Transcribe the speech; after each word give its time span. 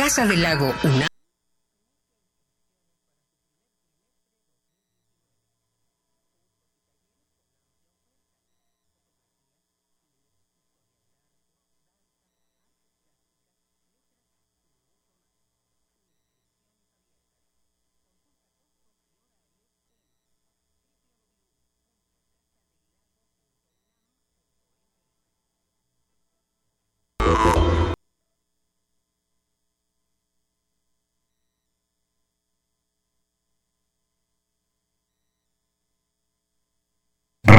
Casa 0.00 0.24
del 0.26 0.40
Lago 0.40 0.74
UNAM. 0.82 1.19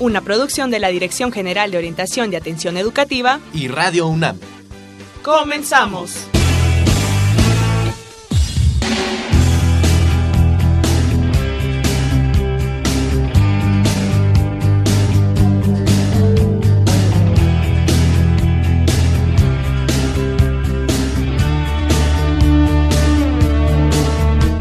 una 0.00 0.22
producción 0.22 0.70
de 0.70 0.80
la 0.80 0.88
Dirección 0.88 1.30
General 1.30 1.70
de 1.70 1.76
Orientación 1.78 2.32
y 2.32 2.36
Atención 2.36 2.76
Educativa 2.78 3.38
y 3.52 3.68
Radio 3.68 4.08
UNAM. 4.08 4.38
Comenzamos. 5.22 6.26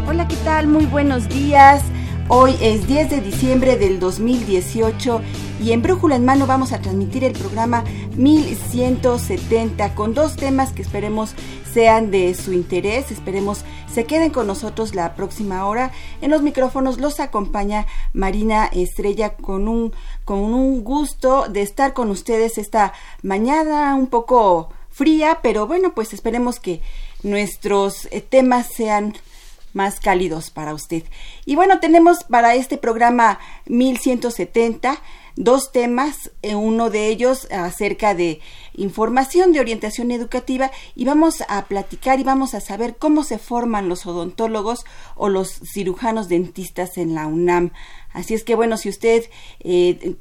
Hola, 0.05 0.27
¿qué 0.27 0.35
tal? 0.43 0.67
Muy 0.67 0.85
buenos 0.85 1.29
días. 1.29 1.81
Hoy 2.31 2.55
es 2.61 2.85
10 2.85 3.09
de 3.09 3.21
diciembre 3.21 3.75
del 3.75 3.99
2018 3.99 5.19
y 5.63 5.71
en 5.71 5.81
Brújula 5.81 6.15
en 6.15 6.25
Mano 6.25 6.45
vamos 6.45 6.73
a 6.73 6.79
transmitir 6.79 7.23
el 7.23 7.33
programa 7.33 7.83
1170 8.17 9.95
con 9.95 10.13
dos 10.13 10.35
temas 10.35 10.71
que 10.71 10.83
esperemos 10.83 11.33
sean 11.73 12.11
de 12.11 12.35
su 12.35 12.53
interés, 12.53 13.09
esperemos 13.09 13.65
se 13.91 14.03
queden 14.03 14.29
con 14.29 14.45
nosotros 14.45 14.93
la 14.93 15.15
próxima 15.15 15.65
hora. 15.65 15.91
En 16.21 16.29
los 16.29 16.43
micrófonos 16.43 16.99
los 16.99 17.19
acompaña 17.19 17.87
Marina 18.13 18.69
Estrella 18.71 19.35
con 19.35 19.67
un, 19.67 19.91
con 20.23 20.37
un 20.37 20.83
gusto 20.83 21.47
de 21.49 21.63
estar 21.63 21.95
con 21.95 22.11
ustedes 22.11 22.59
esta 22.59 22.93
mañana 23.23 23.95
un 23.95 24.05
poco 24.05 24.69
fría, 24.91 25.39
pero 25.41 25.65
bueno, 25.65 25.95
pues 25.95 26.13
esperemos 26.13 26.59
que 26.59 26.83
nuestros 27.23 28.07
eh, 28.11 28.21
temas 28.21 28.67
sean 28.67 29.15
más 29.73 29.99
cálidos 29.99 30.49
para 30.49 30.73
usted. 30.73 31.03
Y 31.45 31.55
bueno, 31.55 31.79
tenemos 31.79 32.23
para 32.23 32.55
este 32.55 32.77
programa 32.77 33.39
1170 33.67 35.01
dos 35.39 35.71
temas, 35.71 36.31
eh, 36.41 36.55
uno 36.55 36.89
de 36.89 37.07
ellos 37.07 37.47
acerca 37.49 38.13
de 38.13 38.41
información 38.73 39.53
de 39.53 39.61
orientación 39.61 40.11
educativa 40.11 40.69
y 40.95 41.05
vamos 41.05 41.43
a 41.47 41.65
platicar 41.65 42.19
y 42.19 42.23
vamos 42.23 42.53
a 42.53 42.59
saber 42.59 42.97
cómo 42.97 43.23
se 43.23 43.37
forman 43.37 43.87
los 43.87 44.05
odontólogos 44.05 44.85
o 45.15 45.29
los 45.29 45.61
cirujanos 45.73 46.27
dentistas 46.27 46.97
en 46.97 47.15
la 47.15 47.25
UNAM. 47.25 47.71
Así 48.11 48.33
es 48.33 48.43
que 48.43 48.55
bueno, 48.55 48.75
si 48.75 48.89
usted 48.89 49.29
eh, 49.61 50.17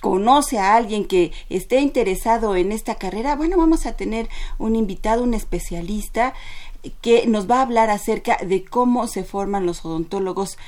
conoce 0.00 0.58
a 0.58 0.74
alguien 0.74 1.06
que 1.06 1.32
esté 1.48 1.80
interesado 1.80 2.56
en 2.56 2.72
esta 2.72 2.96
carrera, 2.96 3.36
bueno, 3.36 3.56
vamos 3.56 3.86
a 3.86 3.96
tener 3.96 4.28
un 4.58 4.76
invitado, 4.76 5.22
un 5.22 5.34
especialista 5.34 6.34
que 7.00 7.26
nos 7.26 7.50
va 7.50 7.58
a 7.58 7.62
hablar 7.62 7.90
acerca 7.90 8.36
de 8.44 8.64
cómo 8.64 9.06
se 9.06 9.24
forman 9.24 9.66
los 9.66 9.84
odontólogos 9.84 10.58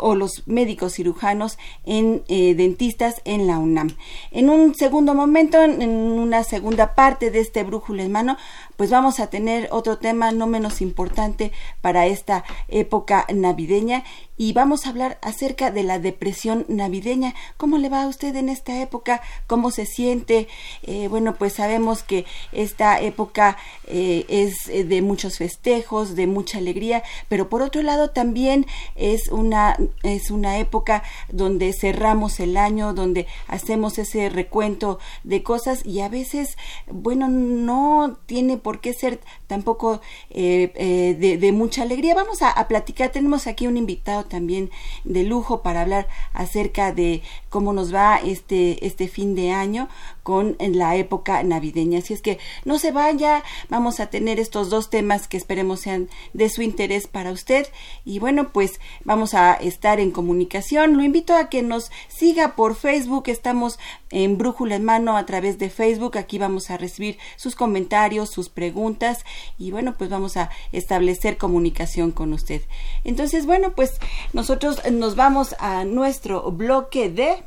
o 0.00 0.14
los 0.14 0.46
médicos 0.46 0.94
cirujanos 0.94 1.58
en 1.84 2.22
eh, 2.28 2.54
dentistas 2.54 3.22
en 3.24 3.46
la 3.46 3.58
UNAM. 3.58 3.96
En 4.30 4.50
un 4.50 4.74
segundo 4.74 5.14
momento, 5.14 5.62
en, 5.62 5.82
una 5.90 6.44
segunda 6.44 6.94
parte 6.94 7.30
de 7.30 7.40
este 7.40 7.62
brújula 7.62 8.02
en 8.02 8.12
mano, 8.12 8.36
pues 8.76 8.90
vamos 8.90 9.20
a 9.20 9.28
tener 9.28 9.68
otro 9.72 9.98
tema 9.98 10.32
no 10.32 10.46
menos 10.46 10.80
importante 10.80 11.52
para 11.80 12.06
esta 12.06 12.44
época 12.68 13.26
navideña 13.32 14.04
y 14.36 14.54
vamos 14.54 14.86
a 14.86 14.88
hablar 14.88 15.18
acerca 15.20 15.70
de 15.70 15.82
la 15.82 15.98
depresión 15.98 16.64
navideña. 16.66 17.34
¿Cómo 17.58 17.76
le 17.76 17.90
va 17.90 18.04
a 18.04 18.06
usted 18.06 18.34
en 18.36 18.48
esta 18.48 18.80
época? 18.80 19.20
¿Cómo 19.46 19.70
se 19.70 19.84
siente? 19.84 20.48
Eh, 20.82 21.08
bueno, 21.08 21.34
pues 21.34 21.52
sabemos 21.52 22.02
que 22.02 22.24
esta 22.52 22.98
época 23.02 23.58
eh, 23.86 24.24
es 24.30 24.88
de 24.88 25.02
muchos 25.02 25.36
festejos, 25.36 26.16
de 26.16 26.26
mucha 26.26 26.56
alegría, 26.56 27.02
pero 27.28 27.50
por 27.50 27.60
otro 27.60 27.82
lado 27.82 28.10
también 28.10 28.64
es 28.96 29.28
una, 29.28 29.69
es 30.02 30.30
una 30.30 30.58
época 30.58 31.02
donde 31.30 31.72
cerramos 31.72 32.40
el 32.40 32.56
año, 32.56 32.94
donde 32.94 33.26
hacemos 33.46 33.98
ese 33.98 34.28
recuento 34.28 34.98
de 35.24 35.42
cosas 35.42 35.84
y 35.84 36.00
a 36.00 36.08
veces, 36.08 36.56
bueno, 36.90 37.28
no 37.28 38.18
tiene 38.26 38.56
por 38.56 38.80
qué 38.80 38.92
ser 38.92 39.20
tampoco 39.46 40.00
eh, 40.30 41.16
de, 41.18 41.52
mucha 41.52 41.82
alegría. 41.82 42.14
Vamos 42.14 42.42
a, 42.42 42.50
a 42.50 42.68
platicar, 42.68 43.10
tenemos 43.10 43.46
aquí 43.46 43.66
un 43.66 43.76
invitado 43.76 44.24
también 44.24 44.70
de 45.04 45.24
lujo 45.24 45.62
para 45.62 45.82
hablar 45.82 46.08
acerca 46.32 46.92
de 46.92 47.22
cómo 47.48 47.72
nos 47.72 47.94
va 47.94 48.16
este, 48.16 48.86
este 48.86 49.08
fin 49.08 49.34
de 49.34 49.52
año 49.52 49.88
con 50.22 50.56
la 50.58 50.96
época 50.96 51.42
navideña. 51.42 51.98
Así 51.98 52.14
es 52.14 52.22
que 52.22 52.38
no 52.64 52.78
se 52.78 52.92
vaya, 52.92 53.42
vamos 53.68 54.00
a 54.00 54.06
tener 54.06 54.38
estos 54.38 54.70
dos 54.70 54.90
temas 54.90 55.28
que 55.28 55.36
esperemos 55.36 55.80
sean 55.80 56.08
de 56.32 56.48
su 56.48 56.62
interés 56.62 57.06
para 57.06 57.32
usted. 57.32 57.66
Y 58.04 58.18
bueno, 58.18 58.52
pues 58.52 58.80
vamos 59.04 59.34
a 59.34 59.54
estar 59.54 60.00
en 60.00 60.10
comunicación. 60.10 60.96
Lo 60.96 61.02
invito 61.02 61.34
a 61.34 61.48
que 61.48 61.62
nos 61.62 61.90
siga 62.08 62.56
por 62.56 62.74
Facebook. 62.74 63.24
Estamos 63.26 63.78
en 64.10 64.38
Brújula 64.38 64.76
en 64.76 64.84
Mano 64.84 65.16
a 65.16 65.26
través 65.26 65.58
de 65.58 65.70
Facebook. 65.70 66.18
Aquí 66.18 66.38
vamos 66.38 66.70
a 66.70 66.76
recibir 66.76 67.18
sus 67.36 67.54
comentarios, 67.54 68.30
sus 68.30 68.48
preguntas 68.48 69.24
y 69.58 69.70
bueno, 69.70 69.94
pues 69.96 70.10
vamos 70.10 70.36
a 70.36 70.50
establecer 70.72 71.36
comunicación 71.36 72.12
con 72.12 72.32
usted. 72.32 72.62
Entonces, 73.04 73.46
bueno, 73.46 73.72
pues 73.74 73.98
nosotros 74.32 74.80
nos 74.90 75.16
vamos 75.16 75.54
a 75.58 75.84
nuestro 75.84 76.50
bloque 76.50 77.10
de 77.10 77.42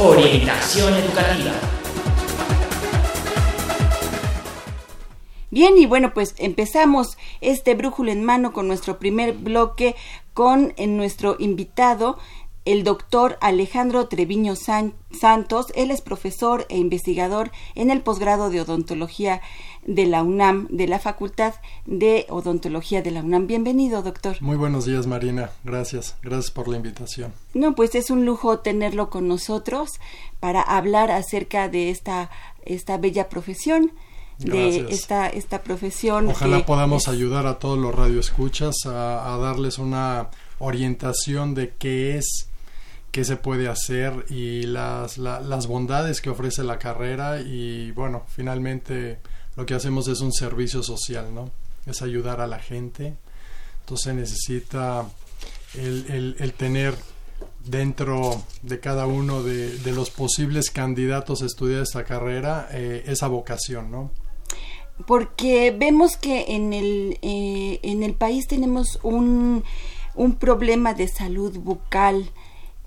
Orientación 0.00 0.94
educativa. 0.94 1.50
Bien, 5.50 5.76
y 5.76 5.86
bueno, 5.86 6.14
pues 6.14 6.36
empezamos 6.38 7.18
este 7.40 7.74
brújula 7.74 8.12
en 8.12 8.22
mano 8.22 8.52
con 8.52 8.68
nuestro 8.68 9.00
primer 9.00 9.32
bloque 9.32 9.96
con 10.34 10.72
nuestro 10.78 11.34
invitado, 11.40 12.16
el 12.68 12.84
doctor 12.84 13.38
Alejandro 13.40 14.08
Treviño 14.08 14.54
Santos. 14.54 15.72
Él 15.74 15.90
es 15.90 16.02
profesor 16.02 16.66
e 16.68 16.76
investigador 16.76 17.50
en 17.74 17.90
el 17.90 18.02
posgrado 18.02 18.50
de 18.50 18.60
odontología 18.60 19.40
de 19.86 20.04
la 20.04 20.22
UNAM, 20.22 20.68
de 20.68 20.86
la 20.86 20.98
Facultad 20.98 21.54
de 21.86 22.26
Odontología 22.28 23.00
de 23.00 23.10
la 23.10 23.22
UNAM. 23.22 23.46
Bienvenido, 23.46 24.02
doctor. 24.02 24.36
Muy 24.40 24.56
buenos 24.58 24.84
días, 24.84 25.06
Marina. 25.06 25.50
Gracias. 25.64 26.16
Gracias 26.20 26.50
por 26.50 26.68
la 26.68 26.76
invitación. 26.76 27.32
No, 27.54 27.74
pues 27.74 27.94
es 27.94 28.10
un 28.10 28.26
lujo 28.26 28.58
tenerlo 28.58 29.08
con 29.08 29.28
nosotros 29.28 29.92
para 30.38 30.60
hablar 30.60 31.10
acerca 31.10 31.70
de 31.70 31.88
esta, 31.88 32.28
esta 32.66 32.98
bella 32.98 33.30
profesión 33.30 33.92
de 34.36 34.86
esta, 34.90 35.26
esta 35.30 35.62
profesión. 35.62 36.28
Ojalá 36.28 36.66
podamos 36.66 37.08
ayudar 37.08 37.46
a 37.46 37.58
todos 37.58 37.78
los 37.78 37.94
radioescuchas 37.94 38.84
a, 38.84 39.34
a 39.34 39.38
darles 39.38 39.78
una 39.78 40.28
orientación 40.58 41.54
de 41.54 41.74
qué 41.78 42.18
es 42.18 42.47
qué 43.10 43.24
se 43.24 43.36
puede 43.36 43.68
hacer 43.68 44.26
y 44.28 44.62
las, 44.62 45.18
las 45.18 45.66
bondades 45.66 46.20
que 46.20 46.30
ofrece 46.30 46.62
la 46.62 46.78
carrera 46.78 47.40
y 47.40 47.90
bueno, 47.92 48.24
finalmente 48.28 49.18
lo 49.56 49.66
que 49.66 49.74
hacemos 49.74 50.08
es 50.08 50.20
un 50.20 50.32
servicio 50.32 50.82
social, 50.82 51.34
¿no? 51.34 51.50
Es 51.86 52.02
ayudar 52.02 52.40
a 52.40 52.46
la 52.46 52.58
gente. 52.58 53.16
Entonces 53.80 54.14
necesita 54.14 55.06
el, 55.74 56.36
el, 56.38 56.52
tener 56.52 56.94
dentro 57.64 58.42
de 58.62 58.80
cada 58.80 59.06
uno 59.06 59.42
de, 59.42 59.78
de, 59.78 59.92
los 59.92 60.10
posibles 60.10 60.70
candidatos 60.70 61.42
a 61.42 61.46
estudiar 61.46 61.82
esta 61.82 62.04
carrera 62.04 62.68
eh, 62.72 63.04
esa 63.06 63.28
vocación, 63.28 63.90
¿no? 63.90 64.10
porque 65.06 65.74
vemos 65.76 66.16
que 66.16 66.46
en 66.48 66.72
el, 66.72 67.18
eh, 67.22 67.80
en 67.82 68.02
el 68.02 68.14
país 68.14 68.46
tenemos 68.46 68.98
un, 69.02 69.64
un 70.14 70.34
problema 70.36 70.94
de 70.94 71.08
salud 71.08 71.56
bucal 71.58 72.30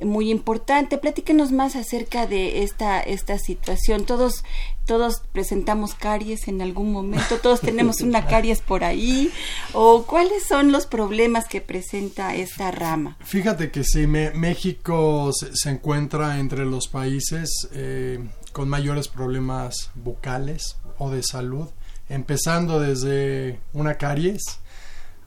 muy 0.06 0.30
importante. 0.30 0.98
Platíquenos 0.98 1.52
más 1.52 1.76
acerca 1.76 2.28
de 2.28 2.64
esta, 2.64 3.00
esta 3.00 3.38
situación. 3.38 4.06
Todos, 4.06 4.44
todos 4.86 5.22
presentamos 5.32 5.94
caries 5.94 6.48
en 6.48 6.62
algún 6.62 6.92
momento, 6.92 7.38
todos 7.38 7.62
tenemos 7.62 8.02
una 8.02 8.26
caries 8.28 8.62
por 8.62 8.84
ahí. 8.84 9.32
¿O 9.74 10.04
cuáles 10.06 10.44
son 10.44 10.72
los 10.72 10.86
problemas 10.86 11.48
que 11.48 11.62
presenta 11.62 12.36
esta 12.36 12.72
rama? 12.72 13.18
Fíjate 13.22 13.72
que 13.72 13.84
sí, 13.84 14.08
México 14.08 15.32
se, 15.34 15.70
encuentra 15.70 16.40
entre 16.40 16.66
los 16.66 16.88
países 16.88 17.70
eh, 17.74 18.20
con 18.52 18.70
mayores 18.70 19.08
problemas 19.08 19.92
bucales 19.96 20.78
o 20.98 21.10
de 21.10 21.24
salud, 21.24 21.70
empezando 22.10 22.80
desde 22.80 23.60
una 23.74 23.96
caries 23.98 24.62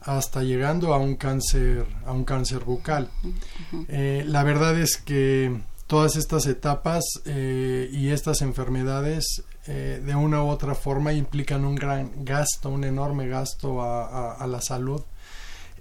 hasta 0.05 0.43
llegando 0.43 0.93
a 0.93 0.97
un 0.97 1.15
cáncer, 1.15 1.85
a 2.05 2.11
un 2.11 2.23
cáncer 2.23 2.63
bucal. 2.63 3.09
Eh, 3.89 4.23
la 4.27 4.43
verdad 4.43 4.79
es 4.79 4.97
que 4.97 5.61
todas 5.87 6.15
estas 6.15 6.45
etapas 6.45 7.03
eh, 7.25 7.89
y 7.91 8.09
estas 8.09 8.41
enfermedades 8.41 9.43
eh, 9.67 10.01
de 10.05 10.15
una 10.15 10.43
u 10.43 10.47
otra 10.47 10.75
forma 10.75 11.11
implican 11.11 11.65
un 11.65 11.75
gran 11.75 12.23
gasto, 12.23 12.69
un 12.69 12.83
enorme 12.83 13.27
gasto 13.27 13.81
a, 13.81 14.45
la 14.45 14.61
salud. 14.61 15.01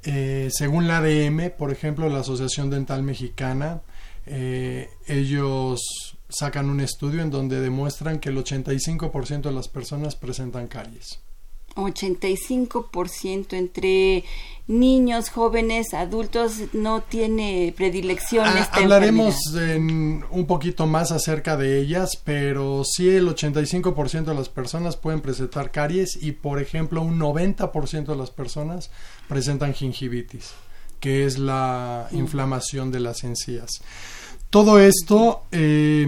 según 0.03 0.88
la 0.88 0.99
ADM, 0.99 1.50
por 1.56 1.71
ejemplo, 1.71 2.09
la 2.09 2.21
Asociación 2.21 2.71
Dental 2.71 3.03
Mexicana, 3.03 3.82
ellos 5.06 5.81
sacan 6.31 6.71
un 6.71 6.81
estudio 6.81 7.21
en 7.21 7.31
donde 7.31 7.61
demuestran 7.61 8.21
que 8.21 8.31
el 8.31 8.38
85% 8.38 9.43
de 9.43 9.53
las 9.53 9.69
personas 9.69 10.17
presentan 10.17 10.67
caries. 10.67 11.24
85% 11.75 13.55
entre 13.55 14.25
niños, 14.67 15.29
jóvenes, 15.29 15.93
adultos, 15.93 16.55
no 16.73 17.03
tiene 17.03 17.75
predilección. 17.76 18.47
Ah, 18.47 18.69
hablaremos 18.73 19.37
un 19.55 20.47
poquito 20.47 20.87
más 20.87 21.12
acerca 21.12 21.56
de 21.56 21.81
ellas, 21.81 22.11
pero 22.25 22.82
sí 22.85 23.09
el 23.09 23.29
85% 23.29 24.25
de 24.25 24.35
las 24.35 24.49
personas 24.49 24.97
pueden 24.97 25.21
presentar 25.21 25.71
caries 25.71 26.17
y, 26.21 26.32
por 26.32 26.61
ejemplo, 26.61 27.03
un 27.03 27.19
90% 27.19 28.06
de 28.06 28.17
las 28.17 28.31
personas 28.31 28.91
presentan 29.29 29.75
gingivitis, 29.75 30.53
que 31.00 31.26
es 31.26 31.38
la 31.38 32.09
mm. 32.11 32.17
inflamación 32.17 32.91
de 32.91 33.00
las 33.00 33.25
encías. 33.25 33.71
Todo 34.49 34.79
esto... 34.79 35.43
Eh, 35.53 36.06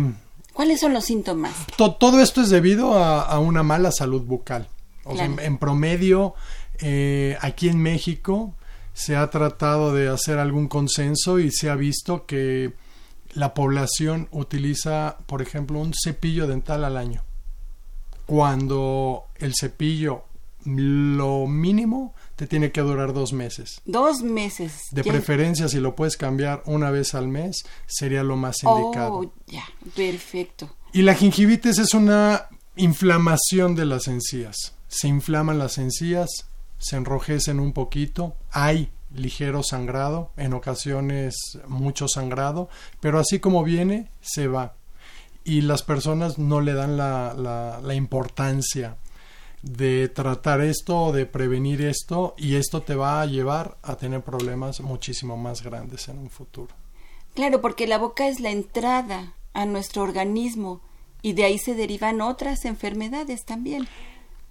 ¿Cuáles 0.54 0.80
son 0.80 0.94
los 0.94 1.04
síntomas? 1.04 1.52
todo 1.76 2.18
esto 2.20 2.40
es 2.40 2.48
debido 2.48 2.94
a 2.94 3.38
una 3.40 3.62
mala 3.62 3.92
salud 3.92 4.22
bucal. 4.22 4.68
O 5.06 5.16
sea, 5.16 5.24
en, 5.24 5.58
promedio, 5.58 6.34
eh, 6.80 7.36
aquí 7.40 7.68
en 7.68 7.80
México 7.80 8.54
se 8.92 9.14
ha 9.14 9.28
tratado 9.30 9.94
de 9.94 10.08
hacer 10.08 10.38
algún 10.38 10.68
consenso 10.68 11.38
y 11.38 11.50
se 11.50 11.70
ha 11.70 11.76
visto 11.76 12.26
que 12.26 12.72
la 13.34 13.54
población 13.54 14.28
utiliza, 14.30 15.18
por 15.26 15.42
ejemplo, 15.42 15.78
un 15.78 15.92
cepillo 15.94 16.46
dental 16.46 16.84
al 16.84 16.96
año. 16.96 17.22
Cuando 18.24 19.26
el 19.36 19.52
cepillo, 19.54 20.24
lo 20.64 21.46
mínimo, 21.46 22.14
te 22.34 22.46
tiene 22.46 22.72
que 22.72 22.80
durar 22.80 23.12
dos 23.12 23.32
meses. 23.32 23.82
Dos 23.84 24.22
meses. 24.22 24.84
De 24.90 25.04
preferencia, 25.04 25.68
si 25.68 25.78
lo 25.78 25.94
puedes 25.94 26.16
cambiar 26.16 26.62
una 26.64 26.90
vez 26.90 27.14
al 27.14 27.28
mes, 27.28 27.64
sería 27.86 28.22
lo 28.22 28.36
más 28.36 28.56
indicado. 28.62 29.12
Oh, 29.12 29.32
ya, 29.46 29.64
perfecto. 29.94 30.74
Y 30.92 31.02
la 31.02 31.14
gingivitis 31.14 31.78
es 31.78 31.92
una 31.92 32.46
inflamación 32.76 33.74
de 33.74 33.84
las 33.84 34.08
encías 34.08 34.72
se 34.96 35.08
inflaman 35.08 35.58
las 35.58 35.76
encías, 35.76 36.48
se 36.78 36.96
enrojecen 36.96 37.60
un 37.60 37.74
poquito, 37.74 38.34
hay 38.50 38.90
ligero 39.14 39.62
sangrado, 39.62 40.30
en 40.38 40.54
ocasiones 40.54 41.36
mucho 41.68 42.08
sangrado, 42.08 42.70
pero 43.00 43.18
así 43.18 43.38
como 43.38 43.62
viene, 43.62 44.10
se 44.22 44.48
va. 44.48 44.74
Y 45.44 45.60
las 45.60 45.82
personas 45.82 46.38
no 46.38 46.62
le 46.62 46.72
dan 46.72 46.96
la, 46.96 47.78
la, 47.82 47.94
importancia 47.94 48.96
de 49.62 50.08
tratar 50.08 50.62
esto 50.62 51.12
de 51.12 51.26
prevenir 51.26 51.82
esto 51.82 52.34
y 52.38 52.54
esto 52.54 52.80
te 52.80 52.94
va 52.94 53.20
a 53.20 53.26
llevar 53.26 53.76
a 53.82 53.96
tener 53.96 54.22
problemas 54.22 54.80
muchísimo 54.80 55.36
más 55.36 55.62
grandes 55.62 56.08
en 56.08 56.18
un 56.18 56.30
futuro. 56.30 56.74
Claro, 57.34 57.60
porque 57.60 57.86
la 57.86 57.98
boca 57.98 58.28
es 58.28 58.40
la 58.40 58.50
entrada 58.50 59.34
a 59.52 59.66
nuestro 59.66 60.02
organismo 60.02 60.80
y 61.20 61.34
de 61.34 61.44
ahí 61.44 61.58
se 61.58 61.74
derivan 61.74 62.22
otras 62.22 62.64
enfermedades 62.64 63.44
también. 63.44 63.86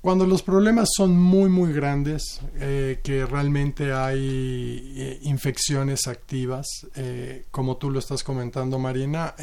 Cuando 0.06 0.28
los 0.28 0.44
problemas 0.44 0.90
son 0.96 1.20
muy 1.20 1.50
muy 1.50 1.74
grandes, 1.74 2.40
eh, 2.60 3.00
que 3.04 3.26
realmente 3.26 3.92
hay 3.92 4.94
eh, 4.98 5.20
infecciones 5.24 6.06
activas, 6.06 6.68
eh, 6.94 7.48
como 7.50 7.78
tú 7.78 7.90
lo 7.90 7.98
estás 7.98 8.24
comentando 8.24 8.78
Marina, 8.78 9.34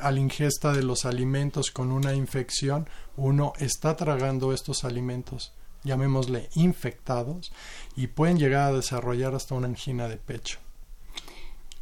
al 0.00 0.18
ingesta 0.18 0.74
de 0.74 0.82
los 0.82 1.06
alimentos 1.06 1.70
con 1.70 1.90
una 1.90 2.12
infección, 2.12 2.90
uno 3.16 3.54
está 3.58 3.96
tragando 3.96 4.52
estos 4.52 4.84
alimentos, 4.84 5.54
llamémosle 5.82 6.50
infectados, 6.56 7.50
y 7.96 8.08
pueden 8.08 8.38
llegar 8.38 8.68
a 8.68 8.76
desarrollar 8.76 9.34
hasta 9.34 9.54
una 9.54 9.68
angina 9.68 10.08
de 10.08 10.18
pecho. 10.18 10.58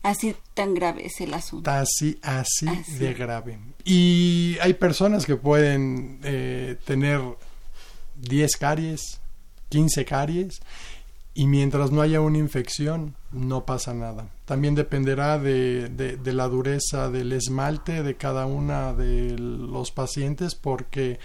Así 0.05 0.37
tan 0.55 0.75
grave 0.75 1.05
es 1.05 1.21
el 1.21 1.35
asunto. 1.35 1.69
Así, 1.69 2.21
así, 2.23 2.69
de 2.97 3.12
grave. 3.12 3.59
Y 3.85 4.56
hay 4.62 4.75
personas 4.75 5.27
que 5.27 5.35
pueden 5.35 6.21
tener 6.85 7.21
10 8.20 8.56
caries, 8.56 9.20
15 9.69 10.05
caries, 10.05 10.61
y 11.32 11.46
mientras 11.46 11.93
no 11.93 12.02
haya 12.02 12.20
una 12.20 12.38
infección, 12.38 13.14
no 13.32 13.64
pasa 13.64 13.94
nada. 13.94 14.28
También 14.44 14.75
dependerá 14.75 15.38
de, 15.38 15.88
de, 15.88 16.32
la 16.32 16.49
dureza 16.49 17.08
del 17.08 17.32
esmalte 17.32 18.02
de 18.02 18.17
cada 18.17 18.46
una 18.46 18.93
de 18.93 19.38
los 19.38 19.93
pacientes, 19.93 20.55
porque 20.55 21.20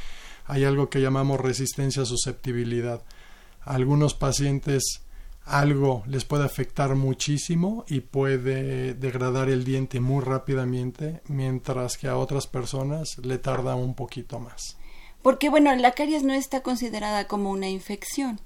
hay 0.46 0.64
algo 0.64 0.90
que 0.90 1.02
llamamos 1.02 1.42
resistencia 1.42 2.04
a 2.04 2.06
susceptibilidad. 2.06 3.02
algunos 3.64 4.14
pacientes 4.14 5.02
algo 5.46 6.04
les 6.08 6.26
puede 6.26 6.44
afectar 6.44 6.96
muchísimo 6.96 7.86
y 7.88 8.00
puede 8.00 8.96
degradar 8.96 9.50
el 9.50 9.64
diente 9.64 10.00
muy 10.00 10.24
rápidamente, 10.24 11.22
mientras 11.28 11.98
que 11.98 12.08
a 12.08 12.18
otras 12.18 12.48
personas 12.48 13.18
le 13.20 13.38
tarda 13.38 13.76
un 13.76 13.94
poquito 13.94 14.40
más. 14.40 14.78
Porque, 15.26 15.50
bueno, 15.50 15.76
la 15.76 15.94
caries 15.94 16.22
no 16.22 16.34
está 16.34 16.62
considerada 16.62 17.28
como 17.28 17.50
una 17.50 17.68
infección. 17.68 18.40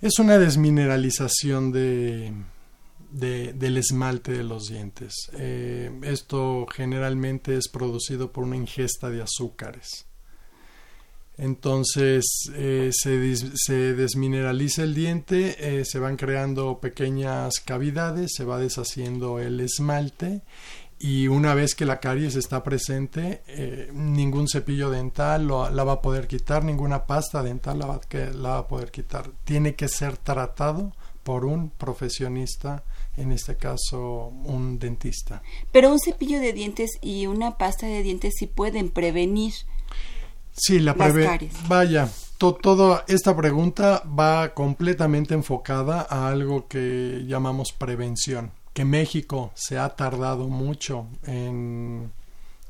Es 0.00 0.20
una 0.20 0.38
desmineralización 0.38 1.72
de, 1.72 2.32
del 3.10 3.76
esmalte 3.76 4.30
de 4.30 4.44
los 4.44 4.68
dientes. 4.68 5.12
Eh, 5.36 5.90
esto 6.04 6.68
generalmente 6.72 7.56
es 7.56 7.66
producido 7.66 8.30
por 8.30 8.44
una 8.44 8.54
ingesta 8.54 9.10
de 9.10 9.22
azúcares. 9.22 10.06
Entonces 11.36 12.24
eh, 12.54 12.90
se, 12.92 13.34
se, 13.56 13.94
desmineraliza 13.94 14.84
el 14.84 14.94
diente, 14.94 15.56
eh, 15.58 15.84
se 15.84 15.98
van 15.98 16.16
creando 16.16 16.78
pequeñas 16.78 17.58
cavidades, 17.58 18.30
se 18.36 18.44
va 18.44 18.60
deshaciendo 18.60 19.40
el 19.40 19.58
esmalte 19.58 20.42
y 20.98 21.28
una 21.28 21.54
vez 21.54 21.74
que 21.74 21.84
la 21.84 22.00
caries 22.00 22.36
está 22.36 22.62
presente, 22.62 23.42
eh, 23.46 23.90
ningún 23.92 24.48
cepillo 24.48 24.90
dental 24.90 25.48
la 25.48 25.84
va 25.84 25.92
a 25.92 26.02
poder 26.02 26.26
quitar, 26.26 26.64
ninguna 26.64 27.06
pasta 27.06 27.42
dental 27.42 27.78
la 27.78 27.86
va, 27.86 28.00
que, 28.00 28.30
la 28.30 28.50
va 28.50 28.58
a 28.58 28.68
poder 28.68 28.90
quitar. 28.90 29.30
Tiene 29.44 29.74
que 29.74 29.88
ser 29.88 30.16
tratado 30.16 30.92
por 31.22 31.44
un 31.44 31.70
profesionista, 31.70 32.84
en 33.16 33.32
este 33.32 33.56
caso 33.56 34.28
un 34.44 34.78
dentista. 34.78 35.42
Pero 35.72 35.90
un 35.90 35.98
cepillo 35.98 36.40
de 36.40 36.52
dientes 36.52 36.92
y 37.00 37.26
una 37.26 37.58
pasta 37.58 37.86
de 37.86 38.02
dientes 38.02 38.34
sí 38.38 38.46
pueden 38.46 38.90
prevenir. 38.90 39.54
Sí, 40.52 40.78
la 40.78 40.94
prevención. 40.94 41.50
Vaya, 41.66 42.08
toda 42.38 43.04
esta 43.08 43.36
pregunta 43.36 44.02
va 44.06 44.54
completamente 44.54 45.34
enfocada 45.34 46.06
a 46.08 46.28
algo 46.28 46.68
que 46.68 47.24
llamamos 47.26 47.72
prevención 47.72 48.52
que 48.74 48.84
México 48.84 49.52
se 49.54 49.78
ha 49.78 49.88
tardado 49.90 50.48
mucho 50.48 51.06
en, 51.22 52.12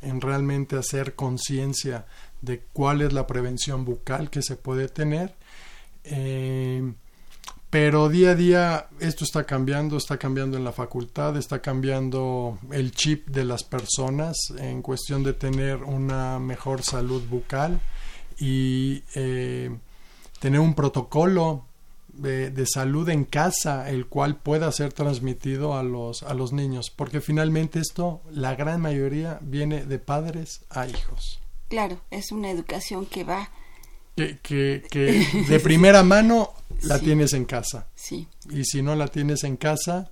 en 0.02 0.20
realmente 0.20 0.76
hacer 0.76 1.14
conciencia 1.14 2.06
de 2.42 2.62
cuál 2.72 3.02
es 3.02 3.12
la 3.12 3.26
prevención 3.26 3.84
bucal 3.84 4.30
que 4.30 4.42
se 4.42 4.56
puede 4.56 4.88
tener. 4.88 5.34
Eh, 6.04 6.92
pero 7.70 8.08
día 8.08 8.30
a 8.30 8.34
día 8.36 8.88
esto 9.00 9.24
está 9.24 9.44
cambiando, 9.44 9.96
está 9.96 10.16
cambiando 10.18 10.56
en 10.56 10.62
la 10.62 10.70
facultad, 10.70 11.36
está 11.36 11.60
cambiando 11.60 12.58
el 12.70 12.92
chip 12.92 13.26
de 13.28 13.44
las 13.44 13.64
personas 13.64 14.36
en 14.58 14.80
cuestión 14.82 15.24
de 15.24 15.32
tener 15.32 15.82
una 15.82 16.38
mejor 16.38 16.82
salud 16.82 17.22
bucal 17.28 17.80
y 18.38 19.02
eh, 19.14 19.76
tener 20.38 20.60
un 20.60 20.74
protocolo 20.74 21.64
de, 22.16 22.66
salud 22.66 23.08
en 23.08 23.24
casa, 23.24 23.90
el 23.90 24.06
cual 24.06 24.36
pueda 24.36 24.70
ser 24.72 24.92
transmitido 24.92 25.76
a 25.76 25.82
los, 25.82 26.22
a 26.22 26.34
los 26.34 26.52
niños, 26.52 26.90
porque 26.94 27.20
finalmente 27.20 27.80
esto, 27.80 28.22
la 28.30 28.54
gran 28.54 28.80
mayoría, 28.80 29.38
viene 29.42 29.84
de 29.84 29.98
padres 29.98 30.62
a 30.70 30.86
hijos. 30.86 31.40
Claro, 31.68 32.00
es 32.10 32.30
una 32.32 32.50
educación 32.50 33.06
que 33.06 33.24
va 33.24 33.50
que, 34.16 34.38
que, 34.42 34.82
que 34.90 35.26
de 35.48 35.60
primera 35.60 36.02
mano 36.04 36.52
la 36.82 36.98
Sí. 36.98 37.04
tienes 37.06 37.32
en 37.32 37.44
casa. 37.46 37.88
Sí. 37.96 38.28
Y 38.50 38.64
si 38.64 38.80
no 38.82 38.94
la 38.94 39.08
tienes 39.08 39.42
en 39.44 39.56
casa, 39.56 40.10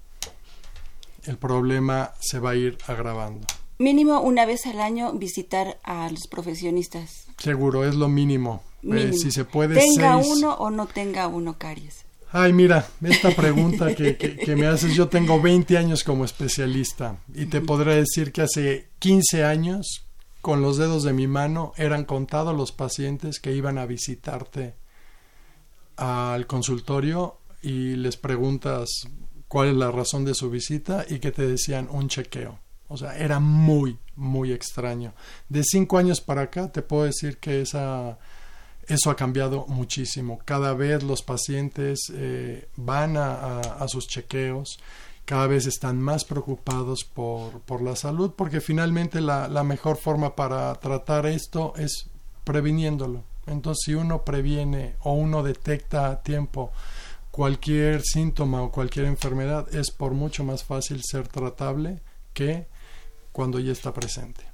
el 1.24 1.38
problema 1.38 2.12
se 2.20 2.40
va 2.40 2.50
a 2.50 2.54
ir 2.56 2.78
agravando. 2.88 3.46
Mínimo 3.82 4.20
una 4.20 4.46
vez 4.46 4.64
al 4.66 4.80
año 4.80 5.12
visitar 5.12 5.78
a 5.82 6.08
los 6.10 6.26
profesionistas. 6.28 7.26
Seguro, 7.38 7.84
es 7.84 7.94
lo 7.96 8.08
mínimo. 8.08 8.62
Eh, 8.84 9.12
si 9.12 9.30
se 9.32 9.44
puede, 9.44 9.74
tenga 9.80 10.22
seis. 10.22 10.34
uno 10.36 10.54
o 10.54 10.70
no 10.70 10.86
tenga 10.86 11.26
uno 11.26 11.58
caries. 11.58 12.04
Ay, 12.30 12.52
mira, 12.52 12.86
esta 13.02 13.30
pregunta 13.34 13.94
que, 13.94 14.16
que- 14.16 14.36
que 14.36 14.56
me 14.56 14.66
haces, 14.66 14.94
yo 14.94 15.08
tengo 15.08 15.40
20 15.42 15.76
años 15.76 16.02
como 16.04 16.24
especialista 16.24 17.18
y 17.34 17.46
te 17.46 17.60
podré 17.60 17.96
decir 17.96 18.32
que 18.32 18.42
hace 18.42 18.88
15 19.00 19.44
años, 19.44 20.04
con 20.40 20.62
los 20.62 20.76
dedos 20.78 21.02
de 21.02 21.12
mi 21.12 21.26
mano, 21.26 21.72
eran 21.76 22.04
contados 22.04 22.56
los 22.56 22.72
pacientes 22.72 23.38
que 23.40 23.52
iban 23.54 23.78
a 23.78 23.86
visitarte 23.86 24.74
al 25.96 26.46
consultorio 26.46 27.38
y 27.62 27.96
les 27.96 28.16
preguntas 28.16 28.88
cuál 29.48 29.68
es 29.68 29.74
la 29.76 29.90
razón 29.90 30.24
de 30.24 30.34
su 30.34 30.50
visita 30.50 31.04
y 31.08 31.18
que 31.18 31.32
te 31.32 31.46
decían 31.46 31.88
un 31.90 32.08
chequeo. 32.08 32.58
O 32.92 32.96
sea, 32.96 33.16
era 33.16 33.40
muy, 33.40 33.98
muy 34.16 34.52
extraño. 34.52 35.12
De 35.48 35.62
cinco 35.64 35.98
años 35.98 36.20
para 36.20 36.42
acá 36.42 36.70
te 36.70 36.82
puedo 36.82 37.04
decir 37.04 37.38
que 37.38 37.62
esa, 37.62 38.18
eso 38.86 39.10
ha 39.10 39.16
cambiado 39.16 39.66
muchísimo. 39.68 40.40
Cada 40.44 40.74
vez 40.74 41.02
los 41.02 41.22
pacientes 41.22 42.12
eh, 42.14 42.68
van 42.76 43.16
a, 43.16 43.60
a- 43.60 43.88
sus 43.88 44.06
chequeos, 44.06 44.78
cada 45.24 45.46
vez 45.46 45.66
están 45.66 46.00
más 46.00 46.24
preocupados 46.24 47.04
por, 47.04 47.60
por 47.60 47.80
la 47.80 47.96
salud, 47.96 48.32
porque 48.36 48.60
finalmente 48.60 49.20
la, 49.20 49.48
la 49.48 49.62
mejor 49.62 49.96
forma 49.96 50.34
para 50.36 50.74
tratar 50.74 51.26
esto 51.26 51.72
es 51.76 52.08
previniéndolo. 52.44 53.22
Entonces, 53.46 53.82
si 53.86 53.94
uno 53.94 54.24
previene 54.24 54.94
o 55.00 55.14
uno 55.14 55.42
detecta 55.42 56.10
a 56.10 56.22
tiempo 56.22 56.70
cualquier 57.30 58.02
síntoma 58.02 58.62
o 58.62 58.70
cualquier 58.70 59.06
enfermedad, 59.06 59.72
es 59.74 59.90
por 59.90 60.12
mucho 60.12 60.44
más 60.44 60.64
fácil 60.64 61.00
ser 61.02 61.28
tratable 61.28 62.00
que 62.34 62.66
cuando 63.32 63.58
ya 63.58 63.72
está 63.72 63.92
presente. 63.92 64.44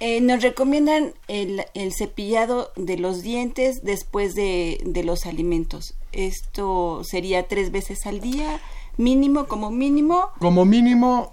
Eh, 0.00 0.20
nos 0.20 0.42
recomiendan 0.42 1.14
el, 1.28 1.64
el 1.74 1.92
cepillado 1.92 2.72
de 2.74 2.96
los 2.96 3.22
dientes 3.22 3.82
después 3.84 4.34
de, 4.34 4.80
de 4.84 5.04
los 5.04 5.26
alimentos. 5.26 5.94
Esto 6.10 7.02
sería 7.04 7.46
tres 7.46 7.70
veces 7.70 8.06
al 8.06 8.20
día, 8.20 8.60
mínimo 8.96 9.46
como 9.46 9.70
mínimo. 9.70 10.30
Como 10.40 10.64
mínimo, 10.64 11.32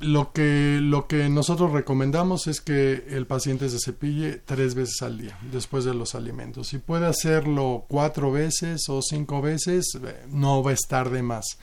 lo 0.00 0.32
que, 0.32 0.78
lo 0.80 1.06
que 1.06 1.28
nosotros 1.28 1.72
recomendamos 1.72 2.46
es 2.46 2.60
que 2.60 3.04
el 3.08 3.26
paciente 3.26 3.68
se 3.68 3.78
cepille 3.78 4.36
tres 4.44 4.74
veces 4.74 5.02
al 5.02 5.18
día 5.18 5.38
después 5.50 5.84
de 5.84 5.94
los 5.94 6.14
alimentos. 6.14 6.68
Si 6.68 6.78
puede 6.78 7.06
hacerlo 7.06 7.84
cuatro 7.88 8.30
veces 8.30 8.88
o 8.88 9.02
cinco 9.02 9.42
veces, 9.42 9.86
eh, 10.02 10.26
no 10.28 10.62
va 10.62 10.70
a 10.70 10.74
estar 10.74 11.10
de 11.10 11.22
más. 11.22 11.58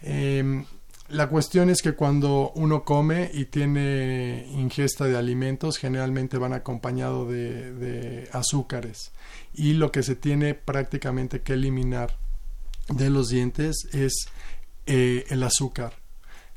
Em, 0.00 0.64
la 1.08 1.28
cuestión 1.28 1.70
es 1.70 1.82
que 1.82 1.94
cuando 1.94 2.52
uno 2.54 2.84
come 2.84 3.30
y 3.32 3.46
tiene 3.46 4.46
ingesta 4.50 5.06
de 5.06 5.16
alimentos, 5.16 5.78
generalmente 5.78 6.38
van 6.38 6.52
acompañados 6.52 7.28
de, 7.30 7.72
de 7.72 8.28
azúcares. 8.32 9.12
Y 9.54 9.72
lo 9.72 9.90
que 9.90 10.02
se 10.02 10.16
tiene 10.16 10.54
prácticamente 10.54 11.40
que 11.40 11.54
eliminar 11.54 12.16
de 12.88 13.10
los 13.10 13.28
dientes 13.28 13.88
es 13.92 14.26
eh, 14.86 15.24
el 15.28 15.42
azúcar. 15.42 15.94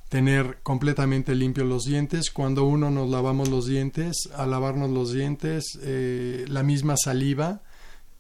Tener 0.10 0.60
completamente 0.64 1.36
limpios 1.36 1.68
los 1.68 1.84
dientes. 1.84 2.32
Cuando 2.32 2.66
uno 2.66 2.90
nos 2.90 3.10
lavamos 3.10 3.50
los 3.50 3.66
dientes, 3.66 4.30
al 4.36 4.52
lavarnos 4.52 4.90
los 4.90 5.14
dientes, 5.14 5.78
eh, 5.82 6.46
la 6.48 6.64
misma 6.64 6.96
saliva 6.98 7.62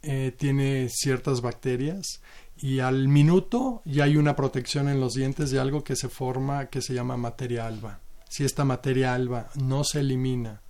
eh, 0.02 0.34
tiene 0.38 0.90
ciertas 0.90 1.42
bacterias 1.42 2.22
y 2.62 2.80
al 2.80 3.08
minuto 3.08 3.82
ya 3.86 4.04
hay 4.04 4.18
una 4.18 4.36
protección 4.36 4.88
en 4.88 5.00
los 5.00 5.14
dientes 5.14 5.50
de 5.50 5.60
algo 5.60 5.84
que 5.84 5.96
se 5.96 6.10
forma 6.10 6.68
que 6.68 6.82
se 6.82 6.94
llama 6.94 7.18
materia 7.18 7.66
alba. 7.66 8.00
Si 8.30 8.46
esta 8.46 8.64
materia 8.64 9.16
alba 9.16 9.50
no 9.56 9.84
se 9.84 10.02
elimina 10.02 10.62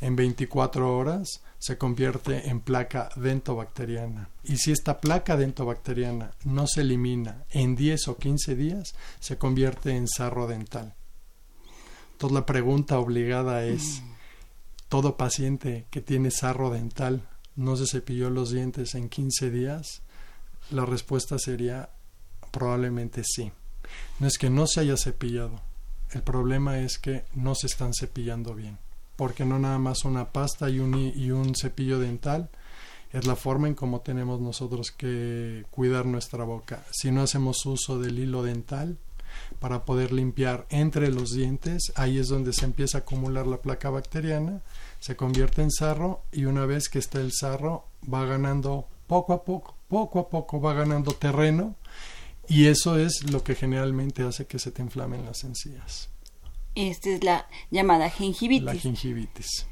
en 0.00 0.16
24 0.16 0.96
horas, 0.96 1.42
se 1.58 1.76
convierte 1.76 2.48
en 2.48 2.60
placa 2.60 3.10
dentobacteriana. 3.16 4.30
Y 4.42 4.56
si 4.56 4.72
esta 4.72 5.00
placa 5.00 5.36
dentobacteriana 5.36 6.32
no 6.44 6.66
se 6.66 6.80
elimina 6.80 7.44
en 7.50 7.76
10 7.76 8.08
o 8.08 8.16
15 8.16 8.56
días, 8.56 8.94
se 9.20 9.36
convierte 9.36 9.94
en 9.96 10.08
sarro 10.08 10.46
dental. 10.46 10.94
Entonces 12.12 12.34
la 12.34 12.46
pregunta 12.46 12.98
obligada 12.98 13.64
es, 13.64 14.02
¿todo 14.88 15.18
paciente 15.18 15.86
que 15.90 16.00
tiene 16.00 16.30
sarro 16.30 16.70
dental 16.70 17.28
no 17.54 17.76
se 17.76 17.86
cepilló 17.86 18.30
los 18.30 18.50
dientes 18.50 18.94
en 18.94 19.10
15 19.10 19.50
días? 19.50 20.02
La 20.70 20.84
respuesta 20.84 21.38
sería 21.38 21.90
probablemente 22.50 23.22
sí. 23.24 23.52
No 24.18 24.26
es 24.26 24.38
que 24.38 24.50
no 24.50 24.66
se 24.66 24.80
haya 24.80 24.96
cepillado, 24.96 25.60
el 26.12 26.22
problema 26.22 26.78
es 26.78 26.98
que 26.98 27.24
no 27.34 27.54
se 27.54 27.66
están 27.66 27.92
cepillando 27.92 28.54
bien, 28.54 28.78
porque 29.16 29.44
no 29.44 29.58
nada 29.58 29.78
más 29.78 30.04
una 30.04 30.32
pasta 30.32 30.70
y 30.70 30.78
un, 30.78 30.94
y 31.14 31.30
un 31.30 31.54
cepillo 31.54 31.98
dental 31.98 32.48
es 33.12 33.26
la 33.26 33.36
forma 33.36 33.68
en 33.68 33.74
cómo 33.74 34.00
tenemos 34.00 34.40
nosotros 34.40 34.90
que 34.90 35.64
cuidar 35.70 36.06
nuestra 36.06 36.44
boca. 36.44 36.84
Si 36.90 37.12
no 37.12 37.22
hacemos 37.22 37.64
uso 37.64 38.00
del 38.00 38.18
hilo 38.18 38.42
dental 38.42 38.98
para 39.60 39.84
poder 39.84 40.12
limpiar 40.12 40.66
entre 40.68 41.10
los 41.12 41.32
dientes, 41.32 41.92
ahí 41.94 42.18
es 42.18 42.28
donde 42.28 42.52
se 42.52 42.64
empieza 42.64 42.98
a 42.98 43.00
acumular 43.02 43.46
la 43.46 43.58
placa 43.62 43.90
bacteriana, 43.90 44.62
se 44.98 45.16
convierte 45.16 45.62
en 45.62 45.70
sarro 45.70 46.22
y 46.32 46.46
una 46.46 46.66
vez 46.66 46.88
que 46.88 46.98
está 46.98 47.20
el 47.20 47.32
sarro 47.32 47.84
va 48.12 48.24
ganando 48.24 48.88
poco 49.06 49.32
a 49.32 49.44
poco, 49.44 49.76
poco 49.94 50.18
a 50.18 50.28
poco 50.28 50.60
va 50.60 50.74
ganando 50.74 51.12
terreno 51.12 51.76
y 52.48 52.66
eso 52.66 52.98
es 52.98 53.30
lo 53.30 53.44
que 53.44 53.54
generalmente 53.54 54.24
hace 54.24 54.44
que 54.44 54.58
se 54.58 54.72
te 54.72 54.82
inflamen 54.82 55.24
las 55.24 55.44
encías. 55.44 56.10
Esta 56.74 57.10
es 57.10 57.22
la 57.22 57.46
llamada 57.70 58.10
gingivitis. 58.10 58.64
La 58.64 58.74
gingivitis. 58.74 59.68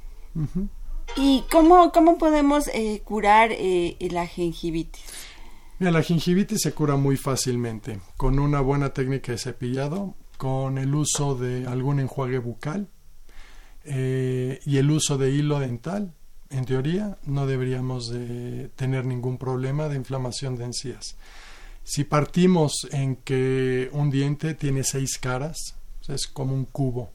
¿Y 1.17 1.43
cómo, 1.51 1.91
cómo 1.91 2.19
podemos 2.19 2.69
eh, 2.69 3.03
curar 3.05 3.51
eh, 3.51 3.97
la 4.13 4.29
gingivitis? 4.29 5.03
Mira, 5.81 5.91
la 5.91 6.05
gingivitis 6.05 6.61
se 6.63 6.73
cura 6.73 6.95
muy 6.95 7.17
fácilmente 7.17 7.99
con 8.17 8.39
una 8.39 8.61
buena 8.61 8.91
técnica 8.91 9.33
de 9.33 9.39
cepillado, 9.39 10.15
con 10.39 10.79
el 10.79 10.95
uso 10.95 11.35
de 11.35 11.67
algún 11.67 11.99
enjuague 11.99 12.39
bucal 12.39 12.89
eh, 13.83 14.61
y 14.65 14.77
el 14.77 14.89
uso 14.93 15.19
de 15.19 15.33
hilo 15.33 15.59
dental. 15.59 16.15
En 16.53 16.67
teoría, 16.67 17.17
no 17.25 17.47
deberíamos 17.47 18.11
de 18.11 18.69
tener 18.77 19.07
ningún 19.07 19.39
problema 19.39 19.89
de 19.89 19.97
inflamación 19.97 20.57
de 20.57 20.65
encías. 20.65 21.17
Si 21.83 22.05
partimos 22.05 22.87
en 22.93 23.17
que 23.17 23.89
un 23.93 24.11
diente 24.11 24.55
tiene 24.55 24.85
seis 24.85 25.19
caras, 25.19 25.77
es 26.07 26.27
como 26.27 26.55
un 26.55 26.67
cubo. 26.67 27.11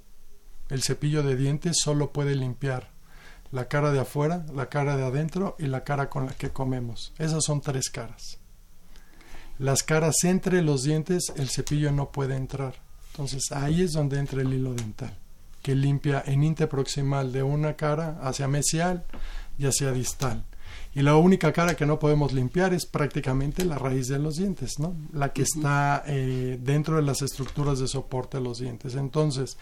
El 0.70 0.82
cepillo 0.82 1.22
de 1.22 1.36
dientes 1.36 1.78
solo 1.80 2.12
puede 2.12 2.36
limpiar 2.36 2.90
la 3.52 3.68
cara 3.68 3.92
de 3.92 4.00
afuera, 4.00 4.44
la 4.54 4.70
cara 4.70 4.98
de 4.98 5.06
adentro 5.06 5.56
y 5.60 5.68
la 5.68 5.84
cara 5.84 6.10
con 6.10 6.26
la 6.26 6.34
que 6.34 6.50
comemos. 6.50 7.14
Esas 7.20 7.44
son 7.46 7.62
tres 7.62 7.90
caras. 7.92 8.40
Las 9.60 9.84
caras 9.84 10.16
entre 10.24 10.64
los 10.64 10.82
dientes, 10.82 11.32
el 11.36 11.50
cepillo 11.50 11.92
no 11.92 12.12
puede 12.12 12.36
entrar. 12.36 12.76
Entonces 13.12 13.52
ahí 13.52 13.84
es 13.84 13.94
donde 13.94 14.18
entra 14.20 14.42
el 14.42 14.52
hilo 14.52 14.74
dental, 14.74 15.16
que 15.68 15.76
limpia 15.76 16.24
en 16.26 16.46
interproximal 16.46 17.34
de 17.34 17.44
una 17.44 17.76
cara 17.76 18.20
hacia 18.22 18.48
mesial 18.48 19.04
y 19.58 19.66
hacia 19.66 19.92
distal. 19.92 20.46
Y 20.96 21.02
la 21.02 21.18
única 21.18 21.52
cara 21.52 21.76
que 21.76 21.86
no 21.86 22.00
podemos 22.00 22.32
limpiar 22.32 22.74
es 22.74 22.86
prácticamente 22.86 23.66
la 23.66 23.78
raíz 23.78 24.08
de 24.08 24.18
los 24.18 24.38
dientes, 24.38 24.80
¿no? 24.80 24.96
La 25.12 25.34
que 25.34 25.42
está 25.42 26.06
eh, 26.08 26.58
dentro 26.62 26.96
de 26.96 27.02
las 27.02 27.22
estructuras 27.22 27.80
de 27.80 27.90
soporte 27.90 28.38
de 28.38 28.46
los 28.46 28.60
dientes. 28.60 28.96
Entonces, 28.96 29.58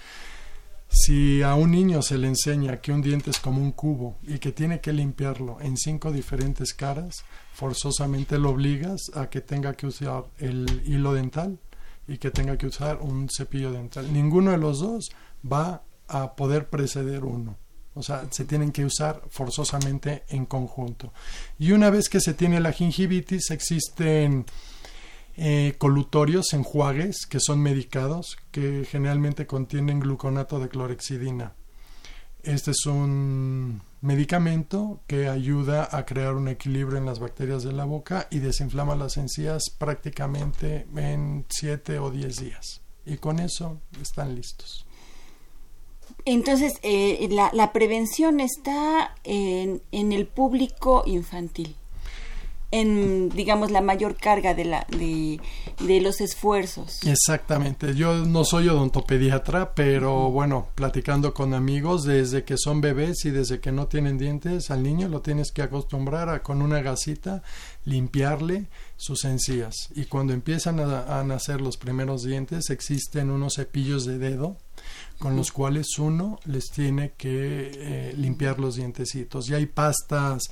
si 0.90 1.42
a 1.42 1.56
un 1.56 1.72
niño 1.72 2.04
se 2.04 2.20
le 2.20 2.28
enseña 2.28 2.82
que 2.82 2.92
un 2.92 3.02
diente 3.02 3.32
es 3.32 3.40
como 3.40 3.60
un 3.60 3.72
cubo 3.72 4.20
y 4.22 4.38
que 4.38 4.52
tiene 4.52 4.82
que 4.82 4.94
limpiarlo 4.94 5.58
en 5.60 5.76
cinco 5.76 6.12
diferentes 6.12 6.76
caras, 6.76 7.16
forzosamente 7.52 8.38
lo 8.38 8.52
obligas 8.52 9.02
a 9.16 9.32
que 9.32 9.42
tenga 9.42 9.74
que 9.74 9.88
usar 9.88 10.26
el 10.38 10.84
hilo 10.86 11.16
dental 11.16 11.58
y 12.08 12.20
que 12.20 12.30
tenga 12.30 12.60
que 12.60 12.68
usar 12.68 13.00
un 13.02 13.28
cepillo 13.36 13.72
dental. 13.72 14.14
Ninguno 14.14 14.52
de 14.52 14.60
los 14.60 14.80
dos 14.80 15.10
va 15.52 15.82
a 16.08 16.36
poder 16.36 16.70
preceder 16.70 17.24
uno. 17.24 17.58
O 17.96 18.04
sea, 18.04 18.28
se 18.30 18.44
tienen 18.44 18.72
que 18.72 18.86
usar 18.86 19.22
forzosamente 19.30 20.24
en 20.28 20.46
conjunto. 20.46 21.14
Y 21.58 21.72
una 21.72 21.90
vez 21.90 22.10
que 22.10 22.20
se 22.20 22.34
tiene 22.34 22.60
la 22.60 22.74
gingivitis, 22.74 23.52
existen 23.52 24.46
eh, 25.38 25.76
colutorios, 25.78 26.54
enjuagues, 26.54 27.26
que 27.26 27.40
son 27.40 27.62
medicados, 27.62 28.38
que 28.52 28.86
generalmente 28.90 29.48
contienen 29.48 30.02
gluconato 30.02 30.60
de 30.60 30.68
clorexidina. 30.68 31.54
Este 32.44 32.72
es 32.72 32.86
un 32.86 33.82
medicamento 34.02 35.02
que 35.08 35.28
ayuda 35.30 35.90
a 35.92 36.06
crear 36.06 36.36
un 36.36 36.48
equilibrio 36.48 37.00
en 37.00 37.06
las 37.06 37.20
bacterias 37.20 37.64
de 37.64 37.74
la 37.74 37.86
boca 37.86 38.28
y 38.30 38.40
desinflama 38.40 38.96
las 38.96 39.18
encías 39.18 39.64
prácticamente 39.78 40.86
en 40.96 41.46
7 41.50 41.98
o 42.00 42.12
10 42.12 42.36
días. 42.38 42.82
Y 43.06 43.18
con 43.18 43.40
eso 43.40 43.82
están 44.02 44.36
listos. 44.36 44.85
Entonces, 46.26 46.74
eh, 46.82 47.28
la, 47.32 47.50
la 47.54 47.72
prevención 47.72 48.40
está 48.40 49.16
en, 49.24 49.82
en 49.92 50.12
el 50.12 50.26
público 50.26 51.04
infantil. 51.06 51.76
en 52.72 53.30
digamos 53.30 53.72
la 53.72 53.82
mayor 53.82 54.18
carga 54.18 54.54
de 54.54 54.66
la 54.66 54.86
de, 54.90 55.40
de, 55.80 56.02
los 56.02 56.20
esfuerzos 56.20 57.00
exactamente 57.06 57.94
yo 57.96 58.26
no 58.26 58.44
soy 58.44 58.68
odontopediatra 58.68 59.74
pero 59.76 60.32
bueno 60.32 60.68
platicando 60.76 61.34
con 61.34 61.54
amigos 61.54 62.04
desde 62.04 62.44
que 62.44 62.58
son 62.58 62.82
bebés 62.82 63.24
y 63.26 63.30
desde 63.30 63.60
que 63.60 63.72
no 63.72 63.88
tienen 63.88 64.18
dientes 64.18 64.72
al 64.72 64.84
niño 64.84 65.08
lo 65.08 65.22
tienes 65.22 65.52
que 65.52 65.62
acostumbrar 65.62 66.28
a 66.28 66.42
con 66.42 66.62
una 66.62 66.82
gasita 66.82 67.44
limpiarle 67.86 68.68
sus 68.98 69.24
encías 69.26 69.90
y 69.96 70.06
cuando 70.06 70.34
empiezan 70.34 70.80
a, 70.80 71.20
a 71.20 71.24
nacer 71.24 71.62
los 71.62 71.78
primeros 71.78 72.24
dientes 72.24 72.72
existen 72.72 73.30
unos 73.30 73.56
cepillos 73.56 74.06
de 74.06 74.18
dedo 74.18 74.58
con 75.20 75.36
los 75.36 75.52
cuales 75.52 75.98
uno 75.98 76.40
les 76.46 76.70
tiene 76.72 77.14
que 77.18 77.72
eh, 77.74 78.14
limpiar 78.18 78.60
los 78.60 78.76
dientecitos 78.76 79.50
y 79.50 79.54
hay 79.54 79.66
pastas 79.66 80.50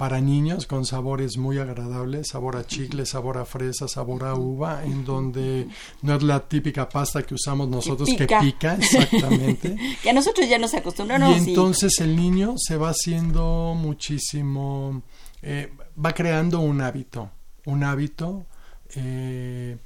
para 0.00 0.18
niños 0.18 0.64
con 0.64 0.86
sabores 0.86 1.36
muy 1.36 1.58
agradables, 1.58 2.28
sabor 2.28 2.56
a 2.56 2.66
chicle, 2.66 3.04
sabor 3.04 3.36
a 3.36 3.44
fresa, 3.44 3.86
sabor 3.86 4.24
a 4.24 4.34
uva, 4.34 4.82
en 4.82 5.04
donde 5.04 5.68
no 6.00 6.14
es 6.14 6.22
la 6.22 6.48
típica 6.48 6.88
pasta 6.88 7.22
que 7.22 7.34
usamos 7.34 7.68
nosotros 7.68 8.08
que 8.16 8.26
pica, 8.40 8.76
exactamente. 8.76 9.76
que 10.02 10.08
a 10.08 10.14
nosotros 10.14 10.48
ya 10.48 10.56
nos 10.56 10.72
acostumbramos. 10.72 11.46
Y 11.46 11.50
entonces 11.50 12.00
el 12.00 12.16
niño 12.16 12.54
se 12.56 12.78
va 12.78 12.92
haciendo 12.92 13.74
muchísimo, 13.76 15.02
eh, 15.42 15.70
va 16.02 16.14
creando 16.14 16.60
un 16.60 16.80
hábito, 16.80 17.30
un 17.66 17.84
hábito 17.84 18.46
eh, 18.94 19.76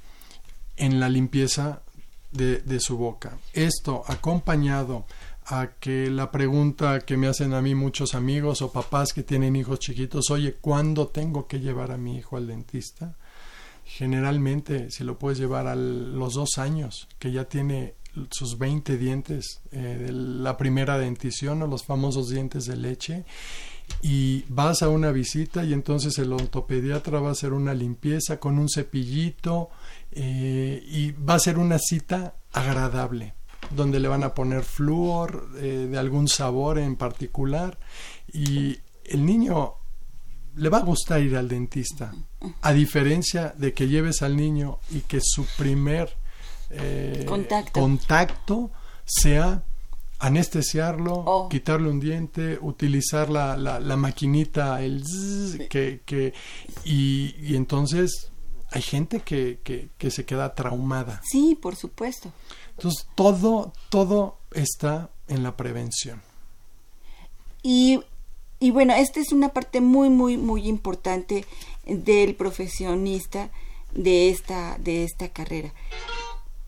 en 0.77 0.99
la 1.01 1.09
limpieza 1.09 1.81
de, 2.35 2.79
su 2.79 2.97
boca. 2.97 3.37
Esto 3.53 4.03
acompañado 4.07 5.05
a 5.45 5.71
que 5.79 6.09
la 6.09 6.31
pregunta 6.31 6.99
que 7.01 7.17
me 7.17 7.27
hacen 7.27 7.53
a 7.53 7.61
mí 7.61 7.75
muchos 7.75 8.15
amigos 8.15 8.61
o 8.61 8.71
papás 8.71 9.13
que 9.13 9.23
tienen 9.23 9.55
hijos 9.55 9.79
chiquitos, 9.79 10.29
oye, 10.31 10.55
¿cuándo 10.55 11.07
tengo 11.07 11.47
que 11.47 11.59
llevar 11.59 11.91
a 11.91 11.97
mi 11.97 12.17
hijo 12.17 12.37
al 12.37 12.47
dentista? 12.47 13.15
Generalmente, 13.85 14.89
si 14.89 15.03
lo 15.03 15.19
puedes 15.19 15.37
llevar 15.37 15.67
a 15.67 15.75
los 15.75 16.33
dos 16.33 16.57
años, 16.57 17.07
que 17.19 17.31
ya 17.31 17.45
tiene 17.45 17.93
sus 18.31 18.57
20 18.57 18.97
dientes 18.97 19.61
eh, 19.71 19.77
de 19.77 20.11
la 20.11 20.57
primera 20.57 20.97
dentición 20.97 21.61
o 21.61 21.67
los 21.67 21.83
famosos 21.83 22.29
dientes 22.29 22.65
de 22.65 22.77
leche 22.77 23.25
y 24.01 24.45
vas 24.49 24.81
a 24.81 24.89
una 24.89 25.11
visita 25.11 25.63
y 25.63 25.73
entonces 25.73 26.17
el 26.17 26.33
ortopediatra 26.33 27.19
va 27.19 27.29
a 27.29 27.31
hacer 27.33 27.53
una 27.53 27.73
limpieza 27.73 28.39
con 28.39 28.57
un 28.57 28.69
cepillito 28.69 29.69
eh, 30.17 30.81
y 30.87 31.11
va 31.11 31.33
a 31.33 31.39
ser 31.39 31.57
una 31.57 31.77
cita 31.77 32.35
agradable 32.53 33.33
donde 33.71 33.99
le 33.99 34.07
van 34.07 34.23
a 34.23 34.33
poner 34.33 34.63
flúor 34.63 35.49
eh, 35.57 35.87
de 35.91 35.97
algún 35.97 36.29
sabor 36.29 36.79
en 36.79 36.95
particular 36.95 37.77
y 38.31 38.79
el 39.03 39.25
niño 39.25 39.73
le 40.55 40.69
va 40.69 40.77
a 40.77 40.83
gustar 40.83 41.21
ir 41.21 41.35
al 41.35 41.49
dentista 41.49 42.13
a 42.61 42.71
diferencia 42.71 43.53
de 43.57 43.73
que 43.73 43.89
lleves 43.89 44.21
al 44.21 44.37
niño 44.37 44.79
y 44.89 45.01
que 45.01 45.19
su 45.21 45.45
primer 45.57 46.15
eh, 46.69 47.25
contacto. 47.27 47.79
contacto. 47.79 48.71
sea 49.03 49.63
anestesiarlo, 50.17 51.13
oh. 51.13 51.49
quitarle 51.49 51.89
un 51.89 51.99
diente, 51.99 52.57
utilizar 52.61 53.29
la, 53.29 53.57
la, 53.57 53.97
maquinita, 53.97 54.81
el 54.81 55.03
que, 55.69 56.01
que 56.05 56.33
y, 56.85 57.35
y, 57.41 57.55
entonces 57.55 58.31
hay 58.75 58.81
gente 58.81 59.21
que, 59.21 59.59
que, 59.63 59.87
que 59.97 60.11
se 60.11 60.25
queda 60.25 60.53
traumada. 60.53 61.21
Sí, 61.23 61.57
por 61.61 61.77
supuesto. 61.77 62.33
Entonces, 62.71 63.07
todo, 63.15 63.71
todo 63.87 64.37
está 64.51 65.09
en 65.29 65.43
la 65.43 65.55
prevención. 65.55 66.21
Y, 67.63 68.01
y 68.59 68.71
bueno, 68.71 68.93
esta 68.93 69.21
es 69.21 69.31
una 69.31 69.47
parte 69.49 69.79
muy, 69.79 70.09
muy, 70.09 70.35
muy 70.35 70.67
importante 70.67 71.45
del 71.85 72.35
profesionista 72.35 73.49
de 73.93 74.29
esta, 74.29 74.77
de 74.77 75.05
esta 75.05 75.29
carrera. 75.29 75.73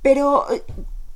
Pero, 0.01 0.45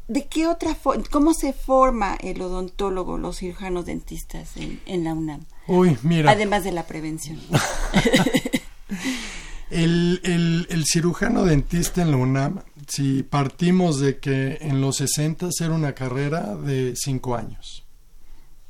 ¿de 0.09 0.25
qué 0.25 0.45
otra 0.45 0.75
forma, 0.75 1.05
cómo 1.09 1.33
se 1.33 1.53
forma 1.53 2.15
el 2.15 2.41
odontólogo, 2.41 3.17
los 3.17 3.37
cirujanos 3.37 3.85
dentistas 3.85 4.57
en, 4.57 4.81
en 4.85 5.05
la 5.05 5.13
UNAM? 5.13 5.45
Uy, 5.67 5.97
mira. 6.03 6.31
Además 6.31 6.65
de 6.65 6.73
la 6.73 6.85
prevención. 6.85 7.39
el, 9.71 10.19
el, 10.23 10.67
el 10.69 10.85
cirujano 10.85 11.43
dentista 11.43 12.01
en 12.01 12.11
la 12.11 12.17
UNAM 12.17 12.59
si 12.87 13.23
partimos 13.23 13.99
de 13.99 14.19
que 14.19 14.57
en 14.61 14.81
los 14.81 14.97
60 14.97 15.49
era 15.59 15.73
una 15.73 15.93
carrera 15.93 16.55
de 16.55 16.93
cinco 16.95 17.35
años 17.35 17.85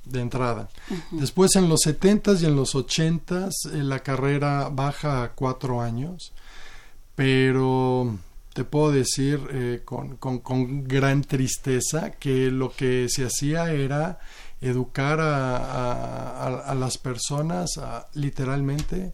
de 0.03 0.21
entrada. 0.21 0.69
Después 1.11 1.55
en 1.55 1.69
los 1.69 1.81
70 1.81 2.33
y 2.33 2.45
en 2.45 2.55
los 2.55 2.75
80 2.75 3.47
eh, 3.47 3.77
la 3.77 3.99
carrera 3.99 4.69
baja 4.69 5.23
a 5.23 5.31
cuatro 5.33 5.81
años, 5.81 6.33
pero 7.15 8.17
te 8.53 8.63
puedo 8.63 8.91
decir 8.91 9.39
eh, 9.51 9.81
con, 9.85 10.17
con, 10.17 10.83
gran 10.83 11.23
tristeza 11.23 12.11
que 12.11 12.51
lo 12.51 12.71
que 12.71 13.07
se 13.09 13.25
hacía 13.25 13.71
era 13.71 14.19
educar 14.59 15.19
a, 15.19 16.59
a, 16.59 16.75
las 16.75 16.97
personas 16.97 17.79
literalmente 18.13 19.13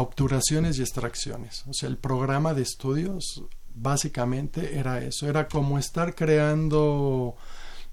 obturaciones 0.00 0.78
y 0.78 0.82
extracciones. 0.82 1.64
O 1.68 1.72
sea, 1.72 1.88
el 1.88 1.96
programa 1.96 2.54
de 2.54 2.62
estudios 2.62 3.44
básicamente 3.74 4.78
era 4.78 5.02
eso, 5.02 5.28
era 5.28 5.48
como 5.48 5.78
estar 5.78 6.14
creando 6.14 7.36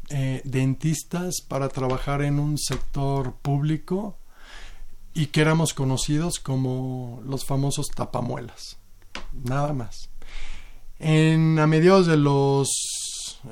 eh, 0.09 0.41
dentistas 0.43 1.35
para 1.47 1.69
trabajar 1.69 2.21
en 2.21 2.39
un 2.39 2.57
sector 2.57 3.33
público 3.41 4.17
y 5.13 5.27
que 5.27 5.41
éramos 5.41 5.73
conocidos 5.73 6.39
como 6.39 7.21
los 7.25 7.45
famosos 7.45 7.87
tapamuelas, 7.89 8.77
nada 9.31 9.73
más. 9.73 10.09
En, 10.99 11.57
a 11.59 11.67
mediados 11.67 12.07
de 12.07 12.17
los, 12.17 12.69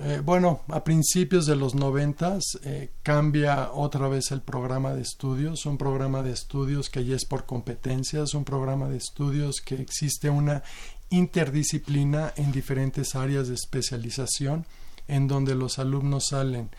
eh, 0.04 0.22
bueno, 0.24 0.62
a 0.68 0.84
principios 0.84 1.46
de 1.46 1.56
los 1.56 1.74
noventas 1.74 2.44
eh, 2.64 2.92
cambia 3.02 3.72
otra 3.72 4.08
vez 4.08 4.32
el 4.32 4.42
programa 4.42 4.94
de 4.94 5.02
estudios, 5.02 5.66
un 5.66 5.78
programa 5.78 6.22
de 6.22 6.32
estudios 6.32 6.90
que 6.90 7.06
ya 7.06 7.16
es 7.16 7.26
por 7.26 7.46
competencias, 7.46 8.36
un 8.36 8.44
programa 8.44 8.88
de 8.88 8.98
estudios 8.98 9.62
que 9.62 9.76
existe 9.76 10.30
una 10.30 10.64
interdisciplina 11.10 12.34
en 12.36 12.52
diferentes 12.52 13.16
áreas 13.16 13.48
de 13.48 13.56
especialización 13.56 14.68
en 15.08 15.28
donde 15.28 15.56
los 15.56 15.80
alumnos 15.80 16.28
salen 16.30 16.70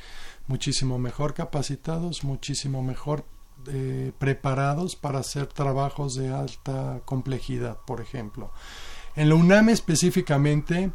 muchísimo 0.46 0.98
mejor 0.98 1.34
capacitados, 1.34 2.22
muchísimo 2.22 2.82
mejor 2.82 3.24
eh, 3.66 4.12
preparados 4.18 4.96
para 4.96 5.18
hacer 5.18 5.46
trabajos 5.48 6.14
de 6.14 6.30
alta 6.30 7.02
complejidad, 7.04 7.78
por 7.86 8.00
ejemplo. 8.00 8.52
En 9.16 9.28
la 9.28 9.34
UNAM 9.34 9.68
específicamente, 9.68 10.92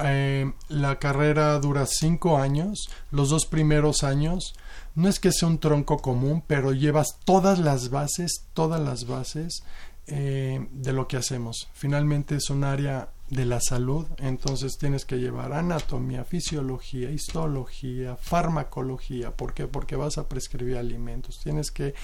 eh, 0.00 0.52
la 0.68 0.98
carrera 0.98 1.58
dura 1.58 1.86
cinco 1.86 2.38
años, 2.38 2.88
los 3.10 3.30
dos 3.30 3.46
primeros 3.46 4.02
años, 4.02 4.54
no 4.94 5.08
es 5.08 5.20
que 5.20 5.32
sea 5.32 5.48
un 5.48 5.58
tronco 5.58 5.98
común, 5.98 6.42
pero 6.46 6.72
llevas 6.72 7.18
todas 7.24 7.58
las 7.58 7.90
bases, 7.90 8.46
todas 8.54 8.80
las 8.80 9.06
bases 9.06 9.62
eh, 10.06 10.66
de 10.72 10.92
lo 10.92 11.08
que 11.08 11.16
hacemos. 11.16 11.68
Finalmente 11.74 12.36
es 12.36 12.50
un 12.50 12.64
área 12.64 13.10
de 13.32 13.46
la 13.46 13.60
salud, 13.60 14.06
entonces 14.18 14.76
tienes 14.76 15.06
que 15.06 15.16
llevar 15.16 15.54
anatomía, 15.54 16.22
fisiología, 16.22 17.10
histología, 17.10 18.16
farmacología. 18.16 19.30
¿Por 19.34 19.54
qué? 19.54 19.66
Porque 19.66 19.96
vas 19.96 20.18
a 20.18 20.28
prescribir 20.28 20.76
alimentos. 20.76 21.40
Tienes 21.42 21.70
que 21.70 21.94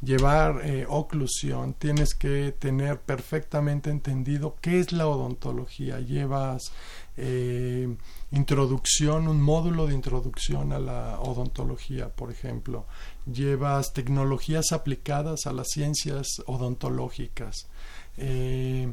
llevar 0.00 0.62
eh, 0.64 0.86
oclusión, 0.88 1.74
tienes 1.74 2.14
que 2.14 2.52
tener 2.58 3.00
perfectamente 3.00 3.90
entendido 3.90 4.56
qué 4.62 4.80
es 4.80 4.92
la 4.92 5.06
odontología. 5.08 6.00
Llevas 6.00 6.72
eh, 7.20 7.88
introducción, 8.32 9.28
un 9.28 9.40
módulo 9.42 9.86
de 9.86 9.94
introducción 9.94 10.72
a 10.72 10.78
la 10.78 11.20
odontología, 11.20 12.08
por 12.08 12.30
ejemplo 12.30 12.86
llevas 13.32 13.92
tecnologías 13.92 14.72
aplicadas 14.72 15.46
a 15.46 15.52
las 15.52 15.68
ciencias 15.68 16.42
odontológicas. 16.46 17.68
Eh, 18.16 18.92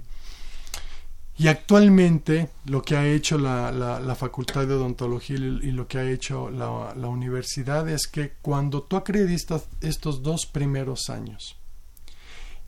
y 1.38 1.48
actualmente 1.48 2.50
lo 2.66 2.82
que 2.82 2.96
ha 2.96 3.08
hecho 3.08 3.38
la, 3.38 3.72
la, 3.72 4.16
Facultad 4.16 4.66
de 4.68 4.76
Odontología 4.76 5.36
y, 5.36 5.72
lo 5.72 5.86
que 5.86 5.98
ha 5.98 6.10
hecho 6.10 6.50
la, 6.50 6.94
la, 6.96 7.08
universidad 7.10 7.90
es 7.90 8.08
que 8.08 8.36
cuando 8.42 8.84
tú 8.84 8.96
acreditas 8.96 9.68
estos 9.82 10.24
dos 10.24 10.46
primeros 10.46 11.10
años 11.10 11.58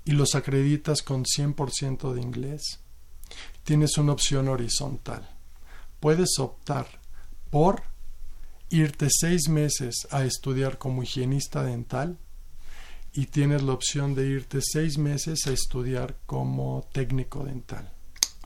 y 0.04 0.12
los 0.12 0.36
acreditas 0.36 1.02
con 1.02 1.24
100% 1.24 2.14
de 2.14 2.22
inglés, 2.22 2.80
tienes 3.64 3.98
una 3.98 4.12
opción 4.12 4.50
horizontal. 4.50 5.37
Puedes 6.00 6.38
optar 6.40 6.88
por 7.50 7.84
irte 8.70 9.08
seis 9.10 9.50
meses 9.50 10.08
a 10.12 10.24
estudiar 10.26 10.78
como 10.78 11.04
higienista 11.04 11.64
dental 11.64 12.18
y 13.14 13.28
tienes 13.28 13.64
la 13.64 13.74
opción 13.74 14.14
de 14.14 14.28
irte 14.28 14.60
seis 14.62 14.98
meses 14.98 15.48
a 15.48 15.52
estudiar 15.52 16.18
como 16.26 16.86
técnico 16.92 17.44
dental. 17.44 17.92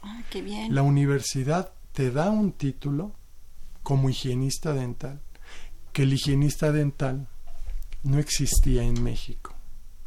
Ah, 0.04 0.22
qué 0.30 0.42
bien. 0.42 0.74
La 0.74 0.82
universidad 0.84 1.74
te 1.94 2.12
da 2.12 2.30
un 2.30 2.54
título 2.54 3.12
como 3.84 4.10
higienista 4.10 4.74
dental, 4.74 5.20
que 5.92 6.04
el 6.04 6.14
higienista 6.14 6.72
dental 6.72 7.28
no 8.04 8.20
existía 8.20 8.84
en 8.84 9.02
México. 9.04 9.56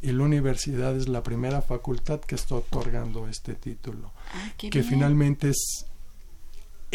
y 0.01 0.11
la 0.11 0.23
universidad 0.23 0.95
es 0.95 1.07
la 1.07 1.23
primera 1.23 1.61
facultad 1.63 2.19
que 2.19 2.35
está 2.35 2.55
otorgando 2.55 3.27
este 3.27 3.55
título, 3.55 4.11
Ah, 4.35 4.51
qué 4.57 4.69
que 4.69 4.79
bien. 4.81 4.89
finalmente 4.91 5.49
es 5.49 5.85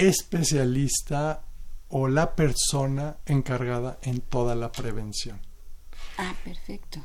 especialista 0.09 1.43
o 1.89 2.09
la 2.09 2.35
persona 2.35 3.17
encargada 3.27 3.99
en 4.03 4.21
toda 4.21 4.55
la 4.55 4.71
prevención. 4.73 5.41
Ah, 6.19 6.35
perfecto. 6.45 7.01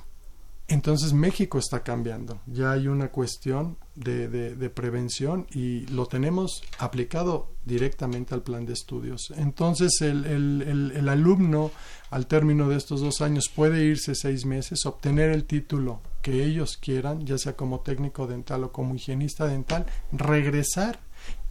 Entonces 0.68 1.14
México 1.14 1.60
está 1.60 1.84
cambiando, 1.84 2.40
ya 2.48 2.72
hay 2.72 2.88
una 2.88 3.10
cuestión 3.10 3.78
de, 3.94 4.28
de- 4.28 4.56
de 4.56 4.70
prevención 4.72 5.46
y 5.52 5.82
lo 5.88 6.08
tenemos 6.08 6.64
aplicado 6.80 7.52
directamente 7.66 8.34
al 8.34 8.42
plan 8.42 8.66
de 8.66 8.74
estudios. 8.74 9.32
Entonces 9.38 10.02
el, 10.02 10.26
el- 10.26 10.64
el- 10.68 10.92
el 10.96 11.10
alumno 11.10 11.70
al 12.10 12.26
término 12.26 12.68
de 12.68 12.78
estos 12.78 13.02
dos 13.02 13.22
años 13.22 13.46
puede 13.56 13.84
irse 13.86 14.16
seis 14.16 14.46
meses, 14.46 14.88
obtener 14.88 15.30
el 15.30 15.46
título 15.46 16.02
que 16.24 16.44
ellos 16.44 16.78
quieran, 16.78 17.28
ya 17.28 17.38
sea 17.38 17.56
como 17.56 17.82
técnico 17.82 18.26
dental 18.26 18.64
o 18.64 18.72
como 18.72 18.96
higienista 18.96 19.46
dental, 19.46 19.86
regresar 20.12 21.00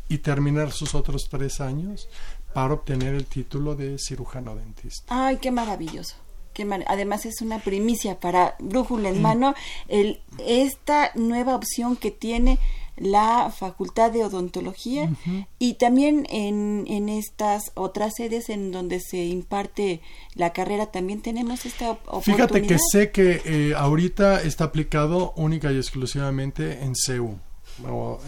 y 0.08 0.18
terminar 0.18 0.72
sus 0.72 0.94
otros 0.94 1.28
tres 1.30 1.60
años 1.60 2.08
para 2.52 2.74
obtener 2.74 3.14
el 3.14 3.26
título 3.26 3.74
de 3.74 3.96
cirujano 3.98 4.54
dentista. 4.54 5.04
Ay, 5.26 5.38
qué 5.38 5.50
maravilloso. 5.50 6.16
Qué 6.52 6.64
mar- 6.64 6.84
Además 6.86 7.26
es 7.26 7.40
una 7.42 7.58
primicia 7.58 8.20
para 8.20 8.54
Brújula 8.60 9.08
en 9.08 9.20
Mano 9.20 9.54
el, 9.88 10.20
esta 10.46 11.10
nueva 11.16 11.56
opción 11.56 11.96
que 11.96 12.12
tiene 12.12 12.60
la 12.96 13.50
Facultad 13.50 14.12
de 14.12 14.22
Odontología 14.24 15.10
y 15.58 15.74
también 15.74 16.28
en, 16.30 16.84
en 16.86 17.08
estas 17.08 17.72
otras 17.74 18.12
sedes 18.16 18.50
en 18.50 18.70
donde 18.70 19.00
se 19.00 19.24
imparte 19.24 20.00
la 20.36 20.52
carrera 20.52 20.86
también 20.92 21.20
tenemos 21.20 21.66
esta 21.66 21.90
op- 21.90 21.98
oportunidad. 22.06 22.48
Fíjate 22.50 22.66
que 22.68 22.76
sé 22.92 23.10
que 23.10 23.42
eh, 23.44 23.74
ahorita 23.76 24.40
está 24.42 24.62
aplicado 24.64 25.32
única 25.36 25.72
y 25.72 25.76
exclusivamente 25.76 26.84
en 26.84 26.94
CEU, 26.94 27.40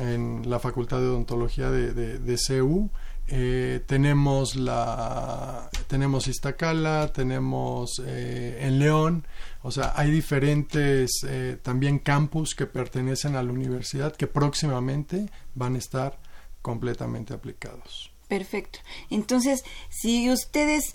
en 0.00 0.48
la 0.48 0.59
Facultad 0.59 0.98
de 0.98 1.09
Odontología 1.09 1.70
de, 1.70 1.92
de, 1.92 2.18
de 2.18 2.38
CEU. 2.38 2.90
Eh, 3.28 3.82
tenemos 3.87 4.54
la 4.54 5.68
tenemos 5.88 6.28
Iztacala, 6.28 7.12
tenemos 7.12 8.00
eh, 8.06 8.59
en 8.61 8.78
León, 8.78 9.26
o 9.62 9.72
sea, 9.72 9.92
hay 9.96 10.12
diferentes 10.12 11.11
eh, 11.26 11.59
también 11.61 11.98
campus 11.98 12.54
que 12.54 12.66
pertenecen 12.66 13.35
a 13.35 13.42
la 13.42 13.50
universidad 13.50 14.14
que 14.14 14.28
próximamente 14.28 15.28
van 15.56 15.74
a 15.74 15.78
estar 15.78 16.20
completamente 16.62 17.35
aplicados. 17.35 18.12
Perfecto. 18.28 18.78
Entonces, 19.11 19.64
si 19.88 20.30
ustedes 20.30 20.92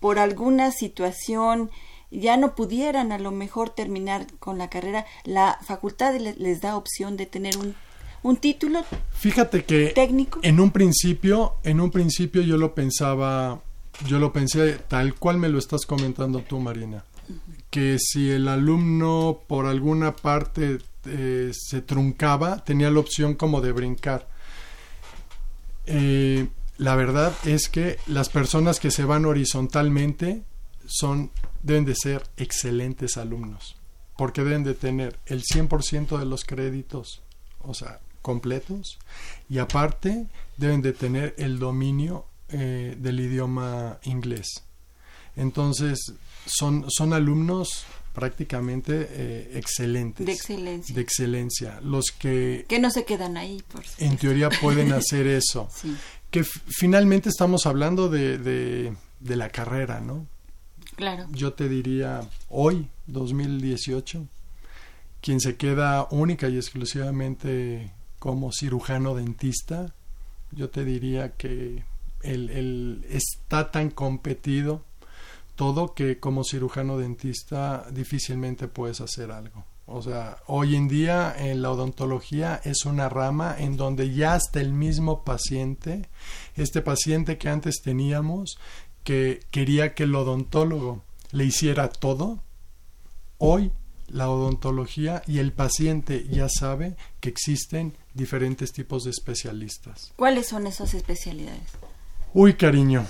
por 0.00 0.18
alguna 0.18 0.70
situación 0.70 1.70
ya 2.20 2.36
no 2.36 2.54
pudieran 2.54 3.12
a 3.12 3.18
lo 3.18 3.30
mejor 3.30 3.70
terminar 3.70 4.26
con 4.38 4.58
la 4.58 4.68
carrera, 4.70 5.04
la 5.24 5.58
facultad 5.62 6.16
le- 6.18 6.34
les 6.36 6.60
da 6.60 6.76
opción 6.76 7.16
de 7.16 7.26
tener 7.26 7.56
un, 7.56 7.74
un 8.22 8.36
título 8.36 8.84
Fíjate 9.12 9.64
que 9.64 9.88
técnico. 9.94 10.38
En 10.42 10.60
un 10.60 10.70
principio, 10.70 11.54
en 11.64 11.80
un 11.80 11.90
principio 11.90 12.42
yo 12.42 12.56
lo 12.56 12.74
pensaba, 12.74 13.60
yo 14.06 14.18
lo 14.18 14.32
pensé 14.32 14.78
tal 14.88 15.14
cual 15.14 15.38
me 15.38 15.48
lo 15.48 15.58
estás 15.58 15.86
comentando 15.86 16.40
tú, 16.40 16.58
Marina, 16.60 17.04
que 17.70 17.96
si 17.98 18.30
el 18.30 18.48
alumno 18.48 19.40
por 19.46 19.66
alguna 19.66 20.14
parte 20.16 20.78
eh, 21.06 21.50
se 21.52 21.82
truncaba, 21.82 22.64
tenía 22.64 22.90
la 22.90 23.00
opción 23.00 23.34
como 23.34 23.60
de 23.60 23.72
brincar. 23.72 24.28
Eh, 25.86 26.48
la 26.78 26.96
verdad 26.96 27.32
es 27.44 27.68
que 27.68 27.98
las 28.06 28.28
personas 28.30 28.80
que 28.80 28.90
se 28.90 29.04
van 29.04 29.26
horizontalmente 29.26 30.42
son 30.86 31.30
deben 31.64 31.84
de 31.86 31.94
ser 31.96 32.22
excelentes 32.36 33.16
alumnos, 33.16 33.76
porque 34.16 34.44
deben 34.44 34.62
de 34.62 34.74
tener 34.74 35.18
el 35.26 35.42
100% 35.42 36.18
de 36.18 36.26
los 36.26 36.44
créditos, 36.44 37.22
o 37.60 37.74
sea, 37.74 38.00
completos, 38.22 38.98
y 39.48 39.58
aparte 39.58 40.26
deben 40.56 40.82
de 40.82 40.92
tener 40.92 41.34
el 41.38 41.58
dominio 41.58 42.26
eh, 42.50 42.96
del 42.98 43.18
idioma 43.18 43.98
inglés. 44.04 44.62
Entonces, 45.36 46.12
son, 46.46 46.84
son 46.88 47.14
alumnos 47.14 47.86
prácticamente 48.12 49.08
eh, 49.10 49.52
excelentes. 49.54 50.26
De 50.26 50.32
excelencia. 50.32 50.94
De 50.94 51.00
excelencia. 51.00 51.80
Los 51.80 52.12
que 52.12 52.66
Que 52.68 52.78
no 52.78 52.90
se 52.90 53.04
quedan 53.04 53.38
ahí, 53.38 53.62
por 53.72 53.82
en 53.98 54.16
teoría 54.18 54.50
pueden 54.50 54.92
hacer 54.92 55.26
eso. 55.26 55.68
Sí, 55.74 55.96
Que 56.30 56.44
finalmente 56.44 57.30
estamos 57.30 57.66
hablando 57.66 58.10
de, 58.10 58.38
de, 58.38 58.94
de 59.18 59.36
la 59.36 59.48
carrera, 59.48 60.00
¿no? 60.00 60.26
Yo 61.32 61.52
te 61.52 61.68
diría, 61.68 62.20
hoy, 62.48 62.88
2018, 63.06 64.26
quien 65.20 65.40
se 65.40 65.56
queda 65.56 66.06
única 66.10 66.48
y 66.48 66.56
exclusivamente 66.56 67.90
como 68.18 68.52
cirujano 68.52 69.14
dentista, 69.14 69.94
yo 70.52 70.70
te 70.70 70.84
diría 70.84 71.32
que 71.32 71.84
el- 72.22 73.04
está 73.10 73.70
tan 73.70 73.90
competido 73.90 74.82
todo 75.56 75.94
que 75.94 76.18
como 76.18 76.42
cirujano 76.44 76.98
dentista 76.98 77.86
difícilmente 77.92 78.66
puedes 78.66 79.00
hacer 79.00 79.30
algo. 79.30 79.64
O 79.86 80.00
sea, 80.00 80.38
hoy 80.46 80.74
en 80.76 80.88
día 80.88 81.34
en 81.38 81.60
la 81.60 81.70
odontología 81.70 82.58
es 82.64 82.86
una 82.86 83.10
rama 83.10 83.54
en 83.58 83.76
donde 83.76 84.14
ya 84.14 84.32
hasta 84.34 84.60
el 84.60 84.72
mismo 84.72 85.22
paciente, 85.24 86.08
este 86.56 86.80
paciente 86.80 87.36
que 87.36 87.50
antes 87.50 87.82
teníamos, 87.84 88.56
que 89.04 89.40
quería 89.50 89.94
que 89.94 90.04
el 90.04 90.14
odontólogo 90.14 91.02
le 91.30 91.44
hiciera 91.44 91.88
todo, 91.88 92.42
hoy 93.38 93.70
la 94.08 94.28
odontología 94.30 95.22
y 95.26 95.38
el 95.38 95.52
paciente 95.52 96.26
ya 96.30 96.48
sabe 96.48 96.96
que 97.20 97.28
existen 97.28 97.96
diferentes 98.14 98.72
tipos 98.72 99.04
de 99.04 99.10
especialistas. 99.10 100.12
¿Cuáles 100.16 100.46
son 100.48 100.66
esas 100.66 100.94
especialidades? 100.94 101.70
Uy, 102.32 102.54
cariño. 102.54 103.06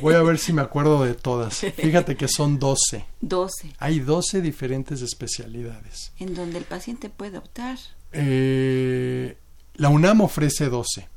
Voy 0.00 0.14
a 0.14 0.22
ver 0.22 0.38
si 0.38 0.52
me 0.52 0.62
acuerdo 0.62 1.02
de 1.04 1.14
todas. 1.14 1.58
Fíjate 1.76 2.16
que 2.16 2.28
son 2.28 2.58
12. 2.60 3.04
12, 3.20 3.72
Hay 3.78 3.98
12 3.98 4.40
diferentes 4.40 5.02
especialidades. 5.02 6.12
en 6.18 6.34
donde 6.34 6.58
el 6.58 6.64
paciente 6.64 7.08
puede 7.10 7.38
optar. 7.38 7.78
Eh, 8.12 9.36
la 9.74 9.88
UNAM 9.88 10.20
ofrece 10.20 10.68
12, 10.68 11.08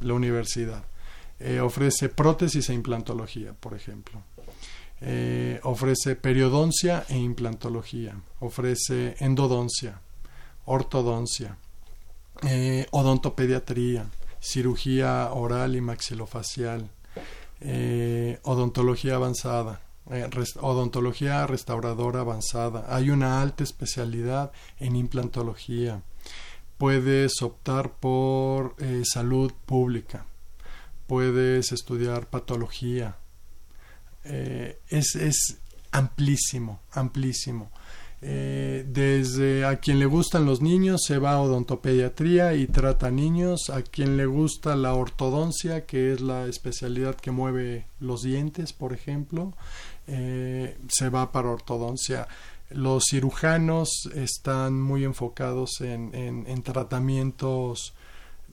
la 0.00 0.12
universidad. 0.14 0.84
Eh, 1.44 1.60
ofrece 1.60 2.08
prótesis 2.08 2.70
e 2.70 2.72
implantología, 2.72 3.52
por 3.52 3.74
ejemplo. 3.74 4.22
Eh, 5.00 5.58
ofrece 5.64 6.14
periodoncia 6.14 7.04
e 7.08 7.18
implantología. 7.18 8.14
Ofrece 8.38 9.16
endodoncia, 9.18 10.00
ortodoncia, 10.66 11.56
eh, 12.44 12.86
odontopediatría, 12.92 14.06
cirugía 14.40 15.32
oral 15.32 15.74
y 15.74 15.80
maxilofacial, 15.80 16.88
odontología 18.42 19.16
avanzada, 19.16 19.80
odontología 20.60 21.44
restauradora 21.48 22.20
avanzada. 22.20 22.86
Hay 22.88 23.10
una 23.10 23.42
alta 23.42 23.64
especialidad 23.64 24.52
en 24.78 24.94
implantología. 24.94 26.02
Puedes 26.78 27.42
optar 27.42 27.94
por 27.98 28.76
salud 29.04 29.52
pública. 29.66 30.26
Puedes 31.16 31.72
estudiar 31.72 32.30
patología. 32.30 33.18
Eh, 34.24 34.78
es, 34.88 35.14
es 35.14 35.58
amplísimo, 35.90 36.80
amplísimo. 36.90 37.70
Eh, 38.22 38.86
desde 38.88 39.66
a 39.66 39.76
quien 39.78 39.98
le 39.98 40.06
gustan 40.06 40.46
los 40.46 40.62
niños 40.62 41.02
se 41.06 41.18
va 41.18 41.32
a 41.32 41.40
odontopediatría 41.42 42.54
y 42.54 42.66
trata 42.66 43.10
niños, 43.10 43.68
a 43.68 43.82
quien 43.82 44.16
le 44.16 44.24
gusta 44.24 44.74
la 44.74 44.94
ortodoncia, 44.94 45.84
que 45.84 46.14
es 46.14 46.22
la 46.22 46.46
especialidad 46.46 47.14
que 47.16 47.30
mueve 47.30 47.84
los 48.00 48.22
dientes, 48.22 48.72
por 48.72 48.94
ejemplo, 48.94 49.52
eh, 50.06 50.78
se 50.88 51.10
va 51.10 51.30
para 51.30 51.50
ortodoncia. 51.50 52.26
Los 52.70 53.04
cirujanos 53.10 54.08
están 54.14 54.80
muy 54.80 55.04
enfocados 55.04 55.82
en, 55.82 56.14
en- 56.14 56.46
en 56.46 56.62
tratamientos 56.62 57.92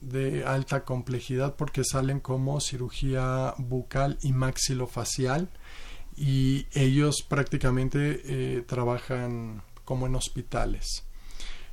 de 0.00 0.44
alta 0.44 0.84
complejidad 0.84 1.56
porque 1.56 1.84
salen 1.84 2.20
como 2.20 2.60
cirugía 2.60 3.54
bucal 3.58 4.18
y 4.22 4.32
maxilofacial 4.32 5.48
y 6.16 6.66
ellos 6.72 7.24
prácticamente 7.28 8.20
eh, 8.24 8.62
trabajan 8.62 9.62
como 9.84 10.06
en 10.06 10.14
hospitales. 10.14 11.04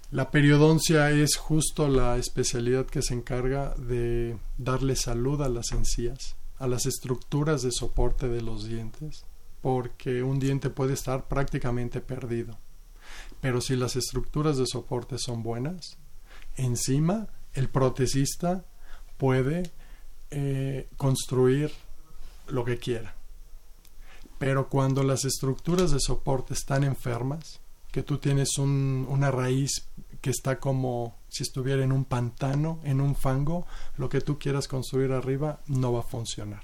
La 0.09 0.31
periodoncia 0.31 1.11
es 1.11 1.35
justo 1.35 1.89
la 1.89 2.17
especialidad 2.17 2.85
que 2.85 3.01
se 3.01 3.13
encarga 3.13 3.75
de 3.75 4.37
darle 4.57 4.95
salud 4.95 5.41
a 5.41 5.49
las 5.49 5.73
encías, 5.73 6.37
a 6.59 6.67
las 6.67 6.85
estructuras 6.85 7.61
de 7.61 7.71
soporte 7.71 8.29
de 8.29 8.41
los 8.41 8.65
dientes, 8.65 9.25
porque 9.61 10.23
un 10.23 10.39
diente 10.39 10.69
puede 10.69 10.93
estar 10.93 11.27
prácticamente 11.27 11.99
perdido. 11.99 12.57
Pero 13.41 13.59
si 13.59 13.75
las 13.75 13.97
estructuras 13.97 14.57
de 14.57 14.65
soporte 14.65 15.17
son 15.17 15.43
buenas, 15.43 15.97
encima 16.55 17.27
el 17.57 17.69
protesista 17.69 18.63
puede 19.17 19.71
eh, 20.29 20.87
construir 20.95 21.71
lo 22.47 22.63
que 22.63 22.77
quiera. 22.77 23.15
Pero 24.37 24.69
cuando 24.69 25.01
las 25.01 25.25
estructuras 25.25 25.89
de 25.89 25.99
soporte 25.99 26.53
están 26.53 26.83
enfermas, 26.83 27.59
que 27.91 28.03
tú 28.03 28.19
tienes 28.19 28.59
un, 28.59 29.07
una 29.09 29.31
raíz 29.31 29.87
que 30.21 30.29
está 30.29 30.59
como 30.59 31.15
si 31.29 31.41
estuviera 31.41 31.83
en 31.83 31.91
un 31.91 32.05
pantano, 32.05 32.79
en 32.83 33.01
un 33.01 33.15
fango, 33.15 33.65
lo 33.97 34.07
que 34.07 34.21
tú 34.21 34.37
quieras 34.37 34.67
construir 34.67 35.11
arriba 35.11 35.59
no 35.65 35.91
va 35.91 36.01
a 36.01 36.03
funcionar. 36.03 36.61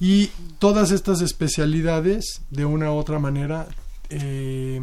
Y 0.00 0.32
todas 0.58 0.90
estas 0.90 1.20
especialidades, 1.20 2.42
de 2.50 2.64
una 2.64 2.90
u 2.90 2.96
otra 2.96 3.20
manera, 3.20 3.68
eh, 4.10 4.80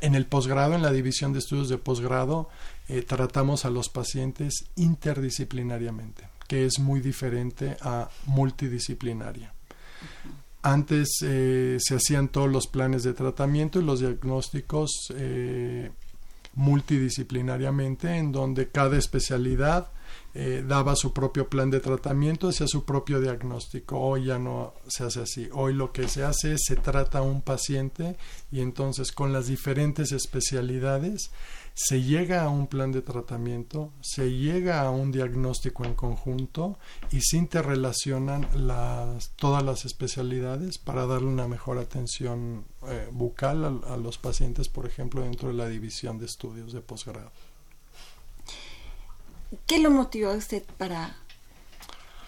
en 0.00 0.14
el 0.14 0.26
posgrado, 0.26 0.74
en 0.74 0.82
la 0.82 0.90
división 0.90 1.32
de 1.32 1.38
estudios 1.38 1.68
de 1.68 1.78
posgrado, 1.78 2.48
eh, 2.92 3.02
tratamos 3.02 3.64
a 3.64 3.70
los 3.70 3.88
pacientes 3.88 4.64
interdisciplinariamente, 4.74 6.28
que 6.48 6.66
es 6.66 6.80
muy 6.80 7.00
diferente 7.00 7.76
a 7.82 8.08
multidisciplinaria. 8.26 9.54
Antes 10.62 11.20
eh, 11.22 11.76
se 11.78 11.94
hacían 11.94 12.26
todos 12.26 12.50
los 12.50 12.66
planes 12.66 13.04
de 13.04 13.12
tratamiento 13.12 13.78
y 13.78 13.84
los 13.84 14.00
diagnósticos 14.00 15.12
eh, 15.14 15.92
multidisciplinariamente, 16.54 18.16
en 18.16 18.32
donde 18.32 18.70
cada 18.70 18.98
especialidad 18.98 19.92
daba 20.66 20.94
su 20.94 21.12
propio 21.12 21.48
plan 21.48 21.70
de 21.70 21.80
tratamiento, 21.80 22.48
hacía 22.48 22.68
su 22.68 22.84
propio 22.84 23.20
diagnóstico. 23.20 23.98
Hoy 23.98 24.26
ya 24.26 24.38
no 24.38 24.74
se 24.86 25.02
hace 25.02 25.22
así. 25.22 25.48
Hoy 25.52 25.74
lo 25.74 25.92
que 25.92 26.06
se 26.08 26.22
hace 26.22 26.54
es 26.54 26.62
se 26.66 26.76
trata 26.76 27.18
a 27.18 27.22
un 27.22 27.42
paciente 27.42 28.16
y 28.52 28.60
entonces 28.60 29.10
con 29.10 29.32
las 29.32 29.48
diferentes 29.48 30.12
especialidades 30.12 31.30
se 31.74 32.02
llega 32.02 32.42
a 32.42 32.48
un 32.48 32.66
plan 32.66 32.92
de 32.92 33.02
tratamiento, 33.02 33.92
se 34.00 34.30
llega 34.30 34.82
a 34.82 34.90
un 34.90 35.12
diagnóstico 35.12 35.84
en 35.84 35.94
conjunto 35.94 36.78
y 37.10 37.20
se 37.22 37.36
interrelacionan 37.36 38.46
las, 38.54 39.30
todas 39.36 39.62
las 39.62 39.84
especialidades 39.84 40.78
para 40.78 41.06
darle 41.06 41.28
una 41.28 41.48
mejor 41.48 41.78
atención 41.78 42.64
eh, 42.86 43.08
bucal 43.12 43.64
a, 43.64 43.94
a 43.94 43.96
los 43.96 44.18
pacientes, 44.18 44.68
por 44.68 44.86
ejemplo, 44.86 45.22
dentro 45.22 45.48
de 45.48 45.54
la 45.54 45.68
división 45.68 46.18
de 46.18 46.26
estudios 46.26 46.72
de 46.72 46.80
posgrado. 46.80 47.30
¿Qué 49.66 49.78
lo 49.78 49.90
motivó 49.90 50.30
a 50.30 50.36
usted 50.36 50.62
para 50.78 51.16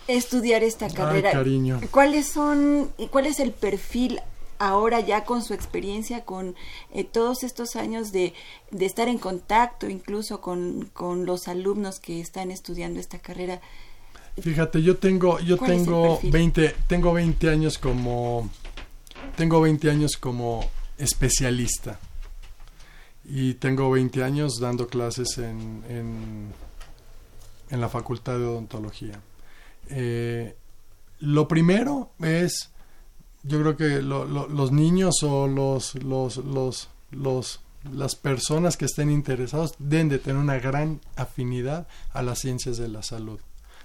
estudiar 0.09 0.64
esta 0.64 0.88
carrera? 0.88 1.31
Ay, 1.31 1.35
cariño. 1.35 1.81
¿Cuáles 1.90 2.26
son 2.26 2.90
cuál 3.11 3.26
es 3.26 3.38
el 3.38 3.52
perfil 3.52 4.20
ahora 4.68 5.01
ya 5.01 5.25
con 5.25 5.42
su 5.42 5.55
experiencia, 5.55 6.25
con 6.25 6.55
eh, 6.92 7.05
todos 7.05 7.42
estos 7.44 7.77
años 7.77 8.12
de, 8.12 8.35
de, 8.70 8.87
estar 8.87 9.09
en 9.09 9.18
contacto 9.18 9.88
incluso 9.88 10.40
con, 10.40 10.90
con, 10.92 11.27
los 11.27 11.48
alumnos 11.48 12.01
que 12.01 12.20
están 12.20 12.51
estudiando 12.51 13.01
esta 13.01 13.18
carrera? 13.18 13.61
Fíjate, 14.40 14.83
yo 14.83 14.96
tengo 14.96 15.38
yo 15.40 15.59
tengo 15.59 16.18
20 16.22 16.75
tengo 16.87 17.12
20 17.12 17.51
años 17.51 17.77
como 17.77 18.48
tengo 19.37 19.61
20 19.61 19.90
años 19.90 20.16
como 20.16 20.70
especialista 20.96 22.01
y 23.25 23.55
tengo 23.55 23.90
20 23.90 24.25
años 24.25 24.59
dando 24.59 24.87
clases 24.87 25.37
en, 25.38 25.85
en 25.88 26.53
en 27.72 27.81
la 27.81 27.88
Facultad 27.88 28.38
de 28.38 28.44
Odontología. 28.44 29.18
Eh, 29.88 30.55
lo 31.20 31.48
primero 31.48 32.11
es, 32.20 32.70
yo 33.42 33.61
creo 33.61 33.76
que 33.76 34.02
lo, 34.02 34.24
lo, 34.24 34.48
los 34.48 34.72
niños 34.72 35.22
o 35.22 35.48
los, 35.48 35.94
los, 35.96 36.37
los, 36.38 36.88
los, 37.11 37.61
las 37.90 38.14
personas 38.14 38.76
que 38.76 38.85
estén 38.85 39.11
interesados 39.11 39.74
deben 39.78 40.09
de 40.09 40.18
tener 40.18 40.40
una 40.40 40.59
gran 40.59 41.00
afinidad 41.16 41.88
a 42.12 42.22
las 42.22 42.38
ciencias 42.40 42.76
de 42.76 42.88
la 42.88 43.02
salud. 43.02 43.40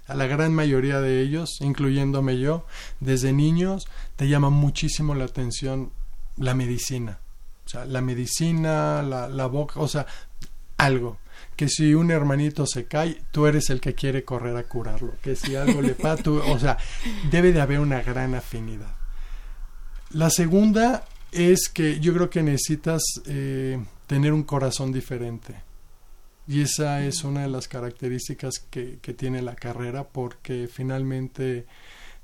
A 0.08 0.16
la 0.16 0.28
gran 0.28 0.54
mayoría 0.54 1.02
de 1.02 1.22
ellos, 1.22 1.58
incluyéndome 1.60 2.40
yo, 2.40 2.66
desde 3.00 3.34
niños 3.34 3.88
te 4.16 4.30
llama 4.30 4.50
muchísimo 4.50 5.16
la 5.16 5.26
atención 5.26 5.92
la 6.38 6.54
medicina. 6.54 7.20
O 7.66 7.70
sea, 7.70 7.86
la 7.86 8.02
medicina, 8.02 9.02
la, 9.02 9.28
la 9.28 9.48
boca, 9.48 9.80
o 9.82 9.88
sea, 9.88 10.06
algo 10.78 11.18
que 11.56 11.68
si 11.68 11.96
un 11.96 12.12
hermanito 12.12 12.66
se 12.68 12.86
cae, 12.86 13.22
tú 13.32 13.48
eres 13.48 13.70
el 13.70 13.82
que 13.82 13.96
quiere 13.96 14.24
correr 14.24 14.56
a 14.56 14.64
curarlo, 14.64 15.16
que 15.22 15.36
si 15.36 15.56
algo 15.56 15.82
le 15.82 15.96
pasa, 15.96 16.30
o 16.30 16.60
sea, 16.60 16.78
debe 17.32 17.52
de 17.52 17.62
haber 17.62 17.80
una 17.80 18.02
gran 18.02 18.36
afinidad. 18.36 18.97
La 20.12 20.30
segunda 20.30 21.06
es 21.32 21.70
que 21.70 22.00
yo 22.00 22.14
creo 22.14 22.30
que 22.30 22.44
necesitas 22.44 23.02
eh, 23.26 23.84
tener 24.08 24.34
un 24.34 24.44
corazón 24.44 24.92
diferente. 24.92 25.56
Y 26.48 26.62
esa 26.62 27.04
es 27.04 27.26
una 27.26 27.42
de 27.42 27.50
las 27.50 27.68
características 27.68 28.60
que, 28.70 29.00
que 29.02 29.14
tiene 29.14 29.42
la 29.42 29.56
carrera 29.56 30.08
porque 30.08 30.70
finalmente 30.72 31.66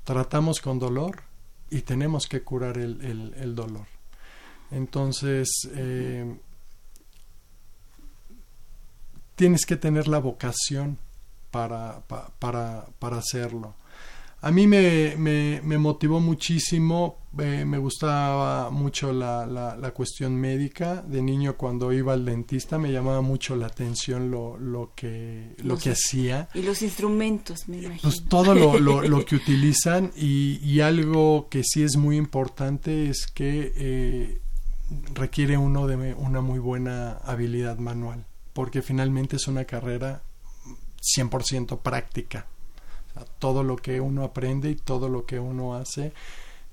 tratamos 0.02 0.60
con 0.60 0.78
dolor 0.78 1.22
y 1.70 1.82
tenemos 1.82 2.26
que 2.26 2.42
curar 2.42 2.78
el, 2.78 3.34
el, 3.36 3.54
dolor. 3.54 3.86
Entonces, 4.70 5.48
eh, 5.74 6.36
tienes 9.34 9.66
que 9.66 9.76
tener 9.76 10.08
la 10.08 10.20
vocación 10.20 10.98
para, 11.50 12.00
para, 12.38 12.86
para 12.98 13.18
hacerlo. 13.18 13.74
A 14.44 14.50
mí 14.50 14.66
me, 14.66 15.14
me, 15.16 15.60
me 15.64 15.78
motivó 15.78 16.20
muchísimo, 16.20 17.18
eh, 17.38 17.64
me 17.64 17.78
gustaba 17.78 18.70
mucho 18.70 19.12
la, 19.12 19.46
la, 19.46 19.74
la, 19.76 19.90
cuestión 19.92 20.36
médica. 20.36 21.02
De 21.02 21.22
niño 21.22 21.56
cuando 21.56 21.92
iba 21.92 22.12
al 22.12 22.24
dentista 22.24 22.78
me 22.78 22.92
llamaba 22.92 23.22
mucho 23.22 23.56
la 23.56 23.66
atención 23.66 24.30
lo, 24.30 24.58
lo, 24.58 24.92
que, 24.94 25.54
lo 25.62 25.78
que 25.78 25.92
hacía. 25.92 26.48
Y 26.52 26.62
los 26.62 26.82
instrumentos, 26.82 27.68
me 27.68 27.78
imagino. 27.78 28.02
Pues 28.02 28.24
todo 28.28 28.54
lo, 28.54 28.78
lo, 28.78 29.02
lo 29.08 29.24
que 29.24 29.36
utilizan 29.36 30.12
y, 30.14 30.60
y, 30.62 30.80
algo 30.80 31.48
que 31.48 31.62
sí 31.64 31.82
es 31.82 31.96
muy 31.96 32.16
importante 32.16 33.08
es 33.08 33.26
que 33.26 33.72
eh, 33.74 34.40
requiere 35.14 35.56
uno 35.56 35.86
de 35.86 36.14
una 36.14 36.42
muy 36.42 36.58
buena 36.58 37.12
habilidad 37.24 37.78
manual 37.78 38.26
porque 38.54 38.80
finalmente 38.80 39.36
es 39.36 39.48
una 39.48 39.66
carrera 39.66 40.22
100% 41.18 41.82
práctica. 41.82 42.46
Todo 43.38 43.62
lo 43.62 43.76
que 43.76 44.00
uno 44.00 44.24
aprende 44.24 44.70
y 44.70 44.76
todo 44.76 45.08
lo 45.08 45.26
que 45.26 45.38
uno 45.38 45.74
hace 45.74 46.12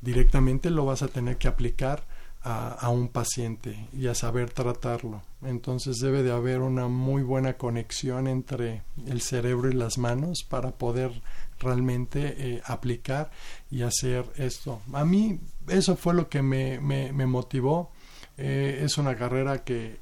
directamente 0.01 0.69
lo 0.69 0.85
vas 0.85 1.03
a 1.03 1.07
tener 1.07 1.37
que 1.37 1.47
aplicar 1.47 2.03
a, 2.43 2.89
un 2.89 3.07
paciente 3.07 3.87
y 3.93 4.07
a 4.07 4.15
saber 4.15 4.49
tratarlo. 4.49 5.21
Entonces 5.43 5.99
debe 5.99 6.23
de 6.23 6.31
haber 6.31 6.61
una 6.61 6.87
muy 6.87 7.21
buena 7.21 7.53
conexión 7.53 8.27
entre 8.27 8.81
el 9.05 9.21
cerebro 9.21 9.69
y 9.69 9.73
las 9.73 9.99
manos 9.99 10.43
para 10.49 10.71
poder 10.71 11.21
realmente 11.59 12.33
eh, 12.37 12.61
aplicar 12.65 13.29
y 13.69 13.83
hacer 13.83 14.25
esto. 14.37 14.81
A 14.93 15.05
mí 15.05 15.39
eso 15.67 15.95
fue 15.95 16.15
lo 16.15 16.29
que 16.29 16.41
me, 16.41 16.79
motivó. 17.27 17.91
Eh, 18.37 18.81
es 18.83 18.97
una 18.97 19.15
carrera 19.15 19.63
que 19.63 19.99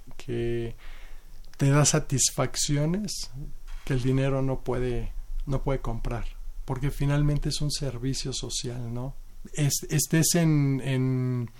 te 1.58 1.70
da 1.70 1.84
satisfacciones 1.84 3.32
que 3.84 3.94
el 3.94 4.02
dinero 4.02 4.42
no 4.42 4.62
puede, 4.62 5.12
no 5.50 5.64
puede 5.64 5.80
comprar, 5.80 6.26
porque 6.66 6.92
finalmente 6.92 7.50
es 7.50 7.62
un 7.62 7.72
servicio 7.72 8.34
social, 8.34 8.94
¿no? 8.94 9.16
Es, 9.54 9.84
estés 9.90 10.36
en, 10.36 10.82
en 10.84 11.52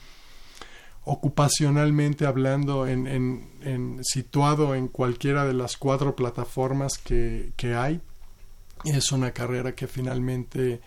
ocupacionalmente 1.04 2.26
hablando, 2.26 2.88
en, 2.88 3.08
en, 3.08 3.50
en, 3.62 4.04
situado 4.04 4.76
en 4.76 4.88
cualquiera 4.88 5.46
de 5.46 5.54
las 5.54 5.78
cuatro 5.78 6.16
plataformas 6.16 6.98
que, 6.98 7.52
que 7.58 7.74
hay, 7.74 8.02
es 8.86 9.12
una 9.12 9.32
carrera 9.32 9.76
que 9.76 9.88
finalmente 9.88 10.82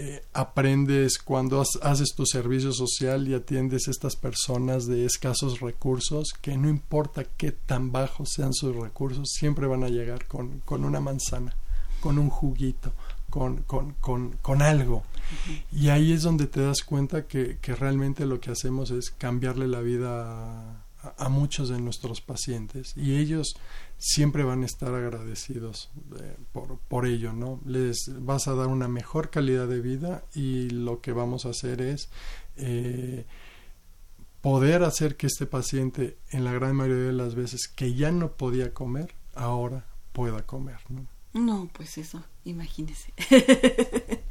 eh, 0.00 0.22
aprendes 0.32 1.18
cuando 1.18 1.60
haces 1.82 2.14
tu 2.14 2.24
servicio 2.24 2.72
social 2.72 3.26
y 3.26 3.34
atiendes 3.34 3.88
a 3.88 3.90
estas 3.90 4.14
personas 4.14 4.86
de 4.86 5.04
escasos 5.04 5.58
recursos, 5.58 6.28
que 6.40 6.56
no 6.56 6.68
importa 6.68 7.24
qué 7.24 7.50
tan 7.50 7.90
bajos 7.90 8.30
sean 8.36 8.54
sus 8.54 8.76
recursos, 8.76 9.28
siempre 9.32 9.66
van 9.66 9.82
a 9.82 9.88
llegar 9.88 10.26
con, 10.26 10.60
con 10.60 10.84
una 10.84 11.00
manzana, 11.00 11.56
con 12.00 12.18
un 12.18 12.30
juguito, 12.30 12.92
con, 13.30 13.58
con, 13.64 13.92
con, 14.00 14.32
con 14.42 14.62
algo. 14.62 14.96
Uh 14.96 15.50
-huh. 15.50 15.62
Y 15.72 15.88
ahí 15.90 16.12
es 16.12 16.22
donde 16.22 16.46
te 16.46 16.60
das 16.60 16.82
cuenta 16.82 17.26
que, 17.26 17.58
que, 17.60 17.74
realmente 17.74 18.26
lo 18.26 18.40
que 18.40 18.50
hacemos 18.50 18.90
es 18.90 19.10
cambiarle 19.10 19.68
la 19.68 19.80
vida 19.80 20.78
a, 21.02 21.14
a 21.16 21.28
muchos 21.28 21.68
de 21.68 21.80
nuestros 21.80 22.20
pacientes 22.20 22.96
y 22.96 23.16
ellos 23.16 23.54
siempre 23.98 24.42
van 24.44 24.62
a 24.62 24.66
estar 24.66 24.94
agradecidos 24.94 25.90
eh, 26.20 26.36
por, 26.52 26.78
por 26.88 27.06
ello, 27.06 27.32
¿no? 27.32 27.60
Les 27.64 28.10
vas 28.20 28.48
a 28.48 28.54
dar 28.54 28.68
una 28.68 28.88
mejor 28.88 29.30
calidad 29.30 29.68
de 29.68 29.80
vida 29.80 30.24
y 30.34 30.70
lo 30.70 31.00
que 31.00 31.12
vamos 31.12 31.46
a 31.46 31.50
hacer 31.50 31.80
es 31.80 32.08
eh, 32.56 33.26
poder 34.40 34.82
hacer 34.84 35.16
que 35.16 35.26
este 35.26 35.46
paciente, 35.46 36.16
en 36.30 36.44
la 36.44 36.52
gran 36.52 36.76
mayoría 36.76 37.06
de 37.06 37.12
las 37.12 37.34
veces 37.34 37.68
que 37.68 37.94
ya 37.94 38.10
no 38.12 38.32
podía 38.32 38.72
comer, 38.72 39.14
ahora 39.34 39.84
pueda 40.12 40.42
comer, 40.42 40.78
¿no? 40.88 41.06
No, 41.32 41.68
pues 41.72 41.98
eso, 41.98 42.22
imagínese. 42.44 43.12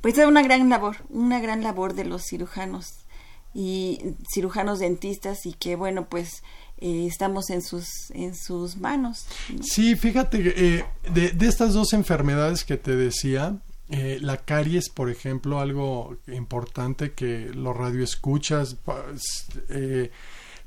pues 0.00 0.18
es 0.18 0.26
una 0.26 0.42
gran 0.42 0.68
labor, 0.68 0.96
una 1.08 1.40
gran 1.40 1.62
labor 1.62 1.94
de 1.94 2.04
los 2.04 2.22
cirujanos 2.22 3.06
y 3.54 4.14
cirujanos 4.32 4.78
dentistas 4.78 5.46
y 5.46 5.54
que 5.54 5.76
bueno, 5.76 6.08
pues 6.08 6.42
eh, 6.78 7.06
estamos 7.06 7.50
en 7.50 7.62
sus 7.62 8.10
en 8.10 8.34
sus 8.34 8.76
manos. 8.76 9.26
¿no? 9.48 9.62
Sí, 9.62 9.96
fíjate, 9.96 10.52
eh, 10.54 10.84
de, 11.10 11.30
de, 11.30 11.46
estas 11.48 11.72
dos 11.72 11.92
enfermedades 11.92 12.64
que 12.64 12.76
te 12.76 12.94
decía, 12.94 13.58
eh, 13.88 14.18
la 14.20 14.38
caries, 14.38 14.90
por 14.90 15.10
ejemplo, 15.10 15.60
algo 15.60 16.18
importante 16.26 17.12
que 17.12 17.50
los 17.54 17.76
radioescuchas, 17.76 18.74
pues, 18.84 19.46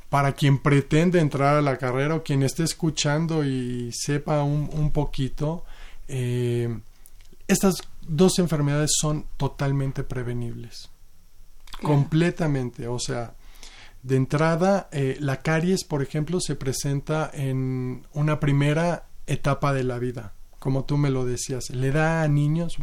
para 0.10 0.34
quien 0.34 0.58
pretende 0.58 1.19
entrar 1.19 1.56
a 1.56 1.62
la 1.62 1.78
carrera 1.78 2.15
o 2.15 2.24
quien 2.24 2.43
esté 2.43 2.63
escuchando 2.63 3.43
y 3.43 3.91
sepa 3.93 4.43
un, 4.43 4.69
un 4.74 4.91
poquito, 4.91 5.63
eh, 6.08 6.80
estas 7.48 7.76
dos 8.02 8.39
enfermedades 8.39 8.91
son 9.00 9.26
totalmente 9.38 10.04
prevenibles. 10.04 10.89
Completamente. 11.82 12.88
O 12.88 13.00
sea, 13.00 13.34
de 14.04 14.15
entrada, 14.15 14.89
eh, 14.91 15.17
la 15.19 15.41
caries, 15.41 15.84
por 15.84 16.02
ejemplo, 16.02 16.39
se 16.39 16.56
presenta 16.56 17.30
en 17.34 18.06
una 18.13 18.39
primera 18.39 19.08
etapa 19.28 19.74
de 19.74 19.84
la 19.84 20.00
vida, 20.00 20.34
como 20.60 20.86
tú 20.86 20.98
me 20.98 21.10
lo 21.10 21.26
decías. 21.26 21.69
Le 21.69 21.91
da 21.91 22.24
a 22.24 22.28
niños, 22.28 22.78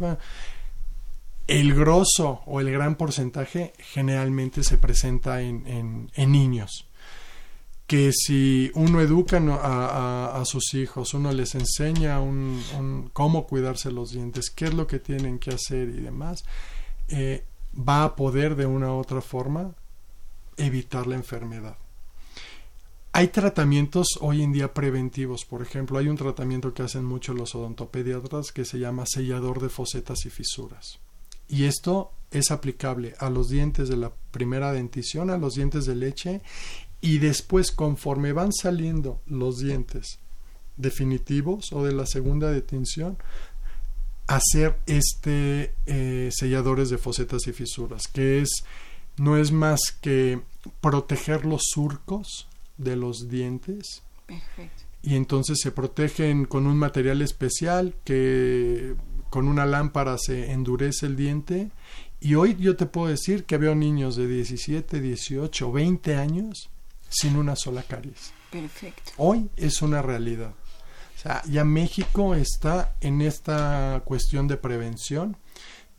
el 1.47 1.73
grosso 1.73 2.41
o 2.45 2.59
el 2.59 2.71
gran 2.71 2.95
porcentaje 2.95 3.73
generalmente 3.79 4.63
se 4.63 4.77
presenta 4.77 5.41
en, 5.41 6.09
en, 6.13 6.31
niños. 6.31 6.86
Que 7.87 8.11
si 8.11 8.69
uno 8.75 8.99
educa 8.99 9.37
a, 9.37 10.41
a, 10.41 10.45
sus 10.45 10.73
hijos, 10.73 11.13
uno 11.13 11.31
les 11.31 11.55
enseña 11.55 12.19
un, 12.19 13.09
cómo 13.13 13.47
cuidarse 13.47 13.91
los 13.91 14.11
dientes, 14.11 14.49
qué 14.49 14.65
es 14.65 14.73
lo 14.73 14.87
que 14.87 14.99
tienen 14.99 15.39
que 15.39 15.51
hacer 15.51 15.87
y 15.87 16.01
demás, 16.01 16.43
eh, 17.07 17.45
va 17.77 18.03
a 18.03 18.15
poder 18.15 18.55
de 18.55 18.65
una 18.65 18.91
u 18.91 18.97
otra 18.97 19.21
forma 19.21 19.73
evitar 20.57 21.07
la 21.07 21.15
enfermedad. 21.15 21.77
Hay 23.13 23.29
tratamientos 23.29 24.19
hoy 24.21 24.43
en 24.43 24.51
día 24.51 24.73
preventivos, 24.73 25.45
por 25.45 25.61
ejemplo, 25.61 25.97
hay 25.97 26.07
un 26.07 26.17
tratamiento 26.17 26.73
que 26.73 26.83
hacen 26.83 27.05
mucho 27.05 27.33
los 27.33 27.55
odontopediatras 27.55 28.51
que 28.51 28.65
se 28.65 28.79
llama 28.79 29.05
sellador 29.07 29.61
de 29.61 29.69
fosetas 29.69 30.25
y 30.25 30.29
fisuras. 30.29 30.99
Y 31.47 31.63
esto 31.63 32.11
es 32.29 32.51
aplicable 32.51 33.15
a 33.19 33.29
los 33.29 33.49
dientes 33.49 33.89
de 33.89 33.97
la 33.97 34.11
primera 34.31 34.71
dentición, 34.71 35.29
a 35.29 35.37
los 35.37 35.55
dientes 35.55 35.85
de 35.85 35.95
leche 35.95 36.41
y 37.01 37.19
después 37.19 37.71
conforme 37.71 38.33
van 38.33 38.51
saliendo 38.51 39.21
los 39.25 39.59
dientes 39.59 40.19
definitivos 40.77 41.71
o 41.73 41.83
de 41.83 41.93
la 41.93 42.05
segunda 42.05 42.51
detención, 42.51 43.17
hacer 44.27 44.77
este 44.85 45.73
eh, 45.85 46.29
selladores 46.31 46.89
de 46.89 46.97
fosetas 46.97 47.47
y 47.47 47.53
fisuras, 47.53 48.07
que 48.07 48.41
es 48.41 48.63
no 49.17 49.37
es 49.37 49.51
más 49.51 49.79
que 49.99 50.41
proteger 50.81 51.45
los 51.45 51.61
surcos 51.71 52.47
de 52.77 52.95
los 52.95 53.29
dientes. 53.29 54.03
Y 55.01 55.15
entonces 55.15 55.59
se 55.61 55.71
protegen 55.71 56.45
con 56.45 56.67
un 56.67 56.77
material 56.77 57.21
especial 57.21 57.95
que 58.03 58.95
con 59.29 59.47
una 59.47 59.65
lámpara 59.65 60.17
se 60.19 60.51
endurece 60.51 61.05
el 61.05 61.15
diente. 61.15 61.71
Y 62.19 62.35
hoy 62.35 62.55
yo 62.59 62.75
te 62.75 62.85
puedo 62.85 63.07
decir 63.07 63.45
que 63.45 63.57
veo 63.57 63.73
niños 63.73 64.15
de 64.15 64.27
17, 64.27 64.99
18, 64.99 65.71
20 65.71 66.15
años 66.15 66.69
sin 67.09 67.35
una 67.35 67.55
sola 67.55 67.83
caries. 67.83 68.33
Perfecto. 68.51 69.11
Hoy 69.17 69.49
es 69.55 69.81
una 69.81 70.01
realidad. 70.01 70.53
O 71.15 71.19
sea, 71.19 71.41
ya 71.49 71.63
México 71.63 72.35
está 72.35 72.95
en 73.01 73.21
esta 73.21 74.01
cuestión 74.05 74.47
de 74.47 74.57
prevención 74.57 75.37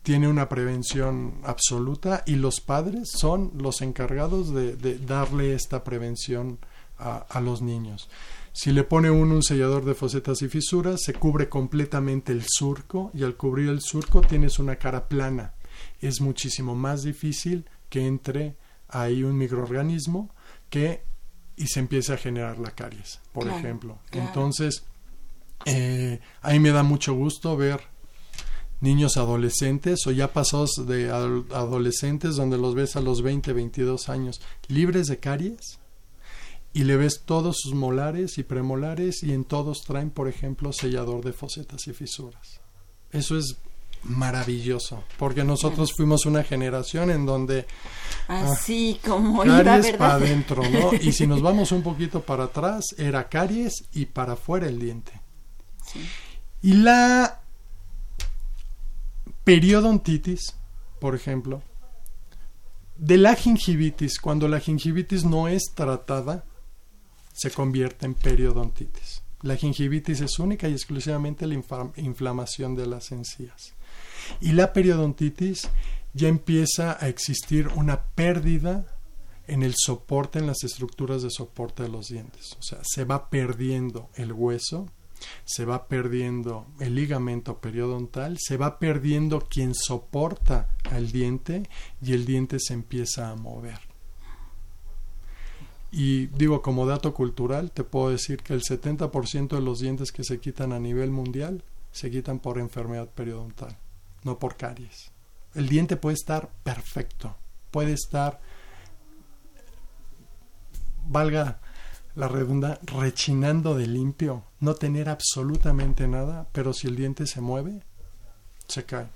tiene 0.03 0.27
una 0.27 0.49
prevención 0.49 1.35
absoluta 1.43 2.23
y 2.25 2.35
los 2.35 2.61
padres 2.61 3.09
son 3.13 3.51
los 3.55 3.81
encargados 3.81 4.53
de, 4.53 4.75
darle 4.97 5.53
esta 5.53 5.83
prevención 5.83 6.57
a, 6.97 7.39
los 7.41 7.61
niños. 7.61 8.09
Si 8.51 8.71
le 8.71 8.83
pone 8.83 9.09
uno 9.09 9.35
un 9.35 9.43
sellador 9.43 9.85
de 9.85 9.93
fosetas 9.93 10.41
y 10.41 10.49
fisuras, 10.49 11.01
se 11.03 11.13
cubre 11.13 11.47
completamente 11.47 12.31
el 12.31 12.43
surco 12.47 13.11
y 13.13 13.23
al 13.23 13.35
cubrir 13.35 13.69
el 13.69 13.81
surco 13.81 14.21
tienes 14.21 14.59
una 14.59 14.77
cara 14.77 15.07
plana. 15.07 15.53
Es 16.01 16.19
muchísimo 16.19 16.75
más 16.75 17.03
difícil 17.03 17.65
que 17.89 18.05
entre 18.05 18.55
ahí 18.87 19.23
un 19.23 19.37
microorganismo 19.37 20.29
que 20.69 21.03
y 21.55 21.67
se 21.67 21.81
empiece 21.81 22.13
a 22.13 22.17
generar 22.17 22.57
la 22.57 22.71
caries, 22.71 23.19
por 23.33 23.47
ejemplo. 23.47 23.99
Entonces, 24.11 24.85
eh, 25.65 26.21
ahí 26.41 26.59
me 26.59 26.71
da 26.71 26.83
mucho 26.83 27.13
gusto 27.13 27.57
ver 27.57 27.81
niños 28.79 29.17
adolescentes 29.17 30.07
o 30.07 30.11
ya 30.11 30.31
pasados 30.31 30.71
de 30.87 31.11
adolescentes 31.11 32.37
donde 32.37 32.57
los 32.57 32.75
ves 32.75 32.95
a 32.95 33.01
los 33.01 33.21
20, 33.21 33.51
22 33.51 34.07
años 34.07 34.41
libres 34.69 35.07
de 35.07 35.19
caries 35.19 35.79
y 36.71 36.83
le 36.83 36.95
ves 36.95 37.23
todos 37.25 37.57
sus 37.59 37.73
molares 37.73 38.37
y 38.37 38.43
premolares 38.43 39.23
y 39.23 39.33
en 39.33 39.43
todos 39.43 39.81
traen, 39.81 40.11
por 40.11 40.27
ejemplo, 40.27 40.71
sellador 40.71 41.23
de 41.25 41.33
fosetas 41.33 41.87
y 41.87 41.93
fisuras. 41.93 42.61
Eso 43.11 43.37
es 43.37 43.57
maravilloso, 44.03 45.03
porque 45.17 45.43
nosotros 45.43 45.93
fuimos 45.95 46.25
una 46.25 46.43
generación 46.43 47.11
en 47.11 47.25
donde 47.25 47.65
así 48.27 48.99
ah, 49.03 49.07
como 49.07 49.43
caries 49.43 49.97
para 49.97 50.15
adentro, 50.15 50.63
¿no? 50.63 50.93
Y 50.93 51.11
si 51.11 51.27
nos 51.27 51.41
vamos 51.41 51.71
un 51.71 51.83
poquito 51.83 52.21
para 52.21 52.45
atrás, 52.45 52.85
era 52.97 53.27
caries 53.27 53.85
y 53.93 54.05
para 54.05 54.33
afuera 54.33 54.67
el 54.67 54.79
diente. 54.79 55.11
Y 56.61 56.73
la 56.73 57.41
periodontitis, 59.43 60.55
por 60.99 61.15
ejemplo, 61.15 61.63
de 62.97 63.17
la 63.17 63.35
gingivitis, 63.35 64.19
cuando 64.19 64.47
la 64.47 64.59
gingivitis 64.59 65.23
no 65.23 65.47
es 65.47 65.71
tratada, 65.73 66.43
se 67.33 67.51
convierte 67.51 68.05
en 68.05 68.13
periodontitis. 68.13 69.23
La 69.41 69.55
gingivitis 69.55 70.19
es 70.19 70.37
única 70.37 70.67
y 70.67 70.73
exclusivamente 70.73 71.47
la 71.47 71.55
inflamación 71.95 72.75
de 72.75 72.85
las 72.85 73.11
encías. 73.13 73.73
Y 74.41 74.51
la 74.53 74.73
periodontitis 74.73 75.69
ya 76.13 76.27
empieza 76.27 76.97
a 77.03 77.07
existir 77.07 77.67
una 77.75 78.03
pérdida 78.03 78.85
en 79.47 79.63
el 79.63 79.73
soporte, 79.75 80.39
en 80.39 80.47
las 80.47 80.63
estructuras 80.63 81.21
de 81.21 81.29
soporte 81.31 81.83
de 81.83 81.89
los 81.89 82.07
dientes. 82.07 82.55
O 82.59 82.61
sea, 82.61 82.79
se 82.83 83.03
va 83.03 83.29
perdiendo 83.29 84.09
el 84.15 84.31
hueso 84.33 84.87
se 85.45 85.65
va 85.65 85.87
perdiendo 85.87 86.65
el 86.79 86.95
ligamento 86.95 87.59
periodontal, 87.59 88.37
se 88.39 88.57
va 88.57 88.79
perdiendo 88.79 89.41
quien 89.41 89.73
soporta 89.75 90.69
al 90.91 91.11
diente 91.11 91.63
y 92.01 92.13
el 92.13 92.25
diente 92.25 92.57
se 92.59 92.73
empieza 92.73 93.29
a 93.29 93.35
mover. 93.35 93.79
Y 95.91 96.27
digo, 96.27 96.61
como 96.61 96.85
dato 96.85 97.13
cultural, 97.13 97.71
te 97.71 97.83
puedo 97.83 98.11
decir 98.11 98.43
que 98.43 98.53
el 98.53 98.61
70% 98.61 99.55
de 99.55 99.61
los 99.61 99.79
dientes 99.79 100.11
que 100.11 100.23
se 100.23 100.39
quitan 100.39 100.71
a 100.71 100.79
nivel 100.79 101.09
mundial 101.09 101.63
se 101.91 102.11
quitan 102.11 102.39
por 102.39 102.59
enfermedad 102.59 103.09
periodontal, 103.09 103.75
no 104.23 104.39
por 104.39 104.57
caries. 104.57 105.11
El 105.55 105.67
diente 105.67 105.97
puede 105.97 106.15
estar 106.15 106.49
perfecto, 106.63 107.35
puede 107.71 107.93
estar, 107.93 108.39
valga 111.07 111.59
la 112.15 112.27
redunda, 112.27 112.79
rechinando 112.83 113.75
de 113.75 113.87
limpio, 113.87 114.43
no 114.59 114.75
tener 114.75 115.09
absolutamente 115.09 116.07
nada, 116.07 116.47
pero 116.51 116.73
si 116.73 116.87
el 116.87 116.95
diente 116.95 117.25
se 117.25 117.41
mueve, 117.41 117.81
se 118.67 118.85
cae. 118.85 119.07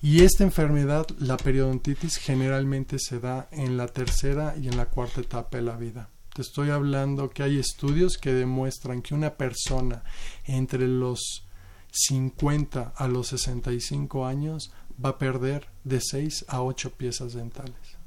Y 0.00 0.22
esta 0.22 0.44
enfermedad, 0.44 1.06
la 1.18 1.36
periodontitis, 1.36 2.16
generalmente 2.16 2.98
se 2.98 3.18
da 3.18 3.48
en 3.50 3.76
la 3.76 3.88
tercera 3.88 4.54
y 4.56 4.68
en 4.68 4.76
la 4.76 4.86
cuarta 4.86 5.20
etapa 5.20 5.56
de 5.56 5.64
la 5.64 5.76
vida. 5.76 6.10
Te 6.32 6.42
estoy 6.42 6.70
hablando 6.70 7.30
que 7.30 7.42
hay 7.42 7.58
estudios 7.58 8.16
que 8.16 8.32
demuestran 8.32 9.02
que 9.02 9.14
una 9.14 9.34
persona 9.34 10.04
entre 10.44 10.86
los 10.86 11.47
50 11.90 12.92
a 12.96 13.08
los 13.08 13.28
65 13.28 14.26
años 14.26 14.72
va 15.02 15.10
a 15.10 15.18
perder 15.18 15.68
de 15.84 16.00
6 16.00 16.46
a 16.48 16.62
8 16.62 16.92
piezas 16.92 17.32
dentales. 17.34 17.98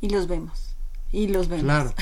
Y 0.00 0.08
los 0.08 0.26
vemos. 0.26 0.76
Y 1.12 1.26
los 1.26 1.48
vemos. 1.48 1.64
Claro. 1.64 1.94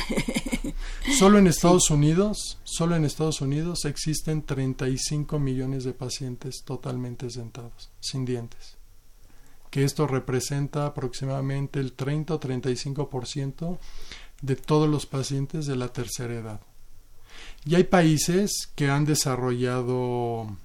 Solo 1.18 1.38
en 1.38 1.46
Estados 1.46 1.90
Unidos, 1.90 2.58
solo 2.62 2.94
en 2.94 3.04
Estados 3.04 3.40
Unidos 3.40 3.84
existen 3.84 4.42
35 4.42 5.38
millones 5.38 5.84
de 5.84 5.92
pacientes 5.92 6.62
totalmente 6.64 7.26
dentados, 7.26 7.90
sin 8.00 8.24
dientes. 8.24 8.76
Que 9.70 9.84
esto 9.84 10.06
representa 10.06 10.86
aproximadamente 10.86 11.80
el 11.80 11.94
30 11.94 12.34
o 12.34 12.40
35% 12.40 13.78
de 14.42 14.56
todos 14.56 14.88
los 14.88 15.06
pacientes 15.06 15.66
de 15.66 15.76
la 15.76 15.88
tercera 15.88 16.34
edad. 16.34 16.60
Y 17.64 17.74
hay 17.74 17.84
países 17.84 18.68
que 18.74 18.88
han 18.88 19.04
desarrollado 19.04 20.56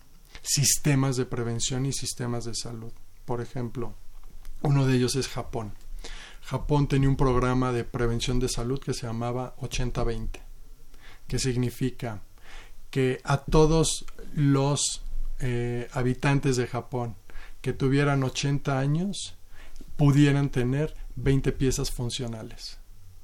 sistemas 0.44 1.16
de 1.16 1.26
prevención 1.26 1.86
y 1.86 1.94
sistemas 1.94 2.46
de 2.46 2.54
salud. 2.54 2.92
Por 3.26 3.42
ejemplo, 3.42 3.96
uno 4.62 4.86
de 4.86 4.96
ellos 4.96 5.16
es 5.16 5.28
Japón. 5.28 5.74
Japón 6.42 6.88
tenía 6.88 7.10
un 7.10 7.16
programa 7.16 7.72
de 7.72 7.86
prevención 7.86 8.40
de 8.40 8.50
salud 8.50 8.80
que 8.80 8.94
se 8.94 9.08
llamaba 9.08 9.56
80-20, 9.58 10.30
que 11.28 11.40
significa 11.40 12.22
que 12.92 13.22
a 13.24 13.38
todos 13.38 14.06
los 14.34 15.02
eh, 15.40 15.88
habitantes 15.94 16.58
de 16.58 16.68
Japón 16.68 17.16
que 17.62 17.74
tuvieran 17.74 18.24
80 18.24 18.78
años 18.78 19.36
pudieran 19.96 20.50
tener 20.50 20.94
20 21.16 21.54
piezas 21.54 21.92
funcionales. 21.92 22.78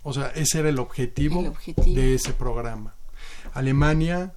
O 0.03 0.13
sea, 0.13 0.29
ese 0.29 0.59
era 0.59 0.69
el 0.69 0.79
objetivo, 0.79 1.41
el 1.41 1.47
objetivo, 1.47 1.93
de 1.93 2.15
ese 2.15 2.33
programa. 2.33 2.95
Alemania, 3.53 4.33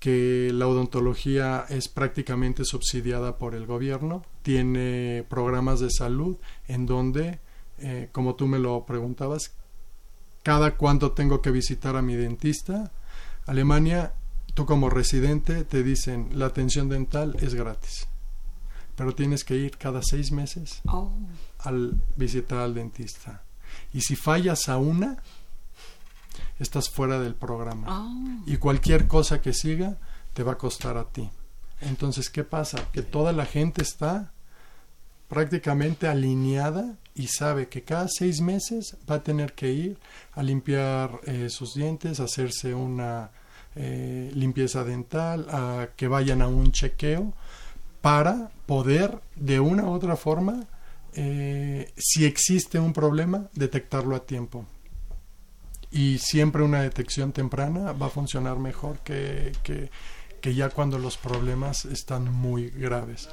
que 0.00 0.50
la 0.52 0.66
odontología 0.66 1.66
es 1.68 1.88
prácticamente 1.88 2.64
subsidiada 2.64 3.38
por 3.38 3.54
el 3.54 3.66
gobierno, 3.66 4.24
tiene 4.42 5.24
programas 5.28 5.78
de 5.78 5.90
salud 5.90 6.36
en 6.66 6.86
donde 6.86 7.38
eh, 7.78 8.08
como 8.12 8.34
tú 8.34 8.46
me 8.46 8.58
lo 8.58 8.84
preguntabas, 8.84 9.52
cada 10.42 10.76
cuánto 10.76 11.12
tengo 11.12 11.40
que 11.40 11.50
visitar 11.50 11.96
a 11.96 12.02
mi 12.02 12.14
dentista. 12.14 12.90
Alemania, 13.46 14.12
tú 14.54 14.66
como 14.66 14.90
residente 14.90 15.64
te 15.64 15.82
dicen 15.82 16.28
la 16.34 16.46
atención 16.46 16.88
dental 16.88 17.36
es 17.40 17.54
gratis, 17.54 18.06
pero 18.96 19.14
tienes 19.14 19.44
que 19.44 19.56
ir 19.56 19.78
cada 19.78 20.02
seis 20.02 20.30
meses 20.30 20.82
Oh. 20.86 21.10
al 21.58 22.02
visitar 22.16 22.58
al 22.58 22.74
dentista. 22.74 23.44
Y 23.92 24.00
si 24.02 24.16
fallas 24.16 24.68
a 24.68 24.76
una, 24.78 25.22
estás 26.60 26.88
fuera 26.88 27.18
del 27.18 27.34
programa. 27.34 27.86
Oh. 27.88 28.42
Y 28.46 28.58
cualquier 28.58 29.08
cosa 29.08 29.40
que 29.40 29.52
siga 29.52 29.98
te 30.32 30.42
va 30.42 30.52
a 30.52 30.58
costar 30.58 30.96
a 30.96 31.04
ti. 31.04 31.28
Entonces, 31.80 32.30
¿qué 32.30 32.44
pasa? 32.44 32.86
Que 32.92 33.02
toda 33.02 33.32
la 33.32 33.46
gente 33.46 33.82
está 33.82 34.32
prácticamente 35.28 36.08
alineada 36.08 36.96
y 37.14 37.28
sabe 37.28 37.68
que 37.68 37.82
cada 37.82 38.06
seis 38.08 38.40
meses 38.40 38.96
va 39.10 39.16
a 39.16 39.22
tener 39.22 39.54
que 39.54 39.72
ir 39.72 39.98
a 40.32 40.42
limpiar 40.42 41.20
eh, 41.24 41.48
sus 41.48 41.74
dientes, 41.74 42.20
hacerse 42.20 42.74
una 42.74 43.30
eh, 43.76 44.30
limpieza 44.34 44.84
dental, 44.84 45.46
a 45.50 45.88
que 45.96 46.08
vayan 46.08 46.42
a 46.42 46.48
un 46.48 46.72
chequeo 46.72 47.32
para 48.00 48.50
poder 48.66 49.20
de 49.36 49.60
una 49.60 49.84
u 49.84 49.92
otra 49.92 50.16
forma, 50.16 50.66
eh, 51.14 51.92
si 51.96 52.24
existe 52.24 52.78
un 52.78 52.92
problema, 52.92 53.48
detectarlo 53.54 54.16
a 54.16 54.26
tiempo. 54.26 54.66
Y 55.92 56.18
siempre 56.18 56.62
una 56.62 56.82
detección 56.82 57.32
temprana 57.32 57.92
va 57.92 58.06
a 58.06 58.10
funcionar 58.10 58.58
mejor 58.58 59.00
que, 59.00 59.52
que, 59.62 59.90
que 60.40 60.54
ya 60.54 60.70
cuando 60.70 60.98
los 60.98 61.16
problemas 61.16 61.84
están 61.84 62.32
muy 62.32 62.70
graves. 62.70 63.28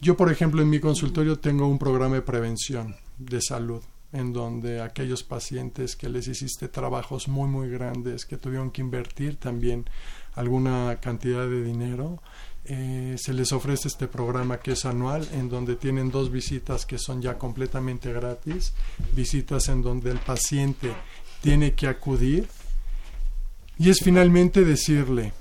Yo, 0.00 0.16
por 0.16 0.32
ejemplo, 0.32 0.62
en 0.62 0.70
mi 0.70 0.80
consultorio 0.80 1.38
tengo 1.38 1.66
un 1.66 1.78
programa 1.78 2.16
de 2.16 2.22
prevención 2.22 2.96
de 3.18 3.40
salud 3.40 3.82
en 4.12 4.32
donde 4.32 4.80
aquellos 4.80 5.22
pacientes 5.22 5.94
que 5.94 6.08
les 6.08 6.26
hiciste 6.26 6.68
trabajos 6.68 7.28
muy 7.28 7.48
muy 7.48 7.68
grandes 7.68 8.26
que 8.26 8.36
tuvieron 8.36 8.70
que 8.70 8.80
invertir 8.80 9.36
también 9.36 9.84
alguna 10.34 10.98
cantidad 11.00 11.46
de 11.46 11.62
dinero 11.62 12.20
eh, 12.64 13.16
se 13.18 13.32
les 13.32 13.52
ofrece 13.52 13.88
este 13.88 14.08
programa 14.08 14.58
que 14.58 14.72
es 14.72 14.84
anual 14.84 15.26
en 15.32 15.48
donde 15.48 15.76
tienen 15.76 16.10
dos 16.10 16.30
visitas 16.30 16.86
que 16.86 16.98
son 16.98 17.22
ya 17.22 17.38
completamente 17.38 18.12
gratis 18.12 18.74
visitas 19.14 19.68
en 19.68 19.82
donde 19.82 20.10
el 20.10 20.18
paciente 20.18 20.92
tiene 21.40 21.74
que 21.74 21.86
acudir 21.86 22.48
y 23.78 23.90
es 23.90 24.00
finalmente 24.00 24.64
decirle 24.64 25.32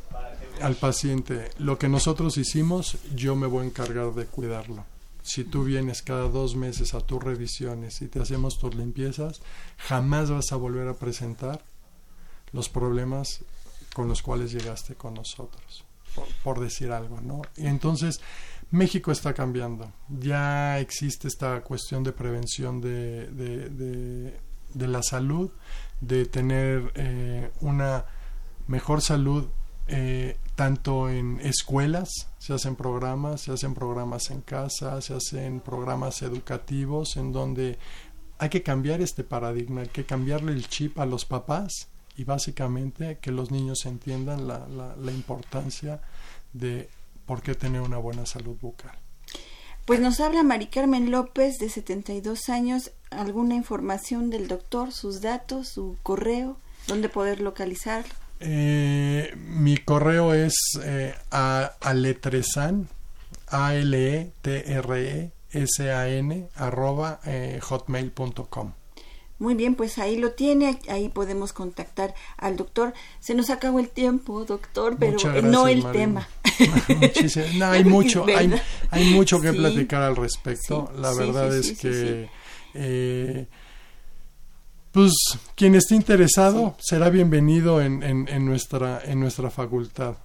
al 0.62 0.76
paciente 0.76 1.50
lo 1.58 1.78
que 1.78 1.90
nosotros 1.90 2.38
hicimos 2.38 2.98
yo 3.14 3.36
me 3.36 3.48
voy 3.48 3.64
a 3.64 3.68
encargar 3.68 4.14
de 4.14 4.26
cuidarlo. 4.26 4.86
Si 5.22 5.44
tú 5.44 5.64
vienes 5.64 6.02
cada 6.02 6.28
dos 6.30 6.56
meses 6.56 6.94
a 6.94 7.02
tus 7.02 7.22
revisiones 7.22 8.02
y 8.02 8.08
te 8.08 8.20
hacemos 8.20 8.58
tus 8.58 8.74
limpiezas, 8.74 9.42
jamás 9.78 10.32
vas 10.32 10.52
a 10.52 10.56
volver 10.56 10.88
a 10.88 10.96
presentar 10.96 11.62
los 12.52 12.70
problemas 12.70 13.42
con 13.94 14.08
los 14.08 14.22
cuales 14.22 14.52
llegaste 14.52 14.96
con 14.96 15.14
nosotros, 15.14 15.84
por, 16.44 16.60
decir 16.60 16.92
algo, 16.92 17.22
¿no? 17.22 17.42
Y 17.58 17.68
entonces 17.68 18.22
México 18.72 19.12
está 19.12 19.34
cambiando, 19.34 19.92
ya 20.08 20.80
existe 20.80 21.28
esta 21.28 21.62
cuestión 21.62 22.04
de 22.04 22.12
prevención 22.12 22.82
de, 22.82 23.28
de, 23.28 24.40
de 24.74 24.88
la 24.88 25.04
salud, 25.04 25.52
de 26.02 26.26
tener 26.26 26.92
eh, 26.96 27.52
una 27.62 28.06
mejor 28.68 29.02
salud 29.02 29.48
eh, 29.88 30.38
tanto 30.56 31.10
en 31.10 31.40
escuelas, 31.42 32.10
se 32.38 32.54
hacen 32.54 32.76
programas, 32.76 33.42
se 33.42 33.54
hacen 33.54 33.74
programas 33.74 34.30
en 34.30 34.42
casa, 34.42 35.02
se 35.02 35.16
hacen 35.16 35.62
programas 35.62 36.22
educativos 36.22 37.18
en 37.18 37.32
donde 37.32 37.80
hay 38.38 38.50
que 38.50 38.62
cambiar 38.62 39.02
este 39.02 39.24
paradigma, 39.24 39.82
hay 39.82 39.88
que 39.88 40.06
cambiarle 40.06 40.52
el 40.52 40.68
chip 40.68 41.00
a 41.00 41.06
los 41.06 41.26
papás 41.26 41.90
y 42.16 42.24
básicamente 42.24 43.18
que 43.20 43.32
los 43.32 43.52
niños 43.52 43.86
entiendan 43.86 44.48
la, 44.48 44.68
la, 44.68 44.96
la 44.96 45.12
importancia 45.12 46.02
de 46.54 46.90
por 47.26 47.42
qué 47.42 47.56
tener 47.56 47.82
una 47.82 47.98
buena 47.98 48.26
salud 48.26 48.58
bucal. 48.62 48.98
Pues 49.90 50.02
nos 50.02 50.20
habla 50.20 50.44
Mari 50.44 50.68
Carmen 50.68 51.10
López, 51.10 51.58
de 51.58 51.68
72 51.68 52.50
años, 52.50 52.92
alguna 53.10 53.56
información 53.56 54.30
del 54.30 54.48
doctor, 54.48 54.92
sus 54.92 55.20
datos, 55.20 55.68
su 55.68 55.98
correo, 56.04 56.58
dónde 56.86 57.10
poder 57.10 57.42
localizarlo. 57.42 58.14
Eh, 58.40 59.34
mi 59.36 59.78
correo 59.78 60.36
es 60.36 60.54
eh, 60.84 61.16
a, 61.32 61.72
aletresan, 61.82 62.88
a 63.48 63.74
l 63.74 63.98
e 63.98 64.32
t 64.44 64.72
r 64.76 65.10
e 65.10 65.32
s 65.54 65.92
a 65.92 66.08
n 66.08 66.48
arroba 66.54 67.20
eh, 67.26 67.60
hotmail.com. 67.60 68.74
Muy 69.40 69.56
bien, 69.56 69.74
pues 69.74 69.98
ahí 69.98 70.18
lo 70.18 70.34
tiene, 70.34 70.78
ahí 70.90 71.08
podemos 71.08 71.54
contactar 71.54 72.14
al 72.38 72.58
doctor. 72.58 72.94
Se 73.22 73.34
nos 73.34 73.50
acabó 73.50 73.80
el 73.80 73.90
tiempo, 73.90 74.44
doctor, 74.44 74.98
pero 75.00 75.14
gracias, 75.14 75.44
no 75.46 75.68
el 75.68 75.82
Marina. 75.82 75.92
tema. 75.92 76.30
no, 77.58 77.66
hay 77.66 77.84
mucho, 77.84 78.26
hay, 78.28 78.54
hay, 78.92 79.14
mucho 79.14 79.40
que 79.42 79.52
Sí. 79.52 79.58
platicar 79.58 80.02
al 80.02 80.16
respecto. 80.16 80.92
Sí, 80.94 81.02
La 81.02 81.14
verdad 81.14 81.52
sí, 81.52 81.72
es 81.72 81.78
que 81.80 82.30
eh, 82.74 83.48
pues 84.92 85.14
quien 85.56 85.76
esté 85.76 85.96
interesado 85.96 86.76
será 86.80 87.10
bienvenido 87.10 87.82
en, 87.82 88.04
en, 88.04 88.28
en 88.28 88.46
nuestra, 88.46 89.02
en 89.06 89.20
nuestra 89.20 89.50
facultad. 89.50 90.16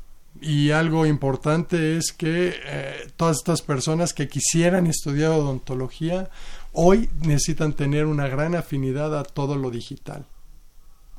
Y 0.41 0.72
algo 0.72 1.07
importante 1.07 1.97
es 1.97 2.12
que 2.12 2.55
eh, 2.64 3.12
todas 3.16 3.37
estas 3.39 3.62
personas 3.62 4.12
que 4.12 4.28
quisieran 4.28 4.87
estudiar 4.87 5.30
odontología 5.30 6.28
hoy 6.72 7.09
necesitan 7.20 7.74
tener 7.74 8.07
una 8.07 8.26
gran 8.26 8.55
afinidad 8.55 9.16
a 9.16 9.22
todo 9.22 9.57
lo 9.57 9.70
digital. 9.70 10.26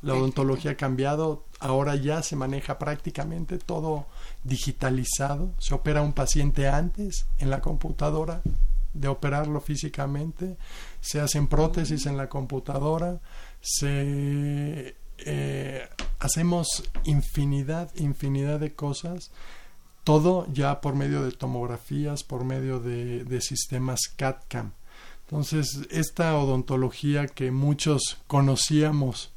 La 0.02 0.14
odontología 0.14 0.72
ha 0.72 0.76
cambiado, 0.76 1.44
ahora 1.58 1.96
ya 1.96 2.22
se 2.22 2.36
maneja 2.36 2.78
prácticamente 2.78 3.58
todo 3.58 4.06
digitalizado. 4.46 5.52
Se 5.58 5.74
opera 5.74 6.02
un 6.02 6.12
paciente 6.12 6.68
antes 6.68 7.26
en 7.38 7.50
la 7.50 7.60
computadora 7.60 8.42
de 8.94 9.08
operarlo 9.08 9.60
físicamente, 9.60 10.56
se 11.00 11.20
hacen 11.20 11.48
prótesis 11.48 12.06
en 12.06 12.16
la 12.16 12.28
computadora, 12.28 13.20
se 13.60 14.96
eh, 15.18 15.88
hacemos 16.18 16.84
infinidad, 17.04 17.94
infinidad 17.96 18.60
de 18.60 18.74
cosas, 18.74 19.30
todo 20.04 20.46
ya 20.52 20.80
por 20.80 20.94
medio 20.94 21.22
de 21.22 21.32
tomografías, 21.32 22.22
por 22.22 22.44
medio 22.44 22.80
de, 22.80 23.40
sistemas 23.40 24.00
CAD-CAM. 24.16 24.72
Entonces, 25.26 25.80
esta 25.90 26.36
odontología 26.38 27.26
que 27.26 27.50
muchos 27.50 28.18
conocíamos 28.28 29.32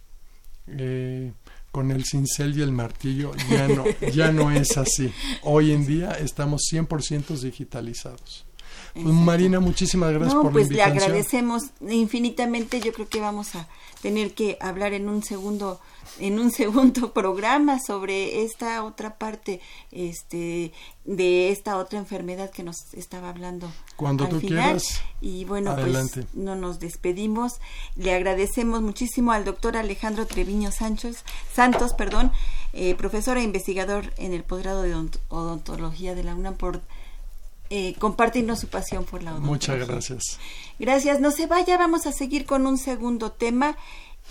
eh, 0.68 1.34
con 1.72 1.92
el 1.92 2.04
cincel 2.06 2.58
y 2.58 2.62
el 2.62 2.72
martillo 2.72 3.32
ya 3.50 3.68
no, 3.68 3.86
ya 4.14 4.32
no 4.32 4.52
es 4.52 4.78
así. 4.78 5.12
Hoy 5.44 5.72
en 5.72 5.86
día 5.86 6.12
estamos 6.12 6.64
100% 6.72 7.40
digitalizados. 7.40 8.46
Pues, 8.94 9.06
Marina, 9.06 9.60
muchísimas 9.60 10.12
gracias 10.12 10.34
no, 10.34 10.42
por 10.42 10.52
pues 10.52 10.70
la 10.70 10.70
le 10.70 10.84
invitación. 10.84 11.04
agradecemos 11.04 11.64
infinitamente. 11.88 12.80
Yo 12.82 12.92
creo 12.94 13.08
que 13.08 13.20
vamos 13.20 13.56
a 13.56 13.68
tener 14.02 14.34
que 14.34 14.58
hablar 14.60 14.94
en 14.94 15.10
un 15.10 15.24
segundo 15.24 15.80
en 16.20 16.40
un 16.40 16.52
segundo 16.62 17.14
programa 17.14 17.80
sobre 17.80 18.44
esta 18.44 18.84
otra 18.84 19.18
parte 19.18 19.62
este 19.92 20.72
de 21.06 21.50
esta 21.52 21.78
otra 21.78 22.00
enfermedad 22.00 22.50
que 22.52 22.64
nos 22.64 22.94
estaba 22.94 23.30
hablando 23.30 23.72
Cuando 23.96 24.26
al 24.26 24.30
tú 24.32 24.40
final. 24.40 24.64
quieras, 24.64 25.02
y 25.22 25.46
bueno 25.46 25.72
adelante. 25.72 26.24
pues 26.24 26.36
no 26.36 26.56
nos 26.56 26.80
despedimos 26.80 27.54
le 27.96 28.14
agradecemos 28.14 28.82
muchísimo 28.82 29.32
al 29.32 29.46
doctor 29.46 29.78
Alejandro 29.78 30.26
Treviño 30.26 30.72
Sánchez 30.72 31.24
Santos 31.54 31.94
perdón 31.94 32.32
eh, 32.74 32.96
profesor 32.96 33.38
e 33.38 33.44
investigador 33.44 34.14
en 34.18 34.34
el 34.34 34.44
posgrado 34.44 34.82
de 34.84 34.96
odont- 34.96 35.20
odontología 35.30 36.16
de 36.16 36.24
la 36.24 36.36
UNAM 36.36 36.56
por 36.56 36.82
eh, 37.72 37.94
compartirnos 38.00 38.60
su 38.60 38.68
pasión 38.68 39.06
por 39.06 39.22
la 39.22 39.32
odontología. 39.34 39.76
Muchas 39.76 39.88
gracias. 39.88 40.24
Gracias, 40.80 41.20
no 41.20 41.30
se 41.30 41.46
vaya, 41.46 41.78
vamos 41.78 42.08
a 42.08 42.12
seguir 42.12 42.46
con 42.48 42.66
un 42.66 42.80
segundo 42.80 43.32
tema. 43.32 43.78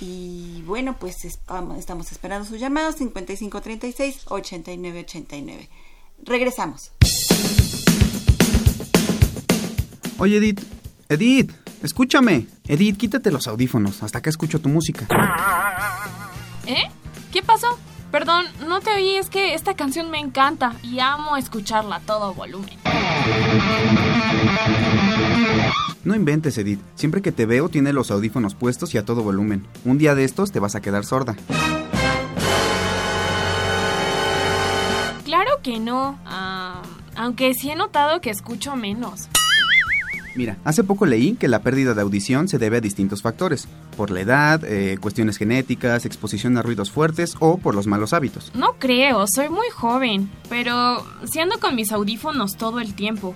Y 0.00 0.62
bueno, 0.62 0.96
pues 0.98 1.24
estamos 1.24 2.12
esperando 2.12 2.46
sus 2.46 2.60
llamados 2.60 3.00
5536-8989. 3.00 5.68
Regresamos. 6.24 6.92
Oye, 10.18 10.36
Edith. 10.36 10.60
Edith, 11.08 11.52
escúchame. 11.82 12.46
Edith, 12.66 12.98
quítate 12.98 13.30
los 13.30 13.48
audífonos. 13.48 14.02
Hasta 14.02 14.18
acá 14.18 14.28
escucho 14.30 14.60
tu 14.60 14.68
música. 14.68 15.06
¿Eh? 16.66 16.82
¿Qué 17.32 17.42
pasó? 17.42 17.78
Perdón, 18.10 18.46
no 18.66 18.80
te 18.80 18.90
oí, 18.90 19.16
es 19.16 19.28
que 19.28 19.54
esta 19.54 19.74
canción 19.74 20.10
me 20.10 20.18
encanta 20.18 20.74
y 20.82 21.00
amo 21.00 21.36
escucharla 21.36 21.96
a 21.96 22.00
todo 22.00 22.32
volumen. 22.32 22.78
No 26.04 26.14
inventes, 26.14 26.56
Edith. 26.56 26.80
Siempre 26.94 27.20
que 27.20 27.32
te 27.32 27.44
veo, 27.44 27.68
tiene 27.68 27.92
los 27.92 28.10
audífonos 28.10 28.54
puestos 28.54 28.94
y 28.94 28.98
a 28.98 29.04
todo 29.04 29.22
volumen. 29.22 29.66
Un 29.84 29.98
día 29.98 30.14
de 30.14 30.24
estos 30.24 30.52
te 30.52 30.58
vas 30.58 30.74
a 30.74 30.80
quedar 30.80 31.04
sorda. 31.04 31.36
Claro 35.24 35.60
que 35.62 35.78
no, 35.78 36.18
ah, 36.24 36.80
aunque 37.14 37.52
sí 37.52 37.70
he 37.70 37.76
notado 37.76 38.22
que 38.22 38.30
escucho 38.30 38.74
menos. 38.74 39.28
Mira, 40.38 40.56
hace 40.64 40.84
poco 40.84 41.04
leí 41.04 41.34
que 41.34 41.48
la 41.48 41.62
pérdida 41.62 41.94
de 41.94 42.00
audición 42.00 42.46
se 42.46 42.58
debe 42.58 42.76
a 42.76 42.80
distintos 42.80 43.22
factores, 43.22 43.66
por 43.96 44.12
la 44.12 44.20
edad, 44.20 44.62
eh, 44.62 44.96
cuestiones 45.00 45.36
genéticas, 45.36 46.06
exposición 46.06 46.56
a 46.56 46.62
ruidos 46.62 46.92
fuertes 46.92 47.34
o 47.40 47.58
por 47.58 47.74
los 47.74 47.88
malos 47.88 48.12
hábitos. 48.12 48.52
No 48.54 48.74
creo, 48.78 49.26
soy 49.26 49.48
muy 49.48 49.68
joven, 49.74 50.30
pero 50.48 51.04
si 51.24 51.40
ando 51.40 51.58
con 51.58 51.74
mis 51.74 51.90
audífonos 51.90 52.56
todo 52.56 52.78
el 52.78 52.94
tiempo. 52.94 53.34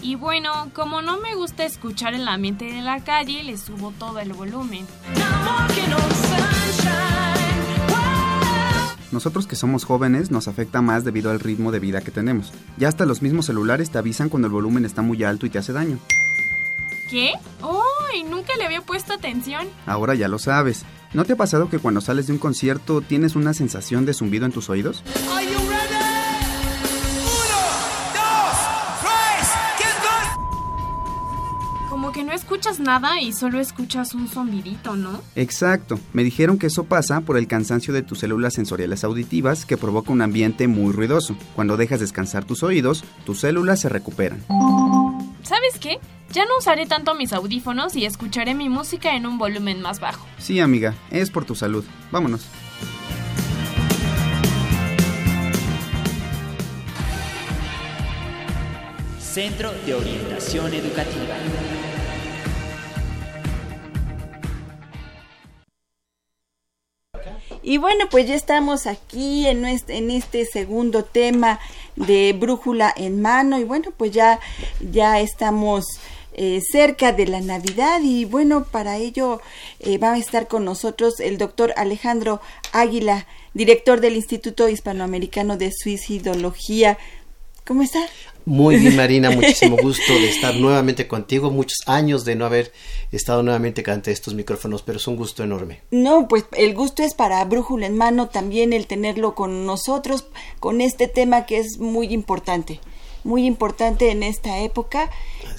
Y 0.00 0.14
bueno, 0.14 0.70
como 0.74 1.02
no 1.02 1.18
me 1.18 1.34
gusta 1.34 1.64
escuchar 1.64 2.14
el 2.14 2.28
ambiente 2.28 2.66
de 2.66 2.80
la 2.80 3.02
calle, 3.02 3.42
le 3.42 3.56
subo 3.56 3.92
todo 3.98 4.20
el 4.20 4.34
volumen. 4.34 4.86
Nosotros 9.12 9.46
que 9.46 9.56
somos 9.56 9.84
jóvenes 9.84 10.30
nos 10.30 10.48
afecta 10.48 10.82
más 10.82 11.04
debido 11.04 11.30
al 11.30 11.40
ritmo 11.40 11.72
de 11.72 11.80
vida 11.80 12.00
que 12.00 12.10
tenemos. 12.10 12.52
Ya 12.76 12.88
hasta 12.88 13.06
los 13.06 13.22
mismos 13.22 13.46
celulares 13.46 13.90
te 13.90 13.98
avisan 13.98 14.28
cuando 14.28 14.46
el 14.46 14.52
volumen 14.52 14.84
está 14.84 15.02
muy 15.02 15.24
alto 15.24 15.46
y 15.46 15.50
te 15.50 15.58
hace 15.58 15.72
daño. 15.72 15.98
¿Qué? 17.10 17.32
¡Oh! 17.62 17.82
Nunca 18.28 18.56
le 18.56 18.64
había 18.64 18.80
puesto 18.80 19.12
atención. 19.12 19.68
Ahora 19.86 20.14
ya 20.14 20.28
lo 20.28 20.38
sabes. 20.38 20.84
¿No 21.12 21.24
te 21.24 21.34
ha 21.34 21.36
pasado 21.36 21.68
que 21.68 21.78
cuando 21.78 22.00
sales 22.00 22.26
de 22.26 22.32
un 22.32 22.38
concierto 22.38 23.00
tienes 23.00 23.36
una 23.36 23.54
sensación 23.54 24.04
de 24.06 24.14
zumbido 24.14 24.46
en 24.46 24.52
tus 24.52 24.70
oídos? 24.70 25.02
Escuchas 32.38 32.78
nada 32.78 33.20
y 33.20 33.32
solo 33.32 33.58
escuchas 33.60 34.14
un 34.14 34.28
zombidito, 34.28 34.96
¿no? 34.96 35.20
Exacto. 35.34 35.98
Me 36.12 36.24
dijeron 36.24 36.58
que 36.58 36.68
eso 36.68 36.84
pasa 36.84 37.20
por 37.20 37.36
el 37.36 37.48
cansancio 37.48 37.92
de 37.92 38.02
tus 38.02 38.20
células 38.20 38.54
sensoriales 38.54 39.04
auditivas 39.04 39.66
que 39.66 39.76
provoca 39.76 40.12
un 40.12 40.22
ambiente 40.22 40.68
muy 40.68 40.92
ruidoso. 40.92 41.36
Cuando 41.54 41.76
dejas 41.76 42.00
descansar 42.00 42.44
tus 42.44 42.62
oídos, 42.62 43.04
tus 43.26 43.40
células 43.40 43.80
se 43.80 43.88
recuperan. 43.88 44.42
¿Sabes 45.42 45.78
qué? 45.80 45.98
Ya 46.32 46.44
no 46.44 46.58
usaré 46.58 46.86
tanto 46.86 47.14
mis 47.14 47.32
audífonos 47.32 47.96
y 47.96 48.04
escucharé 48.04 48.54
mi 48.54 48.68
música 48.68 49.16
en 49.16 49.26
un 49.26 49.38
volumen 49.38 49.80
más 49.80 49.98
bajo. 49.98 50.26
Sí, 50.38 50.60
amiga, 50.60 50.94
es 51.10 51.30
por 51.30 51.44
tu 51.44 51.54
salud. 51.54 51.84
Vámonos. 52.12 52.46
Centro 59.20 59.70
de 59.86 59.94
Orientación 59.94 60.74
Educativa. 60.74 61.17
Y 67.68 67.76
bueno, 67.76 68.06
pues 68.10 68.26
ya 68.26 68.34
estamos 68.34 68.86
aquí 68.86 69.46
en 69.46 69.66
este, 69.66 69.98
en 69.98 70.10
este 70.10 70.46
segundo 70.46 71.04
tema 71.04 71.60
de 71.96 72.32
Brújula 72.32 72.94
en 72.96 73.20
mano 73.20 73.58
y 73.58 73.64
bueno, 73.64 73.90
pues 73.94 74.10
ya, 74.10 74.40
ya 74.90 75.20
estamos 75.20 75.84
eh, 76.32 76.62
cerca 76.62 77.12
de 77.12 77.26
la 77.26 77.42
Navidad 77.42 78.00
y 78.02 78.24
bueno, 78.24 78.64
para 78.64 78.96
ello 78.96 79.42
eh, 79.80 79.98
va 79.98 80.14
a 80.14 80.16
estar 80.16 80.48
con 80.48 80.64
nosotros 80.64 81.20
el 81.20 81.36
doctor 81.36 81.74
Alejandro 81.76 82.40
Águila, 82.72 83.26
director 83.52 84.00
del 84.00 84.16
Instituto 84.16 84.70
Hispanoamericano 84.70 85.58
de 85.58 85.70
Suicidología. 85.70 86.96
¿Cómo 87.68 87.82
está? 87.82 88.00
Muy 88.46 88.76
bien, 88.76 88.96
Marina, 88.96 89.30
muchísimo 89.30 89.76
gusto 89.76 90.14
de 90.14 90.30
estar 90.30 90.56
nuevamente 90.56 91.06
contigo. 91.06 91.50
Muchos 91.50 91.76
años 91.84 92.24
de 92.24 92.34
no 92.34 92.46
haber 92.46 92.72
estado 93.12 93.42
nuevamente 93.42 93.84
ante 93.90 94.10
estos 94.10 94.32
micrófonos, 94.32 94.80
pero 94.80 94.96
es 94.96 95.06
un 95.06 95.16
gusto 95.16 95.44
enorme. 95.44 95.82
No, 95.90 96.28
pues 96.28 96.46
el 96.56 96.74
gusto 96.74 97.02
es 97.02 97.12
para 97.12 97.44
Brújula 97.44 97.84
en 97.84 97.94
Mano 97.94 98.28
también 98.30 98.72
el 98.72 98.86
tenerlo 98.86 99.34
con 99.34 99.66
nosotros, 99.66 100.24
con 100.60 100.80
este 100.80 101.08
tema 101.08 101.44
que 101.44 101.58
es 101.58 101.78
muy 101.78 102.06
importante, 102.06 102.80
muy 103.22 103.44
importante 103.44 104.12
en 104.12 104.22
esta 104.22 104.60
época 104.60 105.10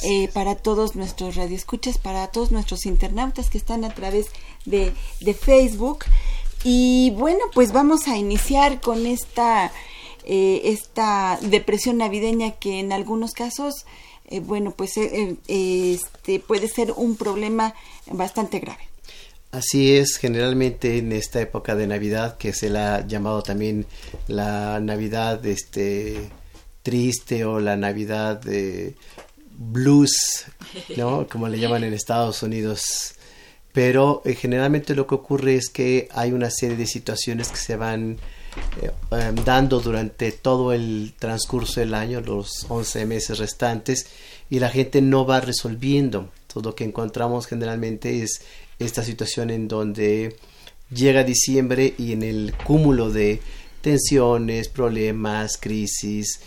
eh, 0.01 0.29
para 0.33 0.55
todos 0.55 0.95
nuestros 0.95 1.35
radioescuchas, 1.35 1.99
para 1.99 2.25
todos 2.29 2.51
nuestros 2.51 2.87
internautas 2.87 3.51
que 3.51 3.59
están 3.59 3.85
a 3.85 3.93
través 3.93 4.31
de, 4.65 4.93
de 5.19 5.33
Facebook. 5.35 6.05
Y 6.63 7.11
bueno, 7.11 7.39
pues 7.53 7.71
vamos 7.71 8.07
a 8.07 8.17
iniciar 8.17 8.81
con 8.81 9.05
esta 9.05 9.71
eh, 10.31 10.69
esta 10.69 11.39
depresión 11.41 11.97
navideña 11.97 12.51
que 12.51 12.79
en 12.79 12.91
algunos 12.91 13.31
casos, 13.31 13.87
eh, 14.29 14.39
bueno, 14.41 14.75
pues 14.77 14.95
eh, 14.97 15.37
este 15.47 16.39
puede 16.39 16.67
ser 16.67 16.93
un 16.95 17.15
problema 17.15 17.73
bastante 18.05 18.59
grave. 18.59 18.83
Así 19.49 19.95
es, 19.95 20.17
generalmente 20.17 20.99
en 20.99 21.13
esta 21.13 21.41
época 21.41 21.75
de 21.75 21.87
Navidad, 21.87 22.37
que 22.37 22.53
se 22.53 22.69
la 22.69 22.97
ha 22.97 23.07
llamado 23.07 23.41
también 23.41 23.87
la 24.27 24.79
Navidad 24.79 25.43
este, 25.47 26.29
triste 26.83 27.43
o 27.43 27.59
la 27.59 27.75
Navidad 27.75 28.39
de 28.39 28.93
blues, 29.57 30.45
¿no? 30.95 31.25
Como 31.31 31.47
le 31.47 31.57
llaman 31.57 31.85
en 31.85 31.93
Estados 31.93 32.43
Unidos. 32.43 33.15
Pero 33.73 34.21
generalmente 34.37 34.93
lo 34.93 35.07
que 35.07 35.15
ocurre 35.15 35.55
es 35.55 35.69
que 35.69 36.07
hay 36.11 36.33
una 36.33 36.51
serie 36.51 36.77
de 36.77 36.85
situaciones 36.85 37.49
que 37.49 37.57
se 37.57 37.75
van 37.77 38.19
eh, 38.81 38.91
em, 39.11 39.35
dando 39.35 39.79
durante 39.79 40.31
todo 40.31 40.73
el 40.73 41.13
transcurso 41.17 41.79
del 41.79 41.93
año, 41.93 42.21
los 42.21 42.65
11 42.69 43.05
meses 43.05 43.39
restantes, 43.39 44.07
y 44.49 44.59
la 44.59 44.69
gente 44.69 45.01
no 45.01 45.25
va 45.25 45.41
resolviendo. 45.41 46.29
Todo 46.51 46.69
lo 46.69 46.75
que 46.75 46.83
encontramos 46.83 47.45
generalmente 47.47 48.23
es 48.23 48.41
esta 48.79 49.03
situación 49.03 49.49
en 49.49 49.67
donde 49.67 50.35
llega 50.91 51.23
diciembre 51.23 51.93
y 51.97 52.13
en 52.13 52.23
el 52.23 52.53
cúmulo 52.63 53.11
de 53.11 53.41
tensiones, 53.81 54.69
problemas, 54.69 55.57
crisis, 55.57 56.41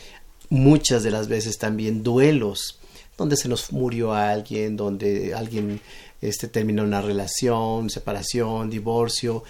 muchas 0.48 1.02
de 1.02 1.10
las 1.10 1.28
veces 1.28 1.58
también 1.58 2.02
duelos, 2.02 2.78
donde 3.16 3.36
se 3.36 3.48
nos 3.48 3.72
murió 3.72 4.12
alguien, 4.12 4.76
donde 4.76 5.34
alguien 5.34 5.80
este, 6.20 6.48
terminó 6.48 6.82
una 6.82 7.00
relación, 7.00 7.90
separación, 7.90 8.68
divorcio, 8.68 9.44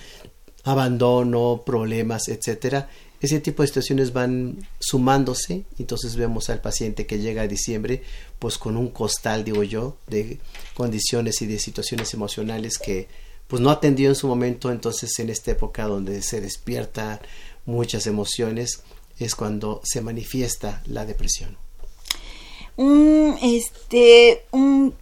abandono, 0.64 1.62
problemas, 1.64 2.28
etcétera, 2.28 2.88
ese 3.22 3.38
tipo 3.38 3.62
de 3.62 3.68
situaciones 3.68 4.12
van 4.12 4.66
sumándose, 4.80 5.64
entonces 5.78 6.16
vemos 6.16 6.50
al 6.50 6.60
paciente 6.60 7.06
que 7.06 7.20
llega 7.20 7.42
a 7.42 7.46
diciembre 7.46 8.02
pues 8.40 8.58
con 8.58 8.76
un 8.76 8.88
costal, 8.88 9.44
digo 9.44 9.62
yo, 9.62 9.96
de 10.08 10.40
condiciones 10.74 11.40
y 11.40 11.46
de 11.46 11.60
situaciones 11.60 12.12
emocionales 12.14 12.78
que 12.78 13.06
pues 13.46 13.62
no 13.62 13.70
atendió 13.70 14.08
en 14.08 14.16
su 14.16 14.26
momento, 14.26 14.72
entonces 14.72 15.16
en 15.20 15.30
esta 15.30 15.52
época 15.52 15.86
donde 15.86 16.20
se 16.22 16.40
despierta 16.40 17.20
muchas 17.64 18.08
emociones 18.08 18.82
es 19.20 19.36
cuando 19.36 19.80
se 19.84 20.00
manifiesta 20.00 20.82
la 20.86 21.06
depresión. 21.06 21.56
Un, 22.76 23.38
este, 23.40 24.46
un 24.50 24.94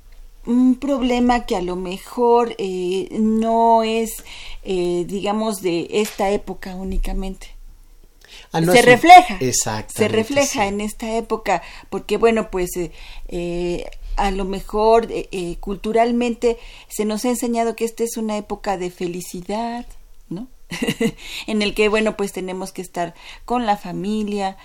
un 0.46 0.76
problema 0.76 1.44
que 1.44 1.56
a 1.56 1.62
lo 1.62 1.76
mejor 1.76 2.54
eh, 2.58 3.08
no 3.12 3.82
es, 3.82 4.24
eh, 4.62 5.04
digamos, 5.06 5.62
de 5.62 5.88
esta 5.90 6.30
época 6.30 6.74
únicamente. 6.74 7.48
Ah, 8.52 8.62
se 8.62 8.82
refleja, 8.82 9.38
se 9.88 10.08
refleja 10.08 10.66
en 10.66 10.80
esta 10.80 11.16
época, 11.16 11.62
porque 11.88 12.16
bueno, 12.16 12.50
pues 12.50 12.70
eh, 13.28 13.90
a 14.16 14.30
lo 14.30 14.44
mejor 14.44 15.08
culturalmente 15.58 16.58
se 16.88 17.04
nos 17.04 17.24
ha 17.24 17.30
enseñado 17.30 17.74
que 17.74 17.84
esta 17.84 18.04
es 18.04 18.16
una 18.16 18.36
época 18.36 18.76
de 18.76 18.90
felicidad, 18.90 19.84
¿no? 20.28 20.46
en 21.48 21.62
el 21.62 21.74
que 21.74 21.88
bueno, 21.88 22.16
pues 22.16 22.32
tenemos 22.32 22.70
que 22.70 22.82
estar 22.82 23.14
con 23.44 23.66
la 23.66 23.76
familia, 23.76 24.56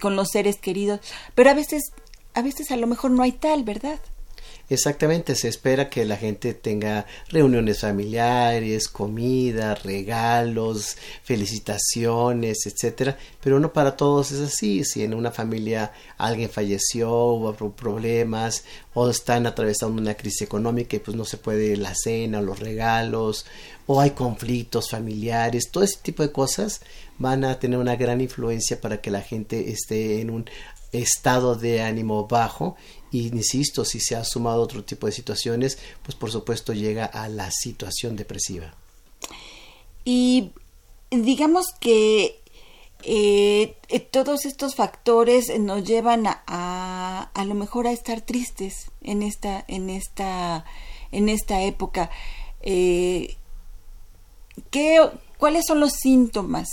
con 0.00 0.16
los 0.16 0.28
seres 0.30 0.56
queridos, 0.56 1.00
pero 1.34 1.50
a 1.50 1.54
veces, 1.54 1.92
a 2.32 2.40
veces 2.40 2.70
a 2.70 2.76
lo 2.76 2.86
mejor 2.86 3.10
no 3.10 3.22
hay 3.22 3.32
tal, 3.32 3.64
¿verdad? 3.64 4.00
Exactamente, 4.70 5.34
se 5.34 5.48
espera 5.48 5.90
que 5.90 6.04
la 6.04 6.16
gente 6.16 6.54
tenga 6.54 7.04
reuniones 7.28 7.80
familiares, 7.80 8.86
comida, 8.86 9.74
regalos, 9.74 10.96
felicitaciones, 11.24 12.66
etcétera, 12.66 13.18
pero 13.42 13.58
no 13.58 13.72
para 13.72 13.96
todos 13.96 14.30
es 14.30 14.38
así. 14.38 14.84
Si 14.84 15.02
en 15.02 15.14
una 15.14 15.32
familia 15.32 15.90
alguien 16.16 16.50
falleció, 16.50 17.10
hubo 17.10 17.72
problemas 17.72 18.62
o 18.94 19.10
están 19.10 19.48
atravesando 19.48 20.00
una 20.00 20.14
crisis 20.14 20.42
económica 20.42 20.94
y 20.94 21.00
pues 21.00 21.16
no 21.16 21.24
se 21.24 21.36
puede 21.36 21.76
la 21.76 21.96
cena, 21.96 22.40
los 22.40 22.60
regalos, 22.60 23.46
o 23.88 24.00
hay 24.00 24.10
conflictos 24.10 24.88
familiares, 24.88 25.72
todo 25.72 25.82
ese 25.82 25.98
tipo 26.00 26.22
de 26.22 26.30
cosas 26.30 26.80
van 27.18 27.42
a 27.42 27.58
tener 27.58 27.80
una 27.80 27.96
gran 27.96 28.20
influencia 28.20 28.80
para 28.80 29.00
que 29.00 29.10
la 29.10 29.20
gente 29.20 29.72
esté 29.72 30.20
en 30.20 30.30
un 30.30 30.48
estado 30.92 31.56
de 31.56 31.82
ánimo 31.82 32.28
bajo 32.28 32.76
y 33.10 33.28
insisto, 33.28 33.84
si 33.84 34.00
se 34.00 34.16
ha 34.16 34.24
sumado 34.24 34.62
otro 34.62 34.84
tipo 34.84 35.06
de 35.06 35.12
situaciones, 35.12 35.78
pues 36.02 36.14
por 36.14 36.30
supuesto 36.30 36.72
llega 36.72 37.04
a 37.04 37.28
la 37.28 37.50
situación 37.50 38.16
depresiva. 38.16 38.74
Y 40.04 40.50
digamos 41.10 41.66
que 41.80 42.40
eh, 43.02 43.76
eh, 43.88 44.00
todos 44.00 44.44
estos 44.44 44.74
factores 44.74 45.58
nos 45.58 45.84
llevan 45.84 46.26
a, 46.26 47.30
a, 47.34 47.44
lo 47.44 47.54
mejor 47.54 47.86
a 47.86 47.92
estar 47.92 48.20
tristes 48.20 48.90
en 49.00 49.22
esta 49.22 49.64
en 49.68 49.88
esta 49.88 50.66
en 51.10 51.30
esta 51.30 51.62
época 51.62 52.10
eh, 52.60 53.36
¿qué, 54.70 55.00
cuáles 55.38 55.64
son 55.66 55.80
los 55.80 55.92
síntomas 55.92 56.68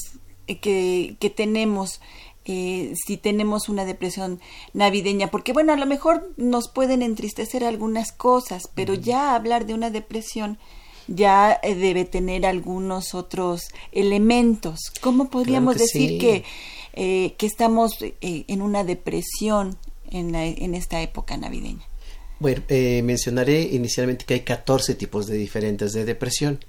que, 0.48 1.16
que 1.20 1.30
tenemos 1.30 2.02
eh, 2.50 2.94
si 2.96 3.18
tenemos 3.18 3.68
una 3.68 3.84
depresión 3.84 4.40
navideña, 4.72 5.30
porque 5.30 5.52
bueno, 5.52 5.74
a 5.74 5.76
lo 5.76 5.86
mejor 5.86 6.34
nos 6.38 6.70
pueden 6.70 7.02
entristecer 7.02 7.66
algunas 7.66 8.14
cosas, 8.14 8.70
pero 8.74 8.94
ya 8.94 9.36
hablar 9.36 9.66
de 9.66 9.74
una 9.74 9.90
depresión 9.90 10.58
ya 11.10 11.60
eh, 11.62 11.76
debe 11.76 12.06
tener 12.06 12.46
algunos 12.46 13.14
otros 13.14 13.64
elementos. 13.92 14.80
¿Cómo 15.02 15.30
podríamos 15.30 15.78
decir 15.78 16.20
que, 16.20 16.46
eh, 16.94 17.36
que 17.38 17.46
estamos 17.46 17.98
en 18.22 18.62
una 18.62 18.86
depresión 18.86 19.78
en, 20.10 20.34
en 20.34 20.74
esta 20.74 21.02
época 21.02 21.36
navideña? 21.36 21.84
Bueno, 22.40 22.62
mencionaré 23.04 23.62
inicialmente 23.64 24.24
que 24.24 24.36
hay 24.36 24.42
14 24.42 24.96
tipos 24.96 25.28
de 25.28 25.36
diferentes 25.36 25.92
de 25.92 26.06
depresión. 26.06 26.60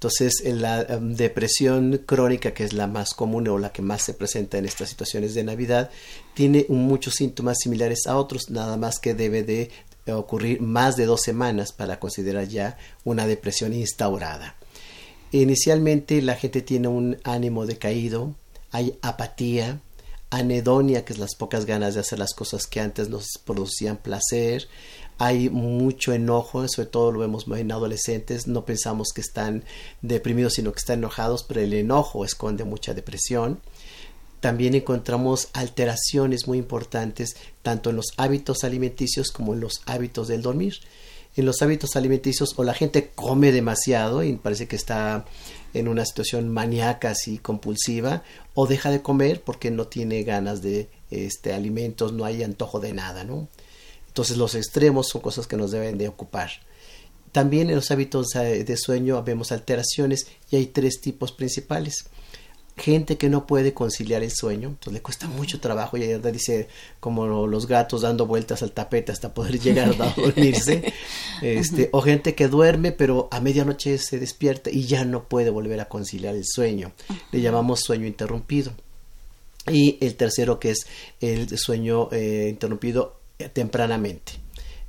Entonces, 0.00 0.42
la 0.46 0.80
em, 0.80 1.14
depresión 1.14 2.00
crónica, 2.06 2.54
que 2.54 2.64
es 2.64 2.72
la 2.72 2.86
más 2.86 3.12
común 3.12 3.46
o 3.48 3.58
la 3.58 3.70
que 3.70 3.82
más 3.82 4.00
se 4.00 4.14
presenta 4.14 4.56
en 4.56 4.64
estas 4.64 4.88
situaciones 4.88 5.34
de 5.34 5.44
Navidad, 5.44 5.90
tiene 6.32 6.64
muchos 6.70 7.16
síntomas 7.16 7.58
similares 7.62 8.06
a 8.06 8.16
otros, 8.16 8.48
nada 8.48 8.78
más 8.78 8.98
que 8.98 9.12
debe 9.12 9.42
de 9.42 9.70
ocurrir 10.10 10.62
más 10.62 10.96
de 10.96 11.04
dos 11.04 11.20
semanas 11.20 11.72
para 11.72 12.00
considerar 12.00 12.48
ya 12.48 12.78
una 13.04 13.26
depresión 13.26 13.74
instaurada. 13.74 14.56
Inicialmente 15.32 16.22
la 16.22 16.34
gente 16.34 16.62
tiene 16.62 16.88
un 16.88 17.18
ánimo 17.22 17.66
decaído, 17.66 18.34
hay 18.70 18.98
apatía, 19.02 19.80
anedonia, 20.30 21.04
que 21.04 21.12
es 21.12 21.18
las 21.18 21.34
pocas 21.34 21.66
ganas 21.66 21.92
de 21.92 22.00
hacer 22.00 22.18
las 22.18 22.32
cosas 22.32 22.66
que 22.66 22.80
antes 22.80 23.10
nos 23.10 23.26
producían 23.44 23.98
placer, 23.98 24.66
hay 25.20 25.50
mucho 25.50 26.14
enojo, 26.14 26.66
sobre 26.66 26.88
todo 26.88 27.12
lo 27.12 27.20
vemos 27.20 27.44
en 27.46 27.70
adolescentes, 27.70 28.46
no 28.46 28.64
pensamos 28.64 29.08
que 29.14 29.20
están 29.20 29.64
deprimidos, 30.00 30.54
sino 30.54 30.72
que 30.72 30.78
están 30.78 31.00
enojados, 31.00 31.44
pero 31.46 31.60
el 31.60 31.74
enojo 31.74 32.24
esconde 32.24 32.64
mucha 32.64 32.94
depresión. 32.94 33.60
También 34.40 34.74
encontramos 34.74 35.48
alteraciones 35.52 36.48
muy 36.48 36.56
importantes 36.56 37.36
tanto 37.60 37.90
en 37.90 37.96
los 37.96 38.06
hábitos 38.16 38.64
alimenticios 38.64 39.30
como 39.30 39.52
en 39.52 39.60
los 39.60 39.82
hábitos 39.84 40.26
del 40.26 40.40
dormir. 40.40 40.76
En 41.36 41.44
los 41.44 41.60
hábitos 41.60 41.96
alimenticios 41.96 42.54
o 42.56 42.64
la 42.64 42.72
gente 42.72 43.10
come 43.14 43.52
demasiado 43.52 44.24
y 44.24 44.32
parece 44.36 44.68
que 44.68 44.76
está 44.76 45.26
en 45.74 45.88
una 45.88 46.06
situación 46.06 46.48
maníaca 46.48 47.10
así 47.10 47.36
compulsiva 47.36 48.22
o 48.54 48.66
deja 48.66 48.90
de 48.90 49.02
comer 49.02 49.42
porque 49.42 49.70
no 49.70 49.86
tiene 49.86 50.22
ganas 50.22 50.62
de 50.62 50.88
este 51.10 51.52
alimentos, 51.52 52.14
no 52.14 52.24
hay 52.24 52.42
antojo 52.42 52.80
de 52.80 52.94
nada, 52.94 53.22
¿no? 53.22 53.48
Entonces 54.10 54.36
los 54.36 54.56
extremos 54.56 55.08
son 55.08 55.20
cosas 55.20 55.46
que 55.46 55.56
nos 55.56 55.70
deben 55.70 55.96
de 55.96 56.08
ocupar. 56.08 56.50
También 57.30 57.70
en 57.70 57.76
los 57.76 57.92
hábitos 57.92 58.30
de 58.30 58.76
sueño 58.76 59.22
vemos 59.22 59.52
alteraciones 59.52 60.26
y 60.50 60.56
hay 60.56 60.66
tres 60.66 61.00
tipos 61.00 61.30
principales. 61.30 62.06
Gente 62.76 63.16
que 63.18 63.28
no 63.28 63.46
puede 63.46 63.72
conciliar 63.72 64.24
el 64.24 64.32
sueño, 64.32 64.70
entonces 64.70 64.94
le 64.94 65.02
cuesta 65.02 65.28
mucho 65.28 65.60
trabajo 65.60 65.96
y 65.96 66.08
verdad 66.08 66.32
dice 66.32 66.66
como 66.98 67.46
los 67.46 67.68
gatos 67.68 68.02
dando 68.02 68.26
vueltas 68.26 68.62
al 68.62 68.72
tapete 68.72 69.12
hasta 69.12 69.32
poder 69.32 69.60
llegar 69.60 69.90
a 69.90 70.14
dormirse. 70.20 70.92
Este, 71.40 71.88
o 71.92 72.02
gente 72.02 72.34
que 72.34 72.48
duerme 72.48 72.90
pero 72.90 73.28
a 73.30 73.40
medianoche 73.40 73.96
se 73.98 74.18
despierta 74.18 74.70
y 74.70 74.86
ya 74.86 75.04
no 75.04 75.28
puede 75.28 75.50
volver 75.50 75.78
a 75.78 75.88
conciliar 75.88 76.34
el 76.34 76.44
sueño. 76.44 76.92
Le 77.30 77.40
llamamos 77.40 77.80
sueño 77.80 78.06
interrumpido. 78.06 78.72
Y 79.70 79.98
el 80.00 80.16
tercero 80.16 80.58
que 80.58 80.70
es 80.70 80.86
el 81.20 81.56
sueño 81.58 82.08
eh, 82.10 82.48
interrumpido 82.50 83.19
tempranamente. 83.48 84.32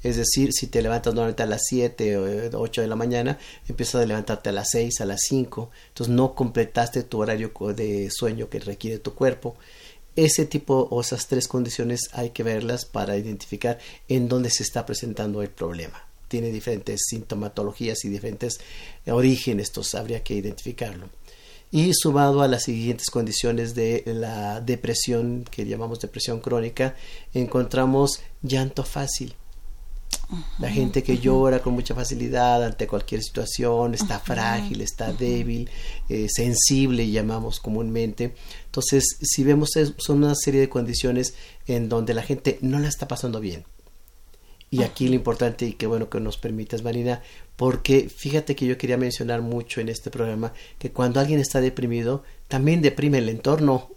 Es 0.03 0.17
decir, 0.17 0.51
si 0.51 0.67
te 0.67 0.81
levantas 0.81 1.13
normalmente 1.13 1.43
a 1.43 1.45
las 1.45 1.61
7 1.67 2.17
o 2.17 2.59
8 2.59 2.81
de 2.81 2.87
la 2.87 2.95
mañana, 2.95 3.37
empiezas 3.67 4.01
a 4.01 4.05
levantarte 4.05 4.49
a 4.49 4.51
las 4.51 4.69
6, 4.71 5.01
a 5.01 5.05
las 5.05 5.21
5. 5.27 5.69
Entonces 5.89 6.15
no 6.15 6.33
completaste 6.33 7.03
tu 7.03 7.21
horario 7.21 7.51
de 7.75 8.09
sueño 8.11 8.49
que 8.49 8.59
requiere 8.59 8.97
tu 8.97 9.13
cuerpo. 9.13 9.55
Ese 10.15 10.45
tipo 10.45 10.87
o 10.89 11.01
esas 11.01 11.27
tres 11.27 11.47
condiciones 11.47 12.09
hay 12.13 12.31
que 12.31 12.43
verlas 12.43 12.85
para 12.85 13.15
identificar 13.15 13.77
en 14.07 14.27
dónde 14.27 14.49
se 14.49 14.63
está 14.63 14.85
presentando 14.85 15.41
el 15.41 15.49
problema. 15.49 16.03
Tiene 16.27 16.49
diferentes 16.49 17.01
sintomatologías 17.07 18.03
y 18.03 18.09
diferentes 18.09 18.59
orígenes, 19.05 19.69
entonces 19.69 19.95
habría 19.95 20.23
que 20.23 20.33
identificarlo 20.33 21.09
y 21.71 21.93
sumado 21.93 22.41
a 22.41 22.47
las 22.47 22.63
siguientes 22.63 23.09
condiciones 23.09 23.73
de 23.73 24.03
la 24.05 24.59
depresión 24.59 25.45
que 25.49 25.65
llamamos 25.65 25.99
depresión 25.99 26.41
crónica 26.41 26.95
encontramos 27.33 28.21
llanto 28.41 28.83
fácil. 28.83 29.35
La 30.59 30.69
gente 30.69 31.03
que 31.03 31.17
llora 31.17 31.61
con 31.61 31.73
mucha 31.73 31.95
facilidad 31.95 32.63
ante 32.63 32.87
cualquier 32.87 33.21
situación 33.21 33.93
está 33.93 34.19
frágil 34.19 34.81
está 34.81 35.11
débil 35.11 35.69
eh, 36.09 36.27
sensible 36.29 37.09
llamamos 37.09 37.59
comúnmente. 37.59 38.35
Entonces 38.65 39.17
si 39.21 39.43
vemos 39.43 39.71
son 39.97 40.23
una 40.23 40.35
serie 40.35 40.61
de 40.61 40.69
condiciones 40.69 41.33
en 41.67 41.89
donde 41.89 42.13
la 42.13 42.23
gente 42.23 42.59
no 42.61 42.79
la 42.79 42.89
está 42.89 43.07
pasando 43.07 43.39
bien 43.39 43.65
y 44.71 44.83
aquí 44.83 45.09
lo 45.09 45.15
importante 45.15 45.65
y 45.65 45.73
qué 45.73 45.85
bueno 45.85 46.09
que 46.09 46.21
nos 46.21 46.37
permitas, 46.37 46.81
Marina, 46.81 47.21
porque 47.57 48.09
fíjate 48.09 48.55
que 48.55 48.65
yo 48.65 48.77
quería 48.77 48.97
mencionar 48.97 49.41
mucho 49.41 49.81
en 49.81 49.89
este 49.89 50.09
programa 50.09 50.53
que 50.79 50.91
cuando 50.91 51.19
alguien 51.19 51.41
está 51.41 51.59
deprimido, 51.59 52.23
también 52.47 52.81
deprime 52.81 53.17
el 53.17 53.27
entorno. 53.27 53.89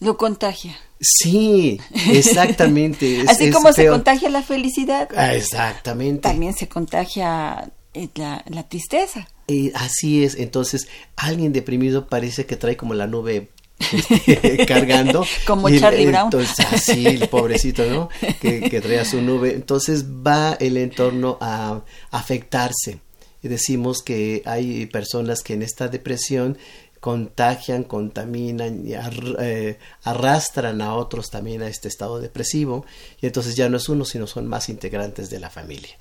Lo 0.00 0.18
contagia. 0.18 0.76
Sí, 1.00 1.80
exactamente. 2.12 3.24
Así 3.28 3.50
como 3.50 3.72
se 3.72 3.88
contagia 3.88 4.28
la 4.28 4.42
felicidad. 4.42 5.08
Ah, 5.16 5.34
exactamente. 5.34 6.20
También 6.20 6.52
se 6.52 6.68
contagia 6.68 7.70
eh, 7.94 8.08
la, 8.16 8.44
la 8.48 8.68
tristeza. 8.68 9.28
Y 9.46 9.72
así 9.74 10.24
es. 10.24 10.34
Entonces, 10.34 10.88
alguien 11.16 11.54
deprimido 11.54 12.06
parece 12.06 12.44
que 12.44 12.56
trae 12.56 12.76
como 12.76 12.92
la 12.92 13.06
nube 13.06 13.48
cargando. 14.66 15.24
Como 15.46 15.70
Charlie 15.70 16.06
Brown. 16.06 16.26
Entonces, 16.26 16.66
así, 16.72 17.06
el 17.06 17.28
pobrecito, 17.28 17.84
¿no? 17.86 18.08
Que, 18.40 18.60
que 18.68 18.80
trae 18.80 19.04
su 19.04 19.20
nube. 19.20 19.54
Entonces 19.54 20.04
va 20.04 20.54
el 20.60 20.76
entorno 20.76 21.38
a 21.40 21.82
afectarse. 22.10 23.00
Y 23.42 23.48
decimos 23.48 24.02
que 24.02 24.42
hay 24.46 24.86
personas 24.86 25.42
que 25.42 25.54
en 25.54 25.62
esta 25.62 25.88
depresión 25.88 26.58
contagian, 27.00 27.84
contaminan 27.84 28.86
y 28.86 28.94
eh, 28.94 29.78
arrastran 30.02 30.82
a 30.82 30.94
otros 30.94 31.30
también 31.30 31.62
a 31.62 31.68
este 31.68 31.88
estado 31.88 32.20
depresivo 32.20 32.84
y 33.20 33.26
entonces 33.26 33.54
ya 33.54 33.68
no 33.68 33.76
es 33.76 33.88
uno, 33.88 34.04
sino 34.04 34.26
son 34.26 34.48
más 34.48 34.68
integrantes 34.68 35.30
de 35.30 35.40
la 35.40 35.50
familia. 35.50 35.96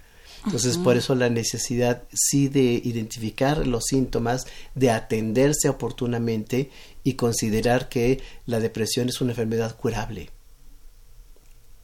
Entonces, 0.45 0.77
por 0.77 0.95
eso 0.95 1.13
la 1.13 1.29
necesidad 1.29 2.03
sí 2.13 2.47
de 2.47 2.61
identificar 2.61 3.67
los 3.67 3.83
síntomas, 3.85 4.47
de 4.75 4.91
atenderse 4.91 5.67
oportunamente 5.67 6.69
y 7.07 7.13
considerar 7.13 7.87
que 7.87 8.19
la 8.45 8.59
depresión 8.59 9.07
es 9.07 9.21
una 9.21 9.31
enfermedad 9.31 9.77
curable. 9.77 10.29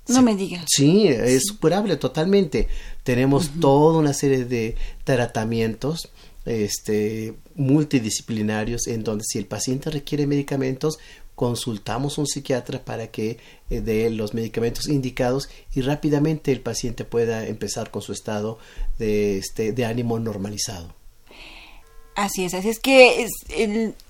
No 0.09 0.21
me 0.21 0.36
digas. 0.36 0.65
Sí, 0.67 1.07
es 1.07 1.53
curable 1.53 1.95
totalmente. 1.95 2.67
Tenemos 3.03 3.51
toda 3.61 3.99
una 3.99 4.13
serie 4.13 4.43
de 4.43 4.76
tratamientos 5.05 6.09
este, 6.43 7.36
multidisciplinarios 7.55 8.88
en 8.88 9.05
donde 9.05 9.24
si 9.26 9.39
el 9.39 9.45
paciente 9.45 9.89
requiere 9.89 10.28
medicamentos, 10.28 10.99
consultamos 11.36 12.17
un 12.17 12.28
psiquiatra 12.28 12.84
para 12.84 13.07
que 13.07 13.38
eh, 13.69 13.80
dé 13.80 14.09
los 14.09 14.34
medicamentos 14.34 14.89
indicados 14.89 15.47
y 15.74 15.80
rápidamente 15.84 16.51
el 16.51 16.59
paciente 16.59 17.05
pueda 17.05 17.47
empezar 17.47 17.91
con 17.91 18.01
su 18.01 18.11
estado 18.11 18.59
de, 18.99 19.38
este, 19.38 19.71
de 19.71 19.86
ánimo 19.86 20.19
normalizado. 20.19 20.93
Así 22.16 22.45
es, 22.45 22.53
así 22.53 22.70
es 22.70 22.80
que 22.80 23.28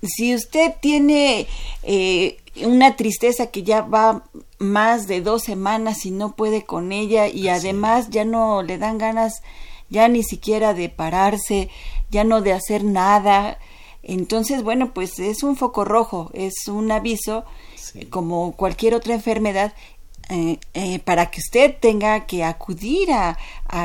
si 0.02 0.34
usted 0.34 0.74
tiene 0.80 1.46
eh, 1.82 2.38
una 2.62 2.96
tristeza 2.96 3.46
que 3.46 3.62
ya 3.62 3.80
va 3.80 4.24
más 4.58 5.06
de 5.06 5.22
dos 5.22 5.42
semanas 5.42 6.04
y 6.04 6.10
no 6.10 6.36
puede 6.36 6.64
con 6.64 6.92
ella 6.92 7.28
y 7.28 7.48
además 7.48 8.10
ya 8.10 8.24
no 8.24 8.62
le 8.62 8.76
dan 8.76 8.98
ganas 8.98 9.42
ya 9.88 10.08
ni 10.08 10.22
siquiera 10.22 10.74
de 10.74 10.90
pararse, 10.90 11.70
ya 12.10 12.24
no 12.24 12.42
de 12.42 12.52
hacer 12.52 12.84
nada, 12.84 13.58
entonces, 14.06 14.62
bueno, 14.62 14.92
pues 14.92 15.18
es 15.18 15.42
un 15.42 15.56
foco 15.56 15.84
rojo, 15.84 16.30
es 16.34 16.68
un 16.68 16.92
aviso, 16.92 17.44
como 18.10 18.52
cualquier 18.52 18.94
otra 18.94 19.14
enfermedad, 19.14 19.72
eh, 20.30 20.58
eh, 20.74 20.98
para 21.00 21.30
que 21.30 21.40
usted 21.40 21.74
tenga 21.78 22.26
que 22.26 22.44
acudir 22.44 23.10
a, 23.12 23.36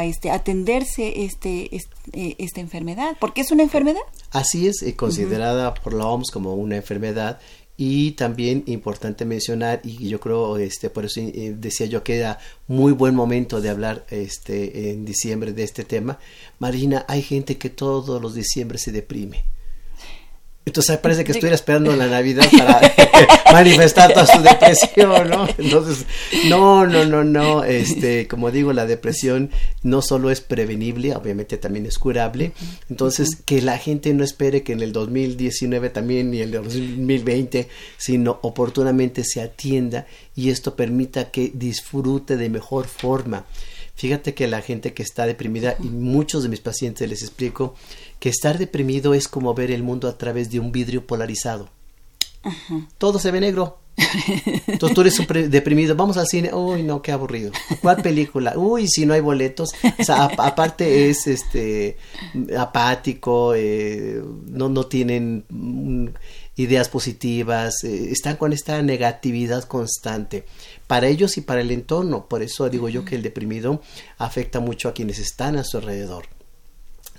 este 0.05 0.29
atenderse 0.29 1.23
este, 1.25 1.75
este, 1.75 2.35
esta 2.37 2.61
enfermedad 2.61 3.17
porque 3.19 3.41
es 3.41 3.51
una 3.51 3.63
enfermedad. 3.63 4.01
Así 4.31 4.67
es 4.67 4.83
considerada 4.95 5.73
por 5.73 5.93
la 5.93 6.05
OMS 6.05 6.31
como 6.31 6.53
una 6.53 6.75
enfermedad. 6.75 7.39
Y 7.81 8.11
también 8.11 8.63
importante 8.65 9.23
mencionar 9.23 9.79
y 9.85 10.09
yo 10.09 10.19
creo 10.19 10.57
este 10.57 10.89
por 10.89 11.05
eso 11.05 11.21
decía 11.23 11.85
yo 11.85 12.03
que 12.03 12.17
era 12.17 12.37
muy 12.67 12.91
buen 12.91 13.15
momento 13.15 13.61
de 13.61 13.69
hablar 13.69 14.05
este 14.09 14.91
en 14.91 15.05
diciembre 15.05 15.53
de 15.53 15.63
este 15.63 15.85
tema. 15.85 16.19
Marina 16.59 17.05
hay 17.07 17.21
gente 17.21 17.57
que 17.57 17.69
todos 17.69 18.21
los 18.21 18.35
diciembre 18.35 18.77
se 18.77 18.91
deprime 18.91 19.45
Entonces 20.65 20.97
parece 20.97 21.23
que 21.23 21.31
estuviera 21.31 21.55
esperando 21.55 21.95
la 21.95 22.07
Navidad 22.07 22.45
para 22.57 22.81
manifestar 23.51 24.13
toda 24.13 24.27
su 24.27 24.41
depresión, 24.41 25.29
¿no? 25.29 25.47
Entonces, 25.57 26.05
no, 26.47 26.85
no, 26.85 27.05
no, 27.05 27.23
no, 27.23 27.63
este, 27.63 28.27
como 28.27 28.51
digo, 28.51 28.71
la 28.71 28.85
depresión 28.85 29.49
no 29.81 30.01
solo 30.01 30.29
es 30.29 30.41
prevenible, 30.41 31.15
obviamente 31.15 31.57
también 31.57 31.85
es 31.85 31.97
curable. 31.97 32.51
Entonces, 32.89 33.37
que 33.45 33.61
la 33.61 33.77
gente 33.77 34.13
no 34.13 34.23
espere 34.23 34.61
que 34.61 34.73
en 34.73 34.81
el 34.81 34.93
2019 34.93 35.89
también 35.89 36.31
ni 36.31 36.41
en 36.41 36.53
el 36.53 36.63
2020, 36.63 37.67
sino 37.97 38.39
oportunamente 38.43 39.23
se 39.23 39.41
atienda 39.41 40.05
y 40.35 40.51
esto 40.51 40.75
permita 40.75 41.31
que 41.31 41.51
disfrute 41.53 42.37
de 42.37 42.49
mejor 42.49 42.87
forma. 42.87 43.45
Fíjate 43.99 44.33
que 44.33 44.47
la 44.47 44.61
gente 44.61 44.93
que 44.93 45.03
está 45.03 45.25
deprimida, 45.25 45.75
y 45.83 45.87
muchos 45.87 46.43
de 46.43 46.47
mis 46.47 46.61
pacientes 46.61 47.09
les 47.09 47.21
explico, 47.21 47.75
que 48.19 48.29
estar 48.29 48.57
deprimido 48.57 49.13
es 49.13 49.27
como 49.27 49.53
ver 49.53 49.71
el 49.71 49.83
mundo 49.83 50.07
a 50.07 50.17
través 50.17 50.51
de 50.51 50.59
un 50.59 50.71
vidrio 50.71 51.07
polarizado. 51.07 51.69
Todo 52.97 53.19
se 53.19 53.31
ve 53.31 53.41
negro. 53.41 53.79
Entonces 54.67 54.95
tú 54.95 55.01
eres 55.01 55.51
deprimido, 55.51 55.93
vamos 55.95 56.15
al 56.17 56.27
cine, 56.27 56.53
uy 56.53 56.83
no, 56.83 57.01
qué 57.01 57.11
aburrido. 57.11 57.51
¿Cuál 57.81 58.01
película? 58.01 58.57
Uy, 58.57 58.87
si 58.87 59.05
no 59.05 59.13
hay 59.13 59.19
boletos. 59.19 59.71
O 59.99 60.03
sea, 60.03 60.25
aparte 60.37 61.09
es 61.09 61.27
este 61.27 61.97
apático, 62.57 63.53
eh, 63.55 64.21
no, 64.47 64.69
no 64.69 64.85
tienen 64.85 65.43
mm, 65.49 66.07
ideas 66.55 66.87
positivas, 66.87 67.83
eh, 67.83 68.09
están 68.11 68.37
con 68.37 68.53
esta 68.53 68.81
negatividad 68.81 69.65
constante 69.65 70.45
para 70.87 71.07
ellos 71.07 71.37
y 71.37 71.41
para 71.41 71.59
el 71.59 71.71
entorno. 71.71 72.27
Por 72.27 72.41
eso 72.41 72.69
digo 72.69 72.87
yo 72.87 73.03
que 73.03 73.15
el 73.15 73.21
deprimido 73.21 73.81
afecta 74.17 74.61
mucho 74.61 74.87
a 74.87 74.93
quienes 74.93 75.19
están 75.19 75.57
a 75.57 75.65
su 75.65 75.77
alrededor 75.77 76.38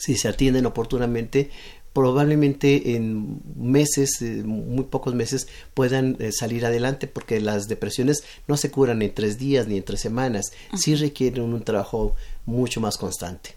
si 0.00 0.16
se 0.16 0.28
atienden 0.28 0.66
oportunamente, 0.66 1.50
probablemente 1.92 2.96
en 2.96 3.40
meses, 3.54 4.22
eh, 4.22 4.42
muy 4.44 4.84
pocos 4.84 5.14
meses, 5.14 5.46
puedan 5.74 6.16
eh, 6.18 6.32
salir 6.32 6.64
adelante 6.64 7.06
porque 7.06 7.40
las 7.40 7.68
depresiones 7.68 8.24
no 8.48 8.56
se 8.56 8.70
curan 8.70 9.02
en 9.02 9.14
tres 9.14 9.38
días 9.38 9.68
ni 9.68 9.76
en 9.76 9.84
tres 9.84 10.00
semanas, 10.00 10.52
sí 10.76 10.94
requieren 10.94 11.42
un 11.42 11.62
trabajo 11.62 12.14
mucho 12.46 12.80
más 12.80 12.96
constante. 12.96 13.54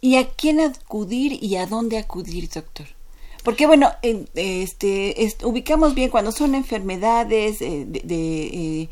¿Y 0.00 0.16
a 0.16 0.28
quién 0.28 0.60
acudir 0.60 1.42
y 1.42 1.56
a 1.56 1.66
dónde 1.66 1.98
acudir, 1.98 2.48
doctor? 2.48 2.86
Porque 3.42 3.66
bueno, 3.66 3.90
este, 4.02 5.16
ubicamos 5.44 5.94
bien 5.94 6.10
cuando 6.10 6.32
son 6.32 6.54
enfermedades 6.54 7.62
eh, 7.62 7.86
de, 7.86 8.00
de 8.00 8.90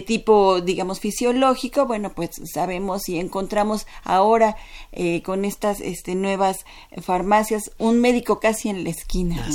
tipo, 0.00 0.60
digamos, 0.60 1.00
fisiológico, 1.00 1.86
bueno, 1.86 2.12
pues 2.14 2.30
sabemos 2.52 3.08
y 3.08 3.18
encontramos 3.18 3.86
ahora 4.04 4.56
eh, 4.92 5.22
con 5.22 5.44
estas 5.44 5.80
este, 5.80 6.14
nuevas 6.14 6.64
farmacias 7.00 7.70
un 7.78 8.00
médico 8.00 8.40
casi 8.40 8.68
en 8.68 8.84
la 8.84 8.90
esquina. 8.90 9.48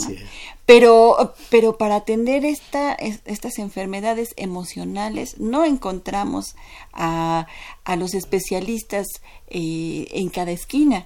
Pero, 0.65 1.35
pero 1.49 1.77
para 1.77 1.97
atender 1.97 2.43
esta, 2.43 2.93
estas 2.93 3.59
enfermedades 3.59 4.33
emocionales 4.35 5.39
no 5.39 5.63
encontramos 5.63 6.55
a, 6.91 7.45
a 7.83 7.95
los 7.95 8.15
especialistas 8.15 9.05
eh, 9.47 10.07
en 10.11 10.29
cada 10.29 10.51
esquina. 10.51 11.05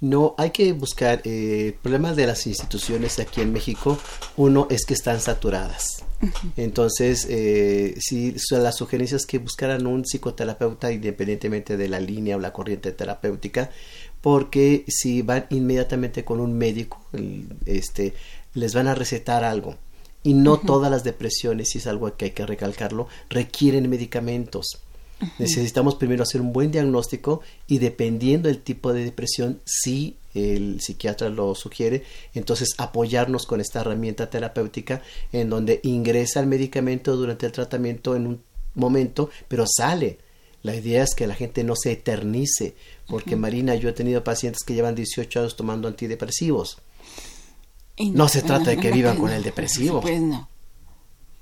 No, 0.00 0.34
hay 0.36 0.50
que 0.50 0.72
buscar. 0.72 1.22
Eh, 1.24 1.68
el 1.68 1.74
problema 1.74 2.12
de 2.12 2.26
las 2.26 2.46
instituciones 2.46 3.18
aquí 3.18 3.40
en 3.40 3.52
México, 3.52 3.98
uno 4.36 4.66
es 4.70 4.84
que 4.84 4.94
están 4.94 5.20
saturadas. 5.20 6.04
Entonces, 6.56 7.26
eh, 7.28 7.94
si 7.98 8.34
las 8.50 8.76
sugerencias 8.76 9.22
es 9.22 9.26
que 9.26 9.38
buscaran 9.38 9.86
un 9.86 10.04
psicoterapeuta 10.04 10.92
independientemente 10.92 11.76
de 11.76 11.88
la 11.88 12.00
línea 12.00 12.36
o 12.36 12.40
la 12.40 12.52
corriente 12.52 12.92
terapéutica, 12.92 13.70
porque 14.20 14.84
si 14.88 15.22
van 15.22 15.46
inmediatamente 15.50 16.24
con 16.24 16.40
un 16.40 16.56
médico, 16.56 17.00
este, 17.66 18.14
les 18.54 18.74
van 18.74 18.88
a 18.88 18.94
recetar 18.94 19.44
algo. 19.44 19.76
Y 20.22 20.32
no 20.32 20.58
todas 20.58 20.90
las 20.90 21.04
depresiones, 21.04 21.74
y 21.74 21.78
es 21.78 21.86
algo 21.86 22.16
que 22.16 22.26
hay 22.26 22.30
que 22.30 22.46
recalcarlo, 22.46 23.08
requieren 23.28 23.90
medicamentos. 23.90 24.80
Necesitamos 25.38 25.94
primero 25.96 26.22
hacer 26.22 26.40
un 26.40 26.52
buen 26.52 26.70
diagnóstico 26.70 27.40
y 27.66 27.78
dependiendo 27.78 28.48
del 28.48 28.62
tipo 28.62 28.92
de 28.92 29.04
depresión, 29.04 29.60
si 29.64 30.16
el 30.34 30.80
psiquiatra 30.80 31.28
lo 31.28 31.54
sugiere, 31.54 32.02
entonces 32.34 32.74
apoyarnos 32.78 33.46
con 33.46 33.60
esta 33.60 33.80
herramienta 33.80 34.28
terapéutica 34.28 35.02
en 35.32 35.48
donde 35.50 35.80
ingresa 35.82 36.40
el 36.40 36.46
medicamento 36.46 37.16
durante 37.16 37.46
el 37.46 37.52
tratamiento 37.52 38.16
en 38.16 38.26
un 38.26 38.42
momento, 38.74 39.30
pero 39.48 39.64
sale. 39.66 40.18
La 40.62 40.74
idea 40.74 41.02
es 41.02 41.14
que 41.14 41.26
la 41.26 41.34
gente 41.34 41.62
no 41.62 41.76
se 41.76 41.92
eternice, 41.92 42.74
porque 43.06 43.36
Marina, 43.36 43.74
yo 43.74 43.90
he 43.90 43.92
tenido 43.92 44.24
pacientes 44.24 44.64
que 44.64 44.72
llevan 44.72 44.94
18 44.94 45.40
años 45.40 45.56
tomando 45.56 45.88
antidepresivos. 45.88 46.78
no, 47.98 48.28
se 48.28 48.40
trata 48.40 48.70
de 48.70 48.78
que 48.78 48.90
vivan 48.90 49.18
con 49.18 49.30
el 49.30 49.42
depresivo. 49.44 50.00
Pues 50.00 50.20
no 50.22 50.48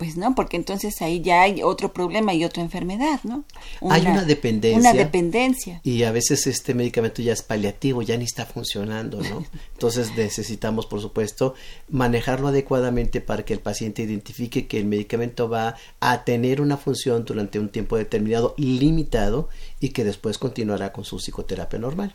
pues 0.02 0.16
no, 0.16 0.34
porque 0.34 0.56
entonces 0.56 1.00
ahí 1.00 1.20
ya 1.20 1.42
hay 1.42 1.62
otro 1.62 1.92
problema 1.92 2.34
y 2.34 2.44
otra 2.44 2.60
enfermedad, 2.60 3.20
¿no? 3.22 3.44
hay 3.88 4.02
una 4.04 4.24
dependencia. 4.24 4.80
Una 4.80 4.92
dependencia. 4.92 5.80
Y 5.84 6.02
a 6.02 6.10
veces 6.10 6.48
este 6.48 6.74
medicamento 6.74 7.22
ya 7.22 7.32
es 7.32 7.42
paliativo, 7.42 8.02
ya 8.02 8.16
ni 8.16 8.24
está 8.24 8.44
funcionando, 8.44 9.20
¿no? 9.20 9.44
Entonces 9.74 10.10
necesitamos, 10.16 10.86
por 10.86 11.00
supuesto, 11.00 11.54
manejarlo 11.88 12.48
adecuadamente 12.48 13.20
para 13.20 13.44
que 13.44 13.52
el 13.52 13.60
paciente 13.60 14.02
identifique 14.02 14.66
que 14.66 14.78
el 14.78 14.86
medicamento 14.86 15.48
va 15.48 15.76
a 16.00 16.24
tener 16.24 16.60
una 16.60 16.78
función 16.78 17.24
durante 17.24 17.60
un 17.60 17.68
tiempo 17.68 17.96
determinado, 17.96 18.56
limitado, 18.58 19.50
y 19.78 19.90
que 19.90 20.02
después 20.02 20.36
continuará 20.36 20.92
con 20.92 21.04
su 21.04 21.18
psicoterapia 21.18 21.78
normal. 21.78 22.12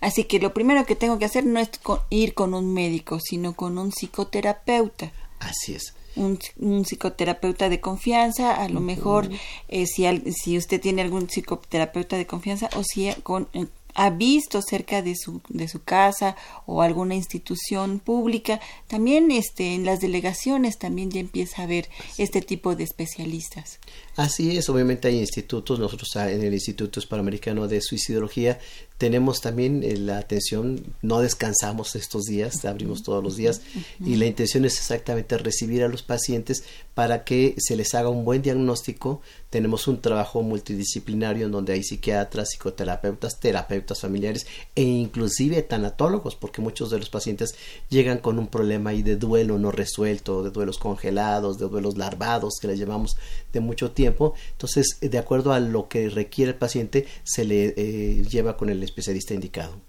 Así 0.00 0.24
que 0.24 0.40
lo 0.40 0.52
primero 0.52 0.84
que 0.86 0.96
tengo 0.96 1.20
que 1.20 1.26
hacer 1.26 1.46
no 1.46 1.60
es 1.60 1.70
ir 2.10 2.34
con 2.34 2.52
un 2.52 2.74
médico, 2.74 3.20
sino 3.20 3.54
con 3.54 3.78
un 3.78 3.92
psicoterapeuta. 3.92 5.12
Así 5.38 5.76
es 5.76 5.94
un, 6.16 6.38
psicoterapeuta 6.84 7.68
de 7.68 7.80
confianza, 7.80 8.54
a 8.54 8.68
lo 8.68 8.80
mejor 8.80 9.28
eh, 9.68 9.86
si, 9.86 10.04
si 10.32 10.58
usted 10.58 10.80
tiene 10.80 11.02
algún 11.02 11.26
psicoterapeuta 11.26 12.16
de 12.16 12.26
confianza 12.26 12.68
o 12.76 12.82
si 12.82 13.12
con, 13.22 13.48
eh, 13.52 13.66
ha 13.98 14.10
visto 14.10 14.62
cerca 14.62 15.02
de 15.02 15.14
su, 15.16 15.40
de 15.48 15.66
su 15.66 15.82
casa 15.82 16.36
o 16.66 16.82
alguna 16.82 17.16
institución 17.16 17.98
pública, 17.98 18.60
también 18.86 19.32
este, 19.32 19.74
en 19.74 19.84
las 19.84 20.00
delegaciones 20.00 20.78
también 20.78 21.10
ya 21.10 21.18
empieza 21.18 21.62
a 21.62 21.64
haber 21.64 21.88
este 22.16 22.40
tipo 22.40 22.76
de 22.76 22.84
especialistas. 22.84 23.80
Así 24.14 24.56
es, 24.56 24.68
obviamente 24.68 25.08
hay 25.08 25.18
institutos, 25.18 25.80
nosotros 25.80 26.14
en 26.14 26.42
el 26.42 26.54
Instituto 26.54 27.00
Hispanoamericano 27.00 27.66
de 27.66 27.80
Suicidología 27.80 28.60
tenemos 28.98 29.40
también 29.40 29.84
eh, 29.84 29.96
la 29.96 30.18
atención, 30.18 30.82
no 31.02 31.20
descansamos 31.20 31.94
estos 31.94 32.24
días, 32.24 32.64
abrimos 32.64 33.04
todos 33.04 33.22
los 33.22 33.36
días 33.36 33.62
y 34.04 34.16
la 34.16 34.26
intención 34.26 34.64
es 34.64 34.76
exactamente 34.76 35.38
recibir 35.38 35.84
a 35.84 35.88
los 35.88 36.02
pacientes 36.02 36.64
para 36.94 37.22
que 37.22 37.54
se 37.58 37.76
les 37.76 37.94
haga 37.94 38.08
un 38.08 38.24
buen 38.24 38.42
diagnóstico. 38.42 39.22
Tenemos 39.50 39.86
un 39.86 40.00
trabajo 40.00 40.42
multidisciplinario 40.42 41.46
en 41.46 41.52
donde 41.52 41.74
hay 41.74 41.84
psiquiatras, 41.84 42.48
psicoterapeutas, 42.50 43.38
terapeutas 43.38 44.00
familiares 44.00 44.48
e 44.74 44.82
inclusive 44.82 45.62
tanatólogos, 45.62 46.34
porque 46.34 46.60
muchos 46.60 46.90
de 46.90 46.98
los 46.98 47.08
pacientes 47.08 47.54
llegan 47.88 48.18
con 48.18 48.36
un 48.40 48.48
problema 48.48 48.90
ahí 48.90 49.04
de 49.04 49.14
duelo 49.14 49.58
no 49.58 49.70
resuelto, 49.70 50.42
de 50.42 50.50
duelos 50.50 50.78
congelados, 50.78 51.58
de 51.58 51.68
duelos 51.68 51.96
larvados 51.96 52.54
que 52.60 52.66
les 52.66 52.80
llevamos 52.80 53.16
de 53.52 53.60
mucho 53.60 53.92
tiempo. 53.92 54.34
Entonces, 54.50 54.98
de 55.00 55.18
acuerdo 55.18 55.52
a 55.52 55.60
lo 55.60 55.88
que 55.88 56.10
requiere 56.10 56.50
el 56.50 56.58
paciente, 56.58 57.06
se 57.22 57.44
le 57.44 57.74
eh, 57.76 58.24
lleva 58.28 58.56
con 58.56 58.70
el 58.70 58.87
especialista 58.88 59.34
indicado. 59.34 59.80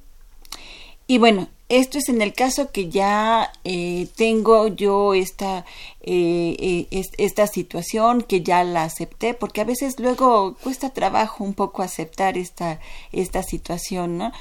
Y 1.08 1.18
bueno, 1.18 1.50
esto 1.70 1.98
es 1.98 2.08
en 2.08 2.22
el 2.22 2.34
caso 2.34 2.72
que 2.72 2.90
ya 2.90 3.52
eh, 3.64 4.08
tengo 4.16 4.68
yo 4.68 5.16
esta, 5.16 5.66
eh, 6.02 6.88
eh, 6.92 7.04
esta 7.18 7.48
situación, 7.48 8.22
que 8.22 8.42
ya 8.42 8.64
la 8.64 8.84
acepté, 8.84 9.34
porque 9.34 9.62
a 9.62 9.64
veces 9.66 10.00
luego 10.00 10.56
cuesta 10.62 10.92
trabajo 10.92 11.44
un 11.44 11.56
poco 11.56 11.82
aceptar 11.82 12.38
esta, 12.38 12.80
esta 13.12 13.42
situación, 13.42 14.20
¿no? 14.20 14.32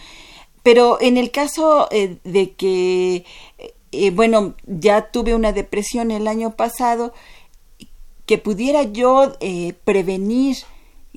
Pero 0.62 1.00
en 1.00 1.16
el 1.16 1.30
caso 1.30 1.88
de 1.90 2.52
que, 2.52 3.24
bueno, 4.12 4.54
ya 4.66 5.10
tuve 5.10 5.34
una 5.34 5.52
depresión 5.52 6.10
el 6.10 6.28
año 6.28 6.54
pasado, 6.54 7.14
que 8.26 8.36
pudiera 8.36 8.82
yo 8.82 9.32
prevenir 9.84 10.58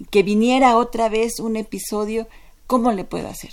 que 0.10 0.24
viniera 0.24 0.78
otra 0.78 1.10
vez 1.10 1.40
un 1.40 1.58
episodio, 1.58 2.28
¿cómo 2.72 2.94
le 2.94 3.04
puedo 3.04 3.28
hacer? 3.28 3.52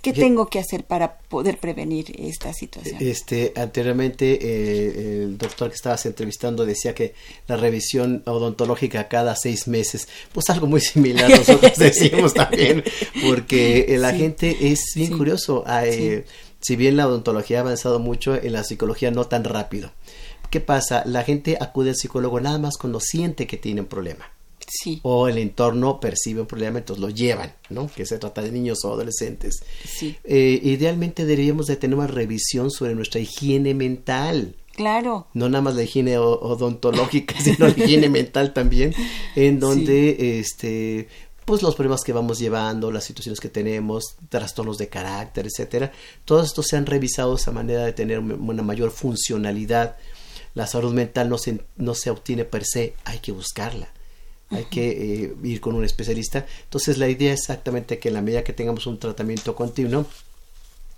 ¿Qué 0.00 0.12
tengo 0.12 0.46
que 0.46 0.60
hacer 0.60 0.84
para 0.84 1.18
poder 1.18 1.58
prevenir 1.58 2.14
esta 2.20 2.52
situación? 2.52 2.98
Este, 3.00 3.52
anteriormente 3.56 4.38
eh, 4.40 5.24
el 5.24 5.36
doctor 5.36 5.70
que 5.70 5.74
estabas 5.74 6.06
entrevistando 6.06 6.64
decía 6.64 6.94
que 6.94 7.14
la 7.48 7.56
revisión 7.56 8.22
odontológica 8.26 9.08
cada 9.08 9.34
seis 9.34 9.66
meses, 9.66 10.06
pues 10.32 10.48
algo 10.50 10.68
muy 10.68 10.80
similar 10.80 11.28
nosotros 11.36 11.76
decimos 11.76 12.32
también, 12.32 12.84
porque 13.26 13.96
la 13.98 14.14
gente 14.14 14.56
es 14.70 14.84
bien 14.94 15.18
curioso. 15.18 15.64
Eh, 15.82 16.24
si 16.60 16.76
bien 16.76 16.96
la 16.96 17.08
odontología 17.08 17.58
ha 17.58 17.62
avanzado 17.62 17.98
mucho, 17.98 18.36
en 18.36 18.52
la 18.52 18.62
psicología 18.62 19.10
no 19.10 19.24
tan 19.24 19.42
rápido. 19.42 19.90
¿Qué 20.48 20.60
pasa? 20.60 21.02
La 21.06 21.24
gente 21.24 21.58
acude 21.60 21.90
al 21.90 21.96
psicólogo 21.96 22.38
nada 22.38 22.58
más 22.58 22.76
cuando 22.76 23.00
siente 23.00 23.48
que 23.48 23.56
tiene 23.56 23.80
un 23.80 23.88
problema 23.88 24.33
o 25.02 25.28
el 25.28 25.38
entorno 25.38 26.00
percibe 26.00 26.40
un 26.40 26.46
problema, 26.46 26.78
entonces 26.78 27.02
lo 27.02 27.10
llevan, 27.10 27.52
¿no? 27.70 27.90
Que 27.94 28.06
se 28.06 28.18
trata 28.18 28.42
de 28.42 28.52
niños 28.52 28.84
o 28.84 28.92
adolescentes. 28.92 29.62
Eh, 30.24 30.60
idealmente 30.62 31.24
deberíamos 31.24 31.66
de 31.66 31.76
tener 31.76 31.96
una 31.96 32.06
revisión 32.06 32.70
sobre 32.70 32.94
nuestra 32.94 33.20
higiene 33.20 33.74
mental. 33.74 34.56
Claro. 34.74 35.28
No 35.34 35.48
nada 35.48 35.62
más 35.62 35.76
la 35.76 35.84
higiene 35.84 36.18
odontológica, 36.18 37.40
sino 37.40 37.68
la 37.68 37.74
higiene 37.76 38.08
mental 38.08 38.52
también, 38.52 38.94
en 39.36 39.60
donde 39.60 40.38
este 40.40 41.08
pues 41.44 41.60
los 41.60 41.74
problemas 41.74 42.02
que 42.02 42.14
vamos 42.14 42.38
llevando, 42.38 42.90
las 42.90 43.04
situaciones 43.04 43.38
que 43.38 43.50
tenemos, 43.50 44.16
trastornos 44.30 44.78
de 44.78 44.88
carácter, 44.88 45.46
etcétera, 45.46 45.92
todos 46.24 46.46
estos 46.46 46.68
se 46.68 46.78
han 46.78 46.86
revisado 46.86 47.36
a 47.46 47.50
manera 47.50 47.84
de 47.84 47.92
tener 47.92 48.18
una 48.20 48.62
mayor 48.62 48.90
funcionalidad. 48.90 49.98
La 50.54 50.66
salud 50.66 50.94
mental 50.94 51.28
no 51.28 51.36
se, 51.36 51.60
no 51.76 51.94
se 51.94 52.08
obtiene 52.08 52.46
per 52.46 52.64
se, 52.64 52.94
hay 53.04 53.18
que 53.18 53.32
buscarla 53.32 53.93
hay 54.54 54.64
que 54.64 55.24
eh, 55.24 55.34
ir 55.42 55.60
con 55.60 55.74
un 55.74 55.84
especialista. 55.84 56.46
Entonces 56.64 56.98
la 56.98 57.08
idea 57.08 57.32
es 57.32 57.40
exactamente 57.40 57.98
que 57.98 58.08
en 58.08 58.14
la 58.14 58.22
medida 58.22 58.44
que 58.44 58.52
tengamos 58.52 58.86
un 58.86 58.98
tratamiento 58.98 59.54
continuo, 59.54 60.06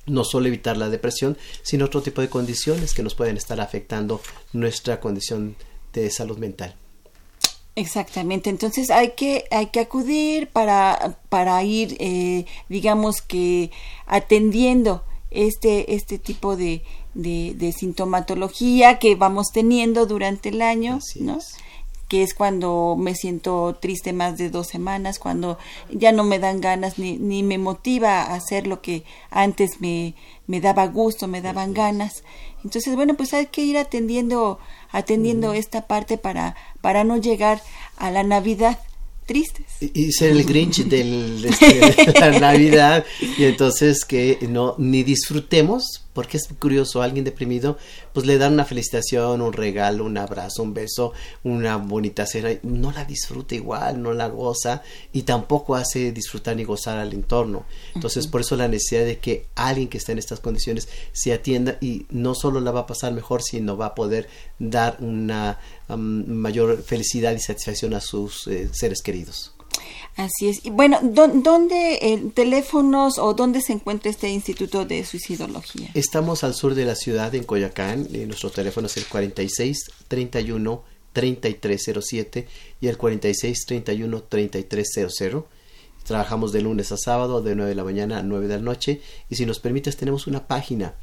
no 0.07 0.24
solo 0.24 0.46
evitar 0.46 0.76
la 0.76 0.88
depresión, 0.88 1.36
sino 1.62 1.86
otro 1.86 2.02
tipo 2.02 2.20
de 2.20 2.28
condiciones 2.28 2.94
que 2.94 3.02
nos 3.02 3.14
pueden 3.14 3.36
estar 3.36 3.61
afectando 3.61 4.20
nuestra 4.52 5.00
condición 5.00 5.57
de 5.92 6.11
salud 6.11 6.38
mental. 6.38 6.74
Exactamente, 7.74 8.48
entonces 8.48 8.90
hay 8.90 9.11
que, 9.11 9.44
hay 9.50 9.66
que 9.66 9.80
acudir 9.80 10.48
para, 10.48 11.18
para 11.28 11.62
ir, 11.62 11.94
eh, 12.00 12.46
digamos 12.70 13.20
que 13.20 13.70
atendiendo 14.07 15.04
este, 15.30 15.94
este 15.94 16.18
tipo 16.18 16.57
de, 16.57 16.82
de, 17.12 17.72
sintomatología 17.72 18.98
que 18.98 19.14
vamos 19.14 19.48
teniendo 19.52 20.07
durante 20.07 20.50
el 20.50 20.62
año, 20.62 21.00
¿no? 21.16 21.38
Que 22.09 22.22
es 22.22 22.34
cuando 22.34 22.96
me 22.98 23.14
siento 23.14 23.76
triste 23.80 24.12
más 24.12 24.38
de 24.38 24.50
dos 24.50 24.68
semanas, 24.68 25.18
cuando 25.18 25.59
ya 25.90 26.12
no 26.12 26.24
me 26.24 26.38
dan 26.38 26.61
ganas 26.61 26.98
ni, 26.98 27.16
ni 27.16 27.42
me 27.42 27.59
motiva 27.59 28.22
a 28.22 28.34
hacer 28.34 28.66
lo 28.66 28.80
que 28.80 29.04
antes 29.30 29.80
me, 29.80 30.14
me 30.46 30.61
daba 30.61 30.86
gusto, 30.86 31.26
me 31.26 31.42
daban 31.42 31.74
ganas. 31.74 32.22
Entonces, 32.64 32.94
bueno, 32.94 33.14
pues 33.14 33.34
hay 33.34 33.46
que 33.46 33.62
ir 33.62 33.76
atendiendo, 33.78 34.59
atendiendo 34.90 35.52
esta 35.52 35.86
parte 35.86 36.18
para, 36.18 36.57
para 36.80 37.04
no 37.04 37.16
llegar 37.16 37.61
a 37.96 38.11
la 38.11 38.22
Navidad 38.22 38.78
tristes. 39.26 39.66
Y, 39.80 40.12
ser 40.12 40.30
el 40.30 40.44
Grinch 40.44 40.84
del, 40.84 41.44
este, 41.44 41.80
de 41.80 42.20
la 42.20 42.38
Navidad 42.40 43.04
y 43.36 43.44
entonces 43.44 44.04
que 44.04 44.38
no 44.48 44.76
ni 44.78 45.02
disfrutemos 45.02 46.05
porque 46.16 46.38
es 46.38 46.48
curioso, 46.58 47.02
alguien 47.02 47.26
deprimido, 47.26 47.76
pues 48.14 48.24
le 48.24 48.38
dan 48.38 48.54
una 48.54 48.64
felicitación, 48.64 49.42
un 49.42 49.52
regalo, 49.52 50.02
un 50.06 50.16
abrazo, 50.16 50.62
un 50.62 50.72
beso, 50.72 51.12
una 51.44 51.76
bonita 51.76 52.24
cena, 52.24 52.48
no 52.62 52.90
la 52.90 53.04
disfruta 53.04 53.54
igual, 53.54 54.00
no 54.00 54.14
la 54.14 54.28
goza 54.28 54.82
y 55.12 55.24
tampoco 55.24 55.74
hace 55.74 56.12
disfrutar 56.12 56.56
ni 56.56 56.64
gozar 56.64 56.96
al 56.96 57.12
entorno. 57.12 57.66
Entonces, 57.94 58.28
por 58.28 58.40
eso 58.40 58.56
la 58.56 58.66
necesidad 58.66 59.04
de 59.04 59.18
que 59.18 59.48
alguien 59.56 59.88
que 59.88 59.98
está 59.98 60.12
en 60.12 60.18
estas 60.18 60.40
condiciones 60.40 60.88
se 61.12 61.34
atienda 61.34 61.76
y 61.82 62.06
no 62.08 62.34
solo 62.34 62.60
la 62.60 62.70
va 62.70 62.80
a 62.80 62.86
pasar 62.86 63.12
mejor, 63.12 63.42
sino 63.42 63.76
va 63.76 63.88
a 63.88 63.94
poder 63.94 64.26
dar 64.58 64.96
una 65.00 65.60
mayor 65.98 66.82
felicidad 66.82 67.32
y 67.34 67.40
satisfacción 67.40 67.92
a 67.92 68.00
sus 68.00 68.46
eh, 68.46 68.70
seres 68.72 69.02
queridos. 69.02 69.55
Así 70.16 70.49
es. 70.49 70.64
Y 70.64 70.70
bueno, 70.70 70.99
¿dónde, 71.03 71.99
eh, 72.01 72.31
teléfonos 72.35 73.18
o 73.18 73.35
dónde 73.35 73.61
se 73.61 73.74
encuentra 73.74 74.11
este 74.11 74.29
Instituto 74.31 74.85
de 74.85 75.05
Suicidología? 75.05 75.91
Estamos 75.95 76.43
al 76.45 76.55
sur 76.55 76.74
de 76.74 76.85
la 76.85 76.95
ciudad, 76.95 77.35
en 77.35 77.45
Coyacán. 77.45 78.09
Y 78.12 78.18
nuestro 78.27 78.51
teléfono 78.51 78.87
es 78.87 78.97
el 78.97 79.07
46 79.07 79.91
31 80.09 80.83
3307 81.12 82.49
y 82.81 82.87
el 82.89 82.97
46 82.97 83.66
31 83.66 84.22
3300. 84.22 85.45
Trabajamos 86.05 86.53
de 86.53 86.62
lunes 86.62 86.93
a 86.93 86.97
sábado, 86.97 87.43
de 87.43 87.57
9 87.57 87.70
de 87.70 87.74
la 87.74 87.85
mañana 87.85 88.18
a 88.18 88.22
9 88.22 88.47
de 88.47 88.57
la 88.57 88.62
noche. 88.62 89.01
Y 89.29 89.37
si 89.37 89.45
nos 89.45 89.59
permites, 89.59 89.97
tenemos 89.97 90.27
una 90.27 90.47
página 90.47 90.95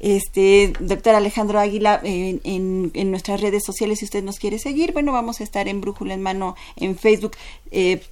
este, 0.00 0.72
doctor 0.80 1.14
Alejandro 1.14 1.60
Águila, 1.60 2.00
en, 2.02 2.90
en, 2.92 3.10
nuestras 3.10 3.40
redes 3.40 3.62
sociales, 3.64 4.00
si 4.00 4.06
usted 4.06 4.24
nos 4.24 4.38
quiere 4.38 4.58
seguir, 4.58 4.92
bueno, 4.92 5.12
vamos 5.12 5.40
a 5.40 5.44
estar 5.44 5.68
en 5.68 5.80
Brújula 5.80 6.14
en 6.14 6.22
Mano 6.22 6.56
en 6.76 6.96
Facebook 6.96 7.36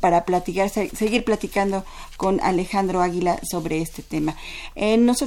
para 0.01 0.25
platicar, 0.25 0.71
seguir 0.71 1.25
platicando 1.25 1.85
con 2.17 2.41
Alejandro 2.41 3.03
Águila 3.03 3.41
sobre 3.43 3.83
este 3.83 4.03
tema. 4.03 4.37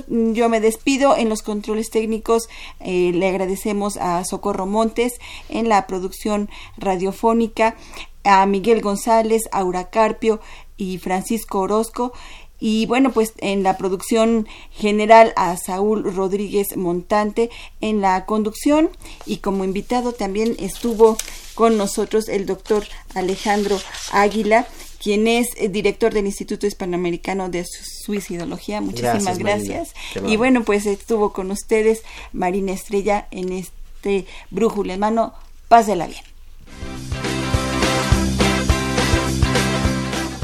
yo 0.07 0.49
me 0.49 0.59
despido 0.59 1.17
en 1.17 1.29
los 1.29 1.41
controles 1.41 1.89
técnicos, 1.89 2.47
le 2.79 3.27
agradecemos 3.27 3.97
a 3.97 4.23
Socorro 4.23 4.65
Montes 4.65 5.19
en 5.49 5.69
la 5.69 5.85
producción 5.85 6.49
radiofónica 6.77 7.75
a 8.24 8.45
Miguel 8.45 8.82
González, 8.82 9.43
Aura 9.51 9.89
Carpio 9.89 10.39
y 10.78 10.97
Francisco 10.97 11.59
Orozco. 11.59 12.13
Y 12.59 12.86
bueno, 12.86 13.11
pues 13.11 13.34
en 13.39 13.61
la 13.61 13.78
producción 13.78 14.47
general 14.71 15.34
a 15.36 15.57
Saúl 15.57 16.03
Rodríguez 16.15 16.78
Montante 16.78 17.49
en 17.82 17.99
la 17.99 18.26
conducción 18.26 18.89
y 19.26 19.38
como 19.38 19.65
invitado 19.65 20.13
también 20.13 20.55
estuvo 20.59 21.17
con 21.55 21.78
nosotros 21.78 22.30
el 22.30 22.45
doctor 22.45 22.86
Alejandro 23.15 23.78
Águila, 24.13 24.65
quien 24.97 25.28
es 25.28 25.47
director 25.71 26.13
del 26.13 26.26
Instituto 26.26 26.65
Hispanoamericano 26.65 27.49
de 27.49 27.65
Suicidología. 27.65 28.80
Muchísimas 28.80 29.38
gracias. 29.38 29.93
Y 30.26 30.38
bueno, 30.38 30.63
pues 30.63 30.86
estuvo 30.86 31.34
con 31.34 31.51
ustedes 31.51 32.03
Marina 32.32 32.71
Estrella 32.71 33.28
en 33.32 33.51
este 33.51 34.26
brújula 34.51 34.93
hermano. 34.93 35.34
Pásela 35.67 36.07
bien. 36.07 36.24